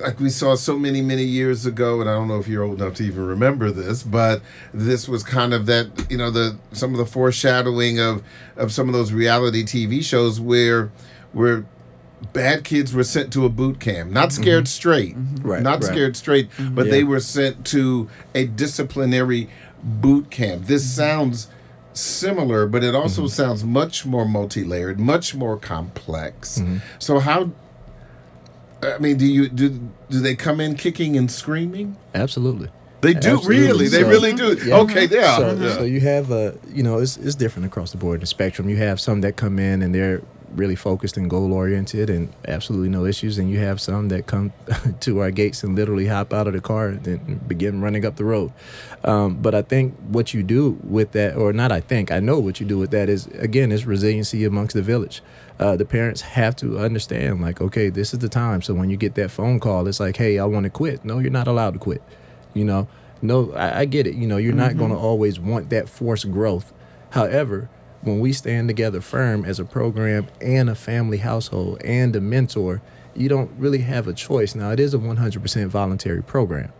like 0.00 0.20
we 0.20 0.30
saw 0.30 0.54
so 0.54 0.78
many 0.78 1.02
many 1.02 1.24
years 1.24 1.66
ago 1.66 2.00
and 2.00 2.08
i 2.08 2.14
don't 2.14 2.28
know 2.28 2.38
if 2.38 2.46
you're 2.46 2.62
old 2.62 2.80
enough 2.80 2.94
to 2.94 3.02
even 3.02 3.26
remember 3.26 3.70
this 3.70 4.02
but 4.02 4.42
this 4.72 5.08
was 5.08 5.22
kind 5.22 5.52
of 5.52 5.66
that 5.66 6.06
you 6.10 6.16
know 6.16 6.30
the 6.30 6.56
some 6.72 6.92
of 6.92 6.98
the 6.98 7.06
foreshadowing 7.06 7.98
of 7.98 8.22
of 8.56 8.72
some 8.72 8.88
of 8.88 8.94
those 8.94 9.12
reality 9.12 9.64
tv 9.64 10.02
shows 10.04 10.40
where 10.40 10.92
where 11.32 11.66
bad 12.32 12.64
kids 12.64 12.92
were 12.94 13.04
sent 13.04 13.32
to 13.32 13.44
a 13.44 13.48
boot 13.48 13.80
camp 13.80 14.10
not 14.10 14.28
mm-hmm. 14.28 14.42
scared 14.42 14.68
straight 14.68 15.16
mm-hmm. 15.16 15.48
Right, 15.48 15.62
not 15.62 15.82
right. 15.82 15.84
scared 15.84 16.16
straight 16.16 16.50
mm-hmm. 16.52 16.74
but 16.74 16.86
Yeah. 16.86 16.92
they 16.92 17.04
were 17.04 17.20
sent 17.20 17.64
to 17.66 18.08
a 18.34 18.46
disciplinary 18.46 19.48
boot 19.82 20.30
camp 20.30 20.66
this 20.66 20.84
Mm-hmm. 20.84 21.02
sounds 21.02 21.48
similar 21.98 22.66
but 22.66 22.82
it 22.84 22.94
also 22.94 23.26
sounds 23.26 23.64
much 23.64 24.06
more 24.06 24.24
multi-layered 24.24 24.98
much 25.00 25.34
more 25.34 25.56
complex 25.56 26.58
Mm-hmm. 26.58 26.78
so 26.98 27.18
how 27.18 27.50
I 28.80 28.98
mean, 28.98 29.16
do 29.16 29.26
you 29.26 29.48
do 29.48 29.70
do 30.08 30.20
they 30.20 30.36
come 30.36 30.60
in 30.60 30.76
kicking 30.76 31.16
and 31.16 31.28
screaming? 31.28 31.96
Absolutely. 32.14 32.68
They 33.00 33.12
do 33.12 33.30
Absolutely. 33.34 33.58
really. 33.58 33.88
They 33.88 34.02
So- 34.02 34.08
really 34.08 34.32
do. 34.32 34.56
Yeah. 34.64 34.78
Okay, 34.78 35.06
yeah. 35.10 35.36
So, 35.36 35.54
yeah. 35.56 35.74
so 35.74 35.82
you 35.82 36.00
have 36.00 36.30
uh, 36.30 36.52
you 36.72 36.84
know, 36.84 36.98
it's 36.98 37.16
it's 37.16 37.34
different 37.34 37.66
across 37.66 37.90
the 37.90 37.96
board 37.98 38.14
in 38.18 38.20
the 38.20 38.26
spectrum. 38.28 38.68
You 38.68 38.76
have 38.76 39.00
some 39.00 39.20
that 39.22 39.34
come 39.34 39.58
in 39.58 39.82
and 39.82 39.92
they're 39.92 40.22
really 40.54 40.74
focused 40.76 41.16
and 41.16 41.28
goal 41.28 41.52
oriented 41.52 42.10
and 42.10 42.32
absolutely 42.46 42.88
no 42.88 43.04
issues, 43.04 43.38
and 43.38 43.50
you 43.50 43.58
have 43.58 43.80
some 43.80 44.08
that 44.08 44.26
come 44.26 44.52
to 45.00 45.20
our 45.20 45.30
gates 45.30 45.62
and 45.62 45.74
literally 45.76 46.06
hop 46.06 46.32
out 46.32 46.46
of 46.46 46.52
the 46.52 46.60
car 46.60 46.88
and 46.88 47.48
begin 47.48 47.80
running 47.80 48.04
up 48.04 48.16
the 48.16 48.24
road. 48.24 48.52
Um, 49.04 49.36
but 49.36 49.54
I 49.54 49.62
think 49.62 49.94
what 50.08 50.34
you 50.34 50.42
do 50.42 50.78
with 50.82 51.12
that, 51.12 51.36
or 51.36 51.52
not, 51.52 51.72
I 51.72 51.80
think 51.80 52.10
I 52.10 52.20
know 52.20 52.38
what 52.38 52.60
you 52.60 52.66
do 52.66 52.78
with 52.78 52.90
that 52.90 53.08
is 53.08 53.26
again 53.28 53.72
is 53.72 53.86
resiliency 53.86 54.44
amongst 54.44 54.74
the 54.74 54.82
village. 54.82 55.22
Uh, 55.58 55.76
the 55.76 55.84
parents 55.84 56.20
have 56.20 56.54
to 56.56 56.78
understand, 56.78 57.40
like, 57.40 57.60
okay, 57.60 57.88
this 57.88 58.12
is 58.12 58.20
the 58.20 58.28
time. 58.28 58.62
So 58.62 58.74
when 58.74 58.90
you 58.90 58.96
get 58.96 59.16
that 59.16 59.30
phone 59.30 59.58
call, 59.58 59.88
it's 59.88 59.98
like, 59.98 60.16
hey, 60.16 60.38
I 60.38 60.44
want 60.44 60.64
to 60.64 60.70
quit. 60.70 61.04
No, 61.04 61.18
you're 61.18 61.32
not 61.32 61.48
allowed 61.48 61.72
to 61.72 61.80
quit. 61.80 62.00
You 62.54 62.64
know, 62.64 62.88
no, 63.22 63.52
I, 63.52 63.80
I 63.80 63.84
get 63.84 64.06
it. 64.06 64.14
You 64.14 64.26
know, 64.28 64.36
you're 64.36 64.52
not 64.52 64.76
going 64.76 64.90
to 64.90 64.96
always 64.96 65.40
want 65.40 65.70
that 65.70 65.88
forced 65.88 66.30
growth. 66.30 66.72
However, 67.10 67.68
when 68.02 68.20
we 68.20 68.32
stand 68.32 68.68
together 68.68 69.00
firm 69.00 69.44
as 69.44 69.58
a 69.58 69.64
program 69.64 70.28
and 70.40 70.70
a 70.70 70.74
family 70.74 71.18
household 71.18 71.82
and 71.82 72.14
a 72.14 72.20
mentor, 72.20 72.80
you 73.14 73.28
don't 73.28 73.50
really 73.58 73.78
have 73.78 74.06
a 74.06 74.12
choice. 74.12 74.54
Now, 74.54 74.70
it 74.70 74.80
is 74.80 74.94
a 74.94 74.98
100% 74.98 75.66
voluntary 75.66 76.22
program, 76.22 76.72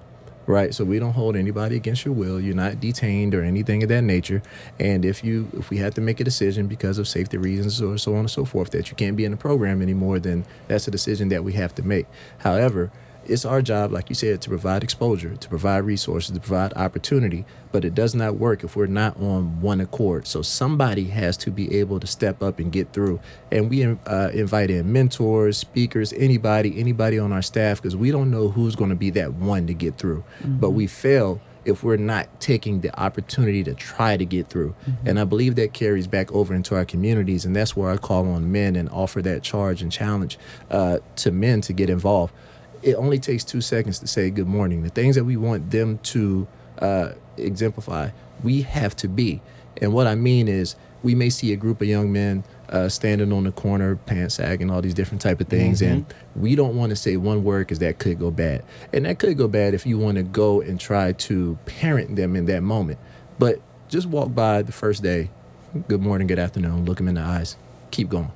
right? 0.46 0.72
So 0.72 0.84
we 0.84 0.98
don't 0.98 1.14
hold 1.14 1.34
anybody 1.34 1.76
against 1.76 2.04
your 2.04 2.14
will. 2.14 2.40
You're 2.40 2.54
not 2.54 2.80
detained 2.80 3.34
or 3.34 3.42
anything 3.42 3.82
of 3.82 3.88
that 3.88 4.02
nature. 4.02 4.42
And 4.78 5.04
if 5.04 5.24
you, 5.24 5.48
if 5.54 5.70
we 5.70 5.78
have 5.78 5.94
to 5.94 6.00
make 6.00 6.20
a 6.20 6.24
decision 6.24 6.68
because 6.68 6.98
of 6.98 7.08
safety 7.08 7.38
reasons 7.38 7.82
or 7.82 7.98
so 7.98 8.12
on 8.12 8.20
and 8.20 8.30
so 8.30 8.44
forth 8.44 8.70
that 8.70 8.90
you 8.90 8.96
can't 8.96 9.16
be 9.16 9.24
in 9.24 9.32
the 9.32 9.36
program 9.36 9.82
anymore, 9.82 10.20
then 10.20 10.44
that's 10.68 10.86
a 10.86 10.92
decision 10.92 11.28
that 11.30 11.42
we 11.42 11.54
have 11.54 11.74
to 11.74 11.82
make. 11.82 12.06
However, 12.38 12.92
it's 13.29 13.45
our 13.45 13.62
job, 13.62 13.93
like 13.93 14.09
you 14.09 14.14
said, 14.14 14.41
to 14.43 14.49
provide 14.49 14.83
exposure, 14.83 15.37
to 15.37 15.49
provide 15.49 15.79
resources, 15.79 16.35
to 16.35 16.41
provide 16.41 16.72
opportunity, 16.74 17.45
but 17.72 17.85
it 17.85 17.95
does 17.95 18.14
not 18.14 18.37
work 18.37 18.64
if 18.64 18.76
we're 18.76 18.87
not 18.87 19.16
on 19.20 19.61
one 19.61 19.81
accord. 19.81 20.26
So 20.26 20.43
somebody 20.43 21.05
has 21.05 21.37
to 21.39 21.51
be 21.51 21.79
able 21.79 22.01
to 22.01 22.07
step 22.07 22.43
up 22.43 22.59
and 22.59 22.72
get 22.72 22.93
through. 22.93 23.20
And 23.53 23.70
we 23.70 23.85
uh, 23.85 24.31
invite 24.33 24.70
in 24.70 24.93
mentors, 24.93 25.59
speakers, 25.59 26.12
anybody, 26.14 26.79
anybody 26.79 27.18
on 27.18 27.33
our 27.33 27.43
staff, 27.43 27.81
because 27.81 27.97
we 27.97 28.11
don't 28.11 28.31
know 28.31 28.49
who's 28.49 28.76
going 28.76 28.91
to 28.91 28.97
be 28.97 29.11
that 29.11 29.35
one 29.35 29.66
to 29.66 29.74
get 29.74 29.99
through. 29.99 30.24
But 30.61 30.70
we 30.70 30.87
fail 30.87 31.41
if 31.64 31.83
we're 31.85 31.97
not 31.97 32.41
taking 32.41 32.81
the 32.81 32.99
opportunity 32.99 33.62
to 33.62 33.74
try 33.74 34.16
to 34.16 34.24
get 34.24 34.47
through. 34.47 34.74
And 35.05 35.20
I 35.20 35.24
believe 35.24 35.55
that 35.57 35.74
carries 35.74 36.07
back 36.07 36.33
over 36.33 36.55
into 36.55 36.74
our 36.74 36.87
communities. 36.87 37.45
And 37.45 37.55
that's 37.55 37.76
where 37.76 37.91
I 37.91 37.99
call 37.99 38.26
on 38.33 38.51
men 38.51 38.74
and 38.74 38.89
offer 38.89 39.20
that 39.22 39.43
charge 39.43 39.83
and 39.83 39.93
challenge 39.93 40.39
uh, 40.70 40.99
to 41.16 41.31
men 41.31 41.61
to 41.62 41.74
get 41.74 41.91
involved 41.91 42.33
it 42.83 42.95
only 42.95 43.18
takes 43.18 43.45
two 43.45 43.61
seconds 43.61 43.99
to 44.01 44.07
say 44.07 44.31
good 44.31 44.47
morning. 44.47 44.83
The 44.83 44.91
things 44.91 45.16
that 45.16 45.24
we 45.24 45.37
want 45.37 45.70
them 45.70 45.99
to 45.99 46.47
uh, 46.79 47.12
exemplify, 47.37 48.11
we 48.43 48.62
have 48.62 48.95
to 48.97 49.09
be. 49.09 49.41
And 49.81 49.93
what 49.93 50.07
I 50.07 50.14
mean 50.14 50.49
is, 50.49 50.76
we 51.01 51.14
may 51.14 51.31
see 51.31 51.53
a 51.53 51.57
group 51.57 51.81
of 51.81 51.87
young 51.87 52.12
men 52.12 52.43
uh, 52.68 52.89
standing 52.89 53.33
on 53.33 53.45
the 53.45 53.53
corner, 53.53 53.95
pants 53.95 54.35
sagging, 54.35 54.68
all 54.68 54.83
these 54.83 54.95
different 54.95 55.22
type 55.22 55.41
of 55.41 55.47
things, 55.47 55.81
and 55.81 56.05
we 56.35 56.57
don't 56.57 56.76
want 56.76 56.91
to 56.91 56.97
say 56.97 57.16
one 57.16 57.45
word 57.45 57.61
because 57.61 57.79
that 57.79 58.01
could 58.01 58.18
go 58.18 58.33
bad. 58.33 58.64
And 58.93 59.07
that 59.07 59.20
could 59.20 59.39
go 59.39 59.47
bad 59.47 59.74
if 59.74 59.87
you 59.87 59.97
want 59.97 60.16
to 60.16 60.24
go 60.24 60.61
and 60.61 60.81
try 60.81 61.12
to 61.12 61.57
parent 61.66 62.16
them 62.16 62.35
in 62.35 62.47
that 62.47 62.62
moment. 62.62 62.99
But 63.39 63.61
just 63.89 64.09
walk 64.09 64.35
by 64.35 64.62
the 64.62 64.72
first 64.72 65.03
day, 65.05 65.31
good 65.87 66.03
morning, 66.03 66.26
good 66.26 66.41
afternoon, 66.41 66.85
look 66.85 66.97
them 66.97 67.07
in 67.07 67.14
the 67.14 67.22
eyes, 67.22 67.57
keep 67.93 68.09
going 68.09 68.33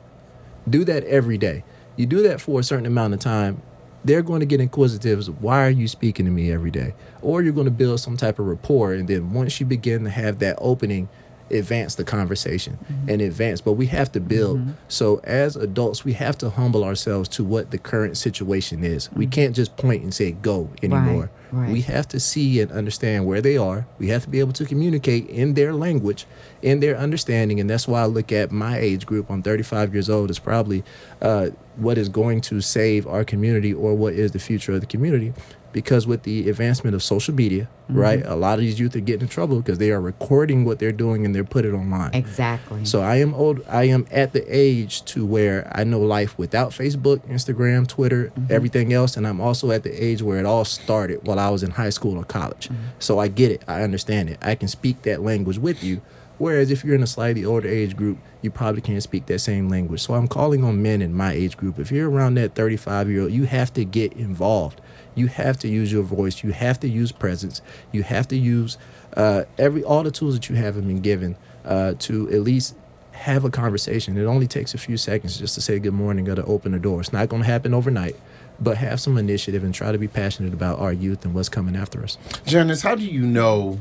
do 0.69 0.85
that 0.85 1.05
every 1.05 1.39
day. 1.39 1.65
You 1.97 2.07
do 2.07 2.23
that 2.23 2.41
for 2.41 2.61
a 2.61 2.63
certain 2.63 2.87
amount 2.87 3.15
of 3.15 3.21
time, 3.21 3.63
they're 4.05 4.23
going 4.23 4.41
to 4.41 4.47
get 4.47 4.61
inquisitive 4.61 5.19
as 5.19 5.31
why 5.31 5.65
are 5.65 5.71
you 5.71 5.87
speaking 5.89 6.27
to 6.27 6.33
me 6.33 6.51
every 6.51 6.71
day? 6.71 6.95
Or 7.21 7.43
you're 7.43 7.53
going 7.53 7.67
to 7.67 7.71
build 7.71 8.01
some 8.01 8.17
type 8.17 8.39
of 8.39 8.47
rapport 8.47 8.95
and 8.95 9.09
then 9.09 9.33
once 9.33 9.61
you 9.61 9.67
begin 9.67 10.05
to 10.05 10.11
have 10.11 10.39
that 10.41 10.57
opening, 10.61 11.09
advance 11.53 11.95
the 11.95 12.05
conversation 12.05 12.79
mm-hmm. 12.85 13.11
and 13.11 13.23
advance. 13.23 13.61
But 13.61 13.73
we 13.73 13.87
have 13.87 14.13
to 14.13 14.21
build. 14.21 14.61
Mm-hmm. 14.61 14.73
So 14.89 15.21
as 15.25 15.57
adults, 15.57 16.05
we 16.05 16.15
have 16.15 16.39
to 16.39 16.51
humble 16.51 16.85
ourselves 16.85 17.29
to 17.31 17.45
what 17.45 17.71
the 17.71 17.79
current 17.79 18.17
situation 18.17 18.85
is. 18.85 19.11
We 19.13 19.25
mm-hmm. 19.25 19.31
can't 19.31 19.57
just 19.57 19.77
point 19.77 20.03
and 20.03 20.13
say 20.13 20.33
go 20.33 20.71
anymore. 20.83 21.31
right. 21.51 21.71
We 21.71 21.83
have 21.83 22.09
to 22.09 22.21
see 22.21 22.61
and 22.61 22.73
understand 22.73 23.27
where 23.27 23.41
they 23.41 23.57
are. 23.57 23.87
We 23.99 24.09
have 24.09 24.23
to 24.23 24.29
be 24.29 24.41
able 24.41 24.53
to 24.55 24.65
communicate 24.65 25.29
in 25.29 25.55
their 25.55 25.75
language, 25.75 26.27
in 26.63 26.81
their 26.81 26.97
understanding. 26.97 27.61
And 27.61 27.69
that's 27.69 27.87
why 27.87 28.03
I 28.03 28.07
look 28.07 28.33
at 28.33 28.51
my 28.51 28.79
age 28.79 29.07
group. 29.07 29.31
I'm 29.31 29.43
35 29.43 29.95
years 29.95 30.09
old. 30.11 30.31
Is 30.31 30.39
probably 30.39 30.83
uh, 31.21 31.51
what 31.77 31.99
is 31.99 32.09
going 32.09 32.41
to 32.43 32.61
save 32.61 33.07
our 33.07 33.25
community 33.25 33.73
or 33.73 33.95
what 33.95 34.15
is 34.15 34.33
the 34.33 34.39
future 34.39 34.73
of 34.73 34.81
the 34.81 34.87
community. 34.87 35.33
Because 35.73 36.07
with 36.07 36.23
the 36.23 36.49
advancement 36.49 36.95
of 36.95 37.03
social 37.03 37.35
media, 37.35 37.69
mm-hmm. 37.85 37.99
right, 37.99 38.27
a 38.27 38.35
lot 38.35 38.55
of 38.55 38.61
these 38.61 38.79
youth 38.79 38.95
are 38.95 39.01
getting 39.01 39.23
in 39.23 39.29
trouble 39.29 39.57
because 39.59 39.79
they 39.79 39.91
are 39.91 40.01
recording 40.01 40.65
what 40.65 40.79
they're 40.79 40.93
doing 40.93 41.25
and 41.25 41.35
they're 41.35 41.45
put 41.45 41.65
it 41.65 41.73
online. 41.73 42.13
Exactly. 42.15 42.85
So 42.85 43.01
I 43.01 43.17
am 43.17 43.35
old. 43.35 43.65
I 43.69 43.85
am 43.85 44.07
at 44.11 44.33
the 44.33 44.45
age 44.49 45.05
to 45.07 45.25
where 45.25 45.71
I 45.75 45.85
know 45.85 46.01
life 46.01 46.37
without 46.39 46.71
Facebook, 46.71 47.27
Instagram, 47.29 47.87
Twitter, 47.87 48.27
mm-hmm. 48.27 48.53
everything 48.53 48.93
else, 48.93 49.17
and 49.17 49.27
I'm 49.27 49.41
also 49.41 49.71
at 49.71 49.83
the 49.83 49.93
age 49.93 50.23
where 50.23 50.39
it 50.39 50.47
all 50.47 50.65
started 50.65 51.27
while 51.27 51.39
I 51.39 51.49
was 51.49 51.63
in 51.63 51.73
high 51.73 51.91
school 51.91 52.19
or 52.19 52.25
college. 52.25 52.69
Mm-hmm. 52.69 52.83
So 52.99 53.19
I 53.19 53.29
get 53.29 53.51
it. 53.51 53.63
I 53.67 53.83
understand 53.83 54.31
it. 54.31 54.39
I 54.43 54.55
can 54.55 54.69
speak 54.69 55.03
that 55.03 55.23
language 55.23 55.59
with 55.59 55.83
you. 55.83 56.03
Whereas 56.43 56.73
if 56.73 56.85
you're 56.85 56.97
in 56.97 57.05
a 57.05 57.07
slightly 57.07 57.45
older 57.45 57.69
age 57.69 57.97
group, 57.97 58.19
you 58.41 58.51
probably 58.51 58.81
can't 58.81 59.01
speak 59.01 59.27
that 59.27 59.39
same 59.39 59.69
language. 59.69 60.01
So 60.01 60.15
I'm 60.15 60.27
calling 60.27 60.65
on 60.65 60.83
men 60.83 61.01
in 61.01 61.15
my 61.15 61.33
age 61.33 61.57
group. 61.57 61.79
If 61.79 61.93
you're 61.93 62.11
around 62.11 62.35
that 62.35 62.57
35 62.57 63.09
year 63.09 63.23
old, 63.23 63.31
you 63.31 63.45
have 63.45 63.73
to 63.75 63.85
get 63.85 64.13
involved. 64.15 64.81
You 65.15 65.27
have 65.27 65.59
to 65.59 65.69
use 65.69 65.93
your 65.93 66.03
voice. 66.03 66.43
You 66.43 66.53
have 66.53 66.81
to 66.81 66.89
use 66.89 67.13
presence. 67.13 67.61
You 67.93 68.03
have 68.03 68.29
to 68.29 68.37
use 68.37 68.79
uh, 69.17 69.45
every 69.59 69.85
all 69.85 70.03
the 70.03 70.11
tools 70.11 70.35
that 70.35 70.49
you 70.49 70.57
haven't 70.57 70.87
been 70.87 71.01
given 71.01 71.37
uh, 71.65 71.95
to 72.01 72.31
at 72.31 72.41
least 72.41 72.75
have 73.13 73.45
a 73.45 73.51
conversation. 73.51 74.17
It 74.17 74.25
only 74.25 74.47
takes 74.47 74.75
a 74.75 74.79
few 74.79 74.97
seconds 74.97 75.39
just 75.39 75.55
to 75.55 75.61
say 75.61 75.79
good 75.79 75.93
morning 75.93 76.29
or 76.29 76.35
to 76.35 76.45
open 76.45 76.73
the 76.73 76.79
door. 76.79 77.01
It's 77.01 77.13
not 77.13 77.29
going 77.29 77.43
to 77.43 77.47
happen 77.47 77.75
overnight, 77.75 78.17
but 78.59 78.79
have 78.79 79.01
some 79.01 79.19
initiative 79.19 79.63
and 79.63 79.75
try 79.75 79.93
to 79.93 79.99
be 79.99 80.09
passionate 80.09 80.53
about 80.53 80.79
our 80.79 80.93
youth 80.93 81.25
and 81.25 81.35
what's 81.35 81.49
coming 81.49 81.77
after 81.77 82.03
us. 82.03 82.17
Janice, 82.47 82.83
how 82.83 82.95
do 82.95 83.05
you 83.05 83.23
know 83.23 83.79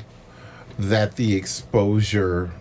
that 0.78 1.16
the 1.16 1.36
exposure 1.36 2.52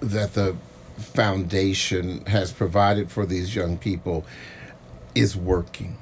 that 0.00 0.34
the 0.34 0.56
foundation 0.98 2.24
has 2.26 2.52
provided 2.52 3.10
for 3.10 3.26
these 3.26 3.56
young 3.56 3.78
people 3.78 4.24
is 5.14 5.36
working? 5.36 5.96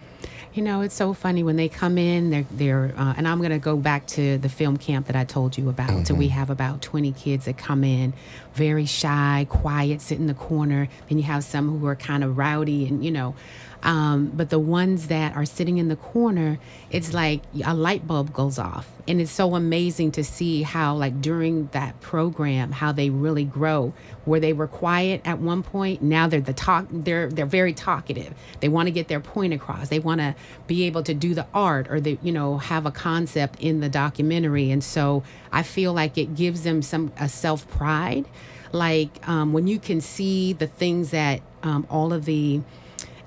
You 0.60 0.66
know, 0.66 0.82
it's 0.82 0.94
so 0.94 1.14
funny 1.14 1.42
when 1.42 1.56
they 1.56 1.70
come 1.70 1.96
in. 1.96 2.28
They're 2.28 2.44
they're, 2.50 2.92
uh, 2.94 3.14
and 3.16 3.26
I'm 3.26 3.38
going 3.38 3.48
to 3.50 3.58
go 3.58 3.78
back 3.78 4.06
to 4.08 4.36
the 4.36 4.50
film 4.50 4.76
camp 4.76 5.06
that 5.06 5.16
I 5.16 5.24
told 5.24 5.56
you 5.56 5.70
about. 5.70 6.06
So 6.06 6.12
we 6.12 6.28
have 6.28 6.50
about 6.50 6.82
20 6.82 7.12
kids 7.12 7.46
that 7.46 7.56
come 7.56 7.82
in, 7.82 8.12
very 8.60 8.84
shy, 8.84 9.46
quiet, 9.48 10.02
sit 10.02 10.18
in 10.18 10.26
the 10.26 10.34
corner. 10.34 10.86
Then 11.08 11.16
you 11.16 11.24
have 11.24 11.44
some 11.44 11.78
who 11.78 11.86
are 11.86 11.96
kind 11.96 12.22
of 12.22 12.36
rowdy, 12.36 12.86
and 12.86 13.02
you 13.02 13.10
know, 13.10 13.34
um, 13.82 14.30
but 14.34 14.50
the 14.50 14.58
ones 14.58 15.06
that 15.06 15.34
are 15.34 15.46
sitting 15.46 15.78
in 15.78 15.88
the 15.88 15.96
corner, 15.96 16.58
it's 16.90 17.14
like 17.14 17.42
a 17.64 17.72
light 17.72 18.06
bulb 18.06 18.34
goes 18.34 18.58
off, 18.58 18.86
and 19.08 19.18
it's 19.18 19.30
so 19.30 19.54
amazing 19.54 20.12
to 20.12 20.24
see 20.24 20.62
how, 20.62 20.94
like 20.94 21.22
during 21.22 21.68
that 21.68 21.98
program, 22.02 22.72
how 22.72 22.92
they 22.92 23.08
really 23.08 23.44
grow. 23.44 23.94
Where 24.26 24.38
they 24.38 24.52
were 24.52 24.68
quiet 24.68 25.22
at 25.24 25.38
one 25.38 25.62
point, 25.62 26.02
now 26.02 26.28
they're 26.28 26.42
the 26.42 26.52
talk. 26.52 26.86
They're 26.90 27.28
they're 27.28 27.46
very 27.46 27.72
talkative. 27.72 28.34
They 28.60 28.68
want 28.68 28.88
to 28.88 28.92
get 28.92 29.08
their 29.08 29.20
point 29.20 29.54
across. 29.54 29.88
They 29.88 29.98
want 29.98 30.20
to 30.20 30.34
be 30.66 30.84
able 30.84 31.02
to 31.04 31.14
do 31.14 31.34
the 31.34 31.46
art 31.54 31.90
or 31.90 32.00
they 32.00 32.18
you 32.22 32.32
know 32.32 32.58
have 32.58 32.84
a 32.84 32.90
concept 32.90 33.58
in 33.60 33.80
the 33.80 33.88
documentary, 33.88 34.70
and 34.70 34.84
so 34.84 35.22
I 35.50 35.62
feel 35.62 35.94
like 35.94 36.18
it 36.18 36.34
gives 36.34 36.62
them 36.64 36.82
some 36.82 37.12
a 37.18 37.30
self 37.30 37.66
pride, 37.68 38.26
like 38.72 39.26
um, 39.28 39.52
when 39.52 39.66
you 39.66 39.78
can 39.78 40.00
see 40.00 40.52
the 40.52 40.66
things 40.66 41.10
that 41.10 41.40
um, 41.62 41.86
all 41.90 42.12
of 42.12 42.24
the 42.24 42.60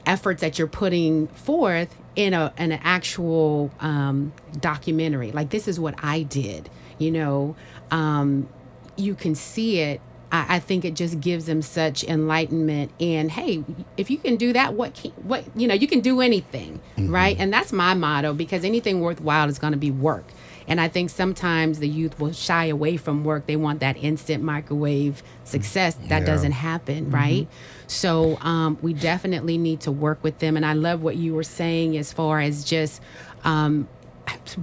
efforts 0.06 0.42
that 0.42 0.58
you're 0.58 0.68
putting 0.68 1.28
forth 1.28 1.96
in 2.16 2.34
a 2.34 2.54
in 2.58 2.72
an 2.72 2.80
actual 2.84 3.72
um, 3.80 4.34
documentary. 4.60 5.32
Like 5.32 5.50
this 5.50 5.68
is 5.68 5.80
what 5.80 5.96
I 6.04 6.24
did. 6.24 6.70
You 6.98 7.12
know, 7.12 7.56
um, 7.92 8.48
you 8.96 9.16
can 9.16 9.36
see 9.36 9.80
it. 9.80 10.02
I, 10.32 10.56
I 10.56 10.60
think 10.60 10.86
it 10.86 10.94
just 10.96 11.20
gives 11.20 11.46
them 11.46 11.62
such 11.62 12.04
enlightenment. 12.04 12.92
And 13.00 13.32
hey, 13.32 13.64
if 13.98 14.10
you 14.10 14.18
can 14.18 14.36
do 14.36 14.54
that, 14.54 14.74
what 14.74 14.94
can, 14.94 15.12
what 15.12 15.44
you 15.56 15.68
know, 15.68 15.74
you 15.74 15.88
can 15.88 16.02
do 16.02 16.22
anything, 16.22 16.80
right? 16.98 17.36
And 17.40 17.52
that's 17.52 17.72
my 17.72 17.94
motto 17.94 18.34
because 18.34 18.64
anything 18.64 19.02
worthwhile 19.02 19.50
is 19.50 19.60
going 19.60 19.74
to 19.74 19.80
be 19.80 19.92
work. 19.92 20.26
And 20.68 20.80
I 20.82 20.88
think 20.88 21.10
sometimes 21.10 21.80
the 21.80 21.88
youth 21.88 22.20
will 22.20 22.32
shy 22.34 22.66
away 22.66 22.98
from 22.98 23.24
work. 23.24 23.46
They 23.48 23.56
want 23.56 23.80
that 23.82 23.98
instant 23.98 24.44
microwave 24.44 25.24
success. 25.44 25.96
That 25.96 26.22
Yeah. 26.22 26.26
doesn't 26.26 26.54
happen, 26.54 27.12
right? 27.12 27.48
So 27.88 28.38
um, 28.42 28.78
we 28.82 28.94
definitely 28.94 29.58
need 29.58 29.82
to 29.82 29.92
work 29.92 30.24
with 30.24 30.40
them. 30.40 30.56
And 30.58 30.66
I 30.66 30.74
love 30.74 31.02
what 31.04 31.16
you 31.18 31.34
were 31.34 31.44
saying 31.44 31.98
as 31.98 32.12
far 32.14 32.40
as 32.40 32.64
just 32.64 33.02
um, 33.44 33.88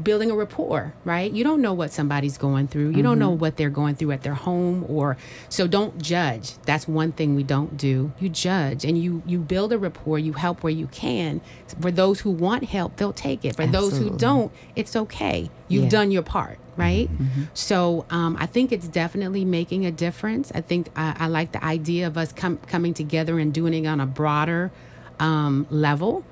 building 0.05 0.31
a 0.31 0.35
rapport, 0.35 0.95
right? 1.05 1.31
You 1.33 1.43
don't 1.45 1.61
know 1.61 1.73
what 1.73 1.91
somebody's 1.93 2.39
going 2.39 2.69
through. 2.69 2.91
You 2.91 3.03
don't 3.03 3.19
know 3.19 3.31
what 3.31 3.57
they're 3.57 3.71
going 3.71 3.95
through 3.97 4.13
at 4.13 4.23
their 4.23 4.35
home 4.35 4.85
or 4.89 5.17
so 5.49 5.67
don't 5.67 6.01
judge. 6.01 6.55
That's 6.65 6.87
one 6.87 7.13
thing 7.13 7.35
we 7.35 7.43
don't 7.43 7.77
do. 7.77 8.13
You 8.21 8.29
judge 8.29 8.85
and 8.85 8.97
you 8.97 9.23
you 9.27 9.39
build 9.39 9.73
a 9.73 9.79
rapport, 9.79 10.19
you 10.19 10.33
help 10.35 10.63
where 10.63 10.73
you 10.73 10.87
can. 10.89 11.41
For 11.81 11.91
those 11.91 12.21
who 12.21 12.31
want 12.31 12.65
help, 12.65 12.97
they'll 12.97 13.13
take 13.13 13.45
it. 13.45 13.57
For 13.57 13.67
those 13.67 13.99
who 13.99 14.17
don't, 14.17 14.53
it's 14.77 14.95
okay. 14.97 15.51
You've 15.69 15.85
Yeah. 15.85 15.91
done 15.91 16.11
your 16.11 16.23
part, 16.23 16.59
right? 16.77 17.09
So 17.55 18.07
um, 18.11 18.37
I 18.41 18.47
think 18.47 18.73
it's 18.73 18.89
definitely 18.89 19.45
making 19.45 19.87
a 19.87 19.91
difference. 19.91 20.51
I 20.55 20.61
think 20.61 20.89
I, 20.97 21.15
I 21.21 21.27
like 21.27 21.53
the 21.53 21.65
idea 21.65 22.07
of 22.07 22.17
us 22.17 22.33
com- 22.33 22.59
coming 22.67 22.95
together 22.95 23.39
and 23.39 23.53
doing 23.53 23.75
it 23.75 23.87
on 23.89 24.01
a 24.01 24.07
broader 24.07 24.71
um, 25.19 25.67
level. 25.71 26.25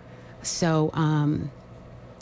So 0.43 0.91
um, 0.95 1.51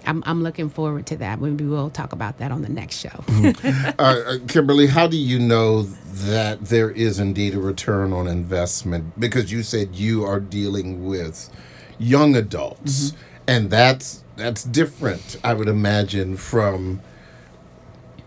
I'm, 0.07 0.23
I'm 0.27 0.43
looking 0.43 0.69
forward 0.69 1.07
to 1.07 1.17
that. 1.19 1.41
Maybe 1.41 1.65
we'll 1.65 1.91
talk 1.91 2.13
about 2.13 2.39
that 2.39 2.51
on 2.51 2.63
the 2.63 2.69
next 2.69 2.99
show. 2.99 3.25
Uh, 3.99 4.03
uh, 4.03 4.39
Kimberly, 4.49 4.87
how 4.87 5.07
do 5.07 5.17
you 5.17 5.39
know 5.39 5.83
that 5.83 6.67
there 6.67 6.91
is 6.91 7.19
indeed 7.19 7.55
a 7.55 7.59
return 7.59 8.13
on 8.13 8.27
investment? 8.29 9.19
Because 9.19 9.51
you 9.51 9.63
said 9.63 9.95
you 9.95 10.25
are 10.25 10.41
dealing 10.41 11.07
with 11.07 11.51
young 11.99 12.37
adults, 12.37 13.13
and 13.47 13.71
that's 13.71 14.23
that's 14.37 14.63
different, 14.65 15.39
I 15.43 15.55
would 15.55 15.69
imagine, 15.69 16.37
from 16.37 17.01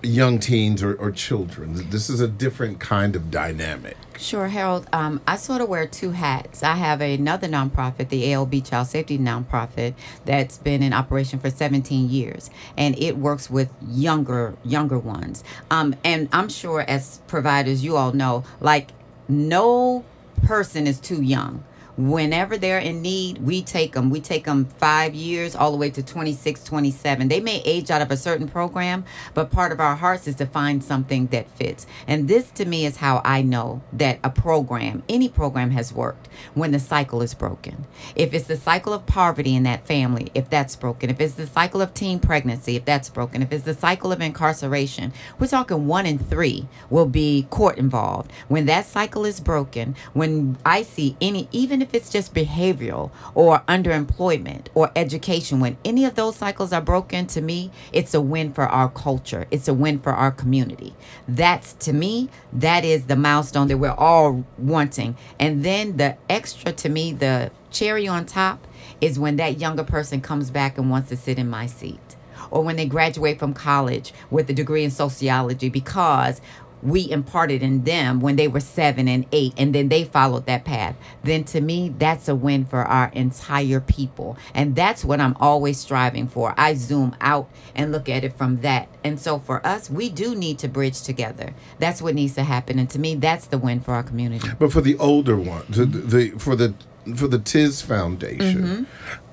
young 0.02 0.39
teens 0.39 0.82
or, 0.82 0.95
or 0.95 1.12
children. 1.12 1.89
This 1.89 2.10
is 2.10 2.20
a 2.20 2.28
different 2.28 2.80
kind 2.80 3.16
of 3.16 3.30
dynamic. 3.32 3.97
Sure, 4.18 4.47
Harold. 4.47 4.88
Um, 4.91 5.22
I 5.28 5.38
sort 5.38 5.62
of 5.62 5.70
wear 5.70 5.88
two 5.88 6.12
hats. 6.12 6.62
I 6.62 6.76
have 6.76 7.00
another 7.02 7.47
nonprofit, 7.47 8.10
the 8.10 8.34
ALB 8.34 8.66
Child 8.66 8.88
Safety 8.88 9.18
Nonprofit, 9.18 9.93
that's 10.26 10.58
been 10.58 10.84
in 10.84 10.91
operation 10.91 11.39
for 11.39 11.50
17 11.50 12.10
years, 12.10 12.50
and 12.78 12.97
it 13.00 13.18
works 13.18 13.50
with 13.50 13.72
younger 13.88 14.56
younger 14.66 15.00
ones. 15.00 15.43
Um, 15.72 15.95
and 16.04 16.28
I'm 16.34 16.50
sure, 16.50 16.82
as 16.82 17.22
providers, 17.28 17.84
you 17.84 17.95
all 17.95 18.12
know, 18.12 18.43
like 18.60 18.89
no 19.30 20.04
person 20.43 20.88
is 20.88 21.00
too 21.00 21.22
young. 21.22 21.64
Whenever 22.00 22.58
they're 22.58 22.80
in 22.80 23.02
need, 23.02 23.39
we 23.39 23.62
take 23.62 23.91
them. 23.91 24.10
We 24.10 24.22
take 24.22 24.45
them 24.45 24.64
five 24.78 25.14
years 25.14 25.54
all 25.54 25.70
the 25.72 25.78
way 25.78 25.89
to 25.89 26.02
26, 26.02 26.64
27. 26.64 27.28
They 27.28 27.41
may 27.41 27.62
age 27.66 27.91
out 27.91 28.02
of 28.02 28.10
a 28.10 28.16
certain 28.16 28.47
program, 28.47 29.04
but 29.34 29.52
part 29.52 29.74
of 29.74 29.82
our 29.82 29.97
hearts 29.97 30.26
is 30.26 30.36
to 30.36 30.45
find 30.45 30.82
something 30.82 31.28
that 31.28 31.50
fits. 31.50 31.86
And 32.08 32.30
this 32.30 32.52
to 32.52 32.64
me 32.64 32.86
is 32.86 32.95
how 32.95 33.22
I 33.26 33.41
know 33.41 33.82
that 33.91 34.20
a 34.24 34.30
program, 34.30 35.04
any 35.10 35.28
program 35.28 35.72
has 35.72 35.91
worked 35.91 36.30
when 36.54 36.72
the 36.72 36.80
cycle 36.80 37.22
is 37.22 37.34
broken. 37.34 37.86
If 38.16 38.34
it's 38.34 38.47
the 38.47 38.56
cycle 38.56 38.93
of 38.93 39.06
poverty 39.06 39.54
in 39.54 39.64
that 39.64 39.86
family, 39.86 40.32
if 40.34 40.50
that's 40.50 40.78
broken, 40.78 41.10
if 41.10 41.20
it's 41.20 41.34
the 41.34 41.47
cycle 41.47 41.82
of 41.82 41.93
teen 41.93 42.20
pregnancy, 42.20 42.78
if 42.78 42.86
that's 42.86 43.10
broken, 43.10 43.41
if 43.41 43.52
it's 43.52 43.66
the 43.66 43.74
cycle 43.74 44.14
of 44.14 44.22
incarceration, 44.22 45.12
we're 45.38 45.47
talking 45.47 45.86
one 45.86 46.06
in 46.06 46.18
three 46.18 46.66
will 46.89 47.08
be 47.08 47.45
court 47.50 47.78
involved. 47.78 48.32
When 48.47 48.68
that 48.68 48.86
cycle 48.86 49.26
is 49.26 49.41
broken, 49.41 49.97
when 50.14 50.58
I 50.66 50.84
see 50.84 51.18
any, 51.20 51.50
even 51.52 51.82
if 51.82 51.89
it's 51.94 52.10
just 52.10 52.34
behavioral 52.34 53.12
or 53.34 53.60
underemployment 53.68 54.68
or 54.74 54.92
education, 54.96 55.60
when 55.60 55.78
any 55.84 56.06
of 56.06 56.16
those 56.16 56.36
cycles 56.36 56.74
are 56.74 56.82
broken, 56.82 57.28
to 57.28 57.42
me, 57.42 57.72
it's 57.92 58.14
a 58.14 58.22
win 58.22 58.54
for 58.54 58.66
our 58.68 58.90
culture. 58.90 59.48
It's 59.52 59.68
a 59.68 59.74
win 59.74 60.00
for 60.00 60.14
our 60.14 60.32
community. 60.32 60.96
That's 61.28 61.74
to 61.74 61.94
me, 61.94 62.30
that 62.54 62.84
is 62.86 63.06
the 63.06 63.16
milestone 63.16 63.68
that 63.68 63.78
we're 63.78 63.92
all 63.92 64.46
wanting. 64.58 65.18
And 65.40 65.64
then 65.64 65.98
the 65.98 66.18
extra 66.30 66.72
to 66.74 66.90
me, 66.90 67.14
the 67.14 67.52
cherry 67.72 68.08
on 68.08 68.26
top 68.26 68.66
is 69.02 69.20
when 69.20 69.38
that 69.38 69.60
younger 69.60 69.84
person 69.84 70.22
comes 70.22 70.52
back 70.52 70.78
and 70.78 70.90
wants 70.90 71.10
to 71.10 71.18
sit 71.18 71.38
in 71.40 71.50
my 71.50 71.66
seat 71.66 72.16
or 72.52 72.64
when 72.64 72.76
they 72.76 72.86
graduate 72.86 73.40
from 73.40 73.54
college 73.54 74.14
with 74.30 74.50
a 74.50 74.54
degree 74.54 74.84
in 74.84 74.92
sociology 74.92 75.70
because 75.70 76.42
we 76.82 77.10
imparted 77.10 77.62
in 77.62 77.84
them 77.84 78.20
when 78.20 78.36
they 78.36 78.48
were 78.48 78.60
seven 78.60 79.08
and 79.08 79.26
eight, 79.32 79.54
and 79.58 79.74
then 79.76 79.90
they 79.90 80.04
followed 80.04 80.46
that 80.46 80.66
path. 80.66 80.96
Then 81.24 81.44
to 81.46 81.62
me, 81.62 81.90
that's 81.90 82.28
a 82.28 82.36
win 82.36 82.66
for 82.66 82.84
our 82.84 83.10
entire 83.14 83.80
people. 83.80 84.38
And 84.54 84.76
that's 84.76 85.04
what 85.04 85.20
I'm 85.20 85.36
always 85.40 85.80
striving 85.80 86.28
for. 86.28 86.54
I 86.58 86.74
zoom 86.76 87.16
out 87.22 87.50
and 87.76 87.92
look 87.92 88.10
at 88.10 88.24
it 88.24 88.38
from 88.38 88.62
that. 88.62 88.88
And 89.04 89.20
so 89.20 89.40
for 89.40 89.66
us, 89.66 89.90
we 89.90 90.10
do 90.10 90.36
need 90.36 90.60
to 90.60 90.68
bridge 90.68 91.02
together. 91.02 91.54
That's 91.80 92.02
what 92.02 92.16
needs 92.16 92.36
to 92.36 92.44
happen. 92.44 92.80
And 92.80 92.90
to 92.92 93.00
me, 93.00 93.16
that's 93.16 93.48
the 93.48 93.58
win 93.58 93.80
for 93.80 93.94
our 93.94 94.04
community. 94.04 94.50
But 94.58 94.72
for 94.72 94.82
the 94.82 94.98
older 94.98 95.36
ones, 95.36 95.76
the, 95.76 95.86
the 95.86 96.30
for 96.32 96.56
the 96.56 96.74
for 97.16 97.28
the 97.28 97.40
Tiz 97.40 97.82
Foundation, 97.82 98.88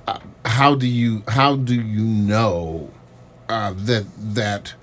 uh, 0.06 0.18
how 0.44 0.74
do 0.74 0.86
you 0.86 1.22
how 1.28 1.56
do 1.56 1.74
you 1.74 2.04
know 2.04 2.90
uh, 3.48 3.74
that 3.76 4.06
that 4.16 4.74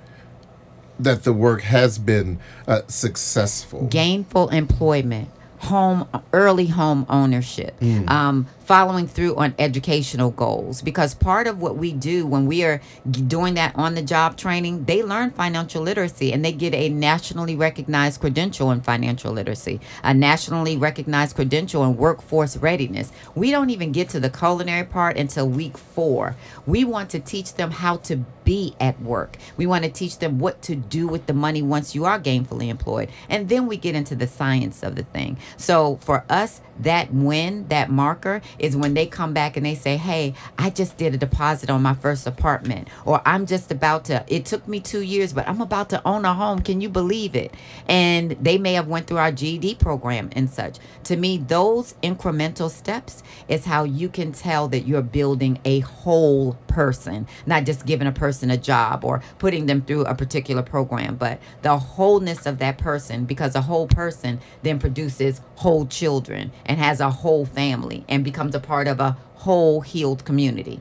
that 0.99 1.23
the 1.23 1.33
work 1.33 1.61
has 1.61 1.97
been 1.97 2.39
uh, 2.67 2.81
successful? 2.87 3.87
gainful 3.87 4.49
employment 4.49 5.29
home 5.59 6.07
early 6.33 6.67
home 6.67 7.05
ownership 7.09 7.73
um, 8.09 8.45
following 8.65 9.07
through 9.07 9.35
on 9.35 9.53
educational 9.59 10.31
goals. 10.31 10.81
Because 10.81 11.13
part 11.13 11.47
of 11.47 11.61
what 11.61 11.77
we 11.77 11.91
do 11.91 12.25
when 12.25 12.45
we 12.45 12.63
are 12.63 12.81
doing 13.09 13.55
that 13.55 13.75
on 13.75 13.95
the 13.95 14.01
job 14.01 14.37
training 14.37 14.85
they 14.85 15.03
learn 15.03 15.31
financial 15.31 15.81
literacy 15.81 16.33
and 16.33 16.43
they 16.43 16.51
get 16.51 16.73
a 16.73 16.89
nationally 16.89 17.55
recognized 17.55 18.19
credential 18.19 18.71
in 18.71 18.81
financial 18.81 19.31
literacy 19.31 19.79
a 20.03 20.13
nationally 20.13 20.77
recognized 20.77 21.35
credential 21.35 21.83
in 21.83 21.97
workforce 21.97 22.57
readiness. 22.57 23.11
We 23.35 23.51
don't 23.51 23.69
even 23.69 23.91
get 23.91 24.09
to 24.09 24.19
the 24.19 24.29
culinary 24.29 24.85
part 24.85 25.17
until 25.17 25.47
week 25.47 25.77
four. 25.77 26.35
We 26.65 26.83
want 26.83 27.09
to 27.11 27.19
teach 27.19 27.55
them 27.55 27.71
how 27.71 27.97
to 27.97 28.17
be 28.43 28.75
at 28.79 29.01
work. 29.01 29.37
We 29.55 29.65
want 29.65 29.85
to 29.85 29.89
teach 29.89 30.19
them 30.19 30.39
what 30.39 30.61
to 30.63 30.75
do 30.75 31.07
with 31.07 31.27
the 31.27 31.33
money 31.33 31.61
once 31.61 31.95
you 31.95 32.05
are 32.05 32.19
gainfully 32.19 32.67
employed. 32.69 33.09
And 33.29 33.49
then 33.49 33.67
we 33.67 33.77
get 33.77 33.95
into 33.95 34.15
the 34.15 34.27
science 34.27 34.83
of 34.83 34.95
the 34.95 35.03
thing. 35.03 35.37
So 35.57 35.97
for 35.97 36.25
us 36.29 36.61
that 36.79 37.13
win 37.13 37.67
that 37.67 37.89
marker 37.89 38.41
is 38.59 38.75
when 38.75 38.93
they 38.93 39.05
come 39.05 39.33
back 39.33 39.57
and 39.57 39.65
they 39.65 39.75
say 39.75 39.97
hey 39.97 40.33
i 40.57 40.69
just 40.69 40.97
did 40.97 41.13
a 41.13 41.17
deposit 41.17 41.69
on 41.69 41.81
my 41.81 41.93
first 41.93 42.27
apartment 42.27 42.87
or 43.05 43.21
i'm 43.25 43.45
just 43.45 43.71
about 43.71 44.05
to 44.05 44.23
it 44.27 44.45
took 44.45 44.67
me 44.67 44.79
two 44.79 45.01
years 45.01 45.33
but 45.33 45.47
i'm 45.47 45.61
about 45.61 45.89
to 45.89 46.01
own 46.05 46.25
a 46.25 46.33
home. 46.33 46.59
Can 46.61 46.81
you 46.81 46.89
believe 46.89 47.35
it? 47.35 47.53
And 47.87 48.31
they 48.31 48.57
may 48.57 48.73
have 48.73 48.87
went 48.87 49.07
through 49.07 49.17
our 49.17 49.31
ged 49.31 49.79
program 49.79 50.29
and 50.33 50.49
such. 50.49 50.77
To 51.05 51.15
me 51.15 51.37
those 51.37 51.93
incremental 52.03 52.69
steps 52.69 53.23
is 53.47 53.65
how 53.65 53.83
you 53.83 54.09
can 54.09 54.31
tell 54.31 54.67
that 54.69 54.81
you're 54.81 55.01
building 55.01 55.59
a 55.65 55.79
whole 55.79 56.53
person 56.67 57.27
not 57.45 57.65
just 57.65 57.85
giving 57.85 58.07
a 58.07 58.11
person 58.11 58.49
a 58.49 58.57
job 58.57 59.05
or 59.05 59.21
putting 59.37 59.67
them 59.67 59.81
through 59.81 60.01
a 60.05 60.15
particular 60.15 60.63
program 60.63 61.15
but 61.15 61.39
the 61.61 61.77
wholeness 61.77 62.47
of 62.47 62.57
that 62.57 62.79
person 62.79 63.25
because 63.25 63.53
a 63.53 63.61
whole 63.61 63.87
person 63.87 64.39
then 64.63 64.79
produces 64.79 65.39
whole 65.55 65.85
children 65.85 66.51
and 66.65 66.79
has 66.79 66.99
a 66.99 67.11
whole 67.11 67.45
family 67.45 68.03
and 68.09 68.23
becomes 68.23 68.42
a 68.51 68.59
part 68.59 68.87
of 68.87 68.99
a 68.99 69.17
whole 69.35 69.81
healed 69.81 70.25
community. 70.25 70.79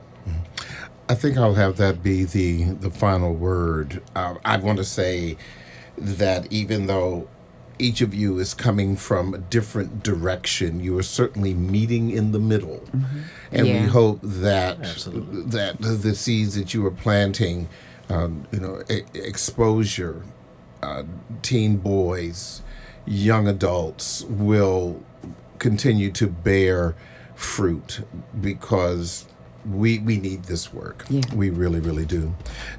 I 1.09 1.15
think 1.15 1.37
I'll 1.37 1.55
have 1.55 1.77
that 1.77 2.01
be 2.01 2.23
the 2.23 2.63
the 2.63 2.89
final 2.89 3.33
word. 3.33 4.01
Uh, 4.15 4.35
I 4.45 4.57
want 4.57 4.77
to 4.77 4.85
say 4.85 5.37
that 5.97 6.51
even 6.51 6.87
though 6.87 7.27
each 7.77 8.01
of 8.01 8.13
you 8.13 8.39
is 8.39 8.53
coming 8.53 8.95
from 8.95 9.33
a 9.33 9.37
different 9.37 10.01
direction, 10.01 10.79
you 10.79 10.97
are 10.97 11.03
certainly 11.03 11.53
meeting 11.53 12.09
in 12.09 12.31
the 12.31 12.39
middle, 12.39 12.83
and 13.51 13.67
we 13.67 13.87
hope 13.89 14.19
that 14.23 14.81
that 14.81 15.81
the, 15.81 15.89
the 15.89 16.15
seeds 16.15 16.55
that 16.55 16.73
you 16.73 16.85
are 16.85 16.91
planting, 16.91 17.67
um, 18.09 18.47
you 18.51 18.59
know, 18.59 18.81
e- 18.89 19.01
exposure, 19.13 20.23
uh, 20.81 21.03
teen 21.41 21.77
boys, 21.77 22.61
young 23.05 23.47
adults 23.47 24.23
will 24.23 25.03
continue 25.59 26.11
to 26.11 26.27
bear 26.27 26.95
fruit 27.35 28.01
because 28.41 29.25
we 29.65 29.99
we 29.99 30.17
need 30.17 30.43
this 30.43 30.73
work. 30.73 31.05
Yeah. 31.09 31.21
We 31.33 31.49
really, 31.49 31.79
really 31.79 32.05
do. 32.05 32.33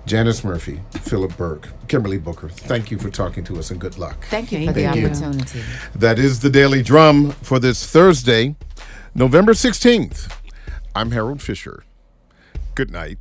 Janice 0.07 0.45
Murphy, 0.45 0.81
Philip 1.03 1.37
Burke, 1.37 1.69
Kimberly 1.89 2.19
Booker, 2.19 2.49
thank 2.51 2.91
you 2.91 2.99
for 2.99 3.11
talking 3.11 3.43
to 3.45 3.59
us 3.59 3.71
and 3.71 3.81
good 3.81 3.97
luck. 3.99 4.27
thank 4.29 4.53
you 4.53 4.59
Thank 4.59 4.69
for 4.71 4.75
the 4.75 4.83
you. 4.83 5.07
opportunity 5.07 5.61
That 5.95 6.19
is 6.19 6.41
the 6.41 6.51
Daily 6.51 6.83
Drum 6.83 7.31
for 7.31 7.59
this 7.59 7.87
Thursday, 7.87 8.55
November 9.15 9.53
16th. 9.53 10.31
I'm 10.95 11.11
Harold 11.13 11.41
Fisher. 11.41 11.85
Good 12.75 12.91
night. 12.91 13.19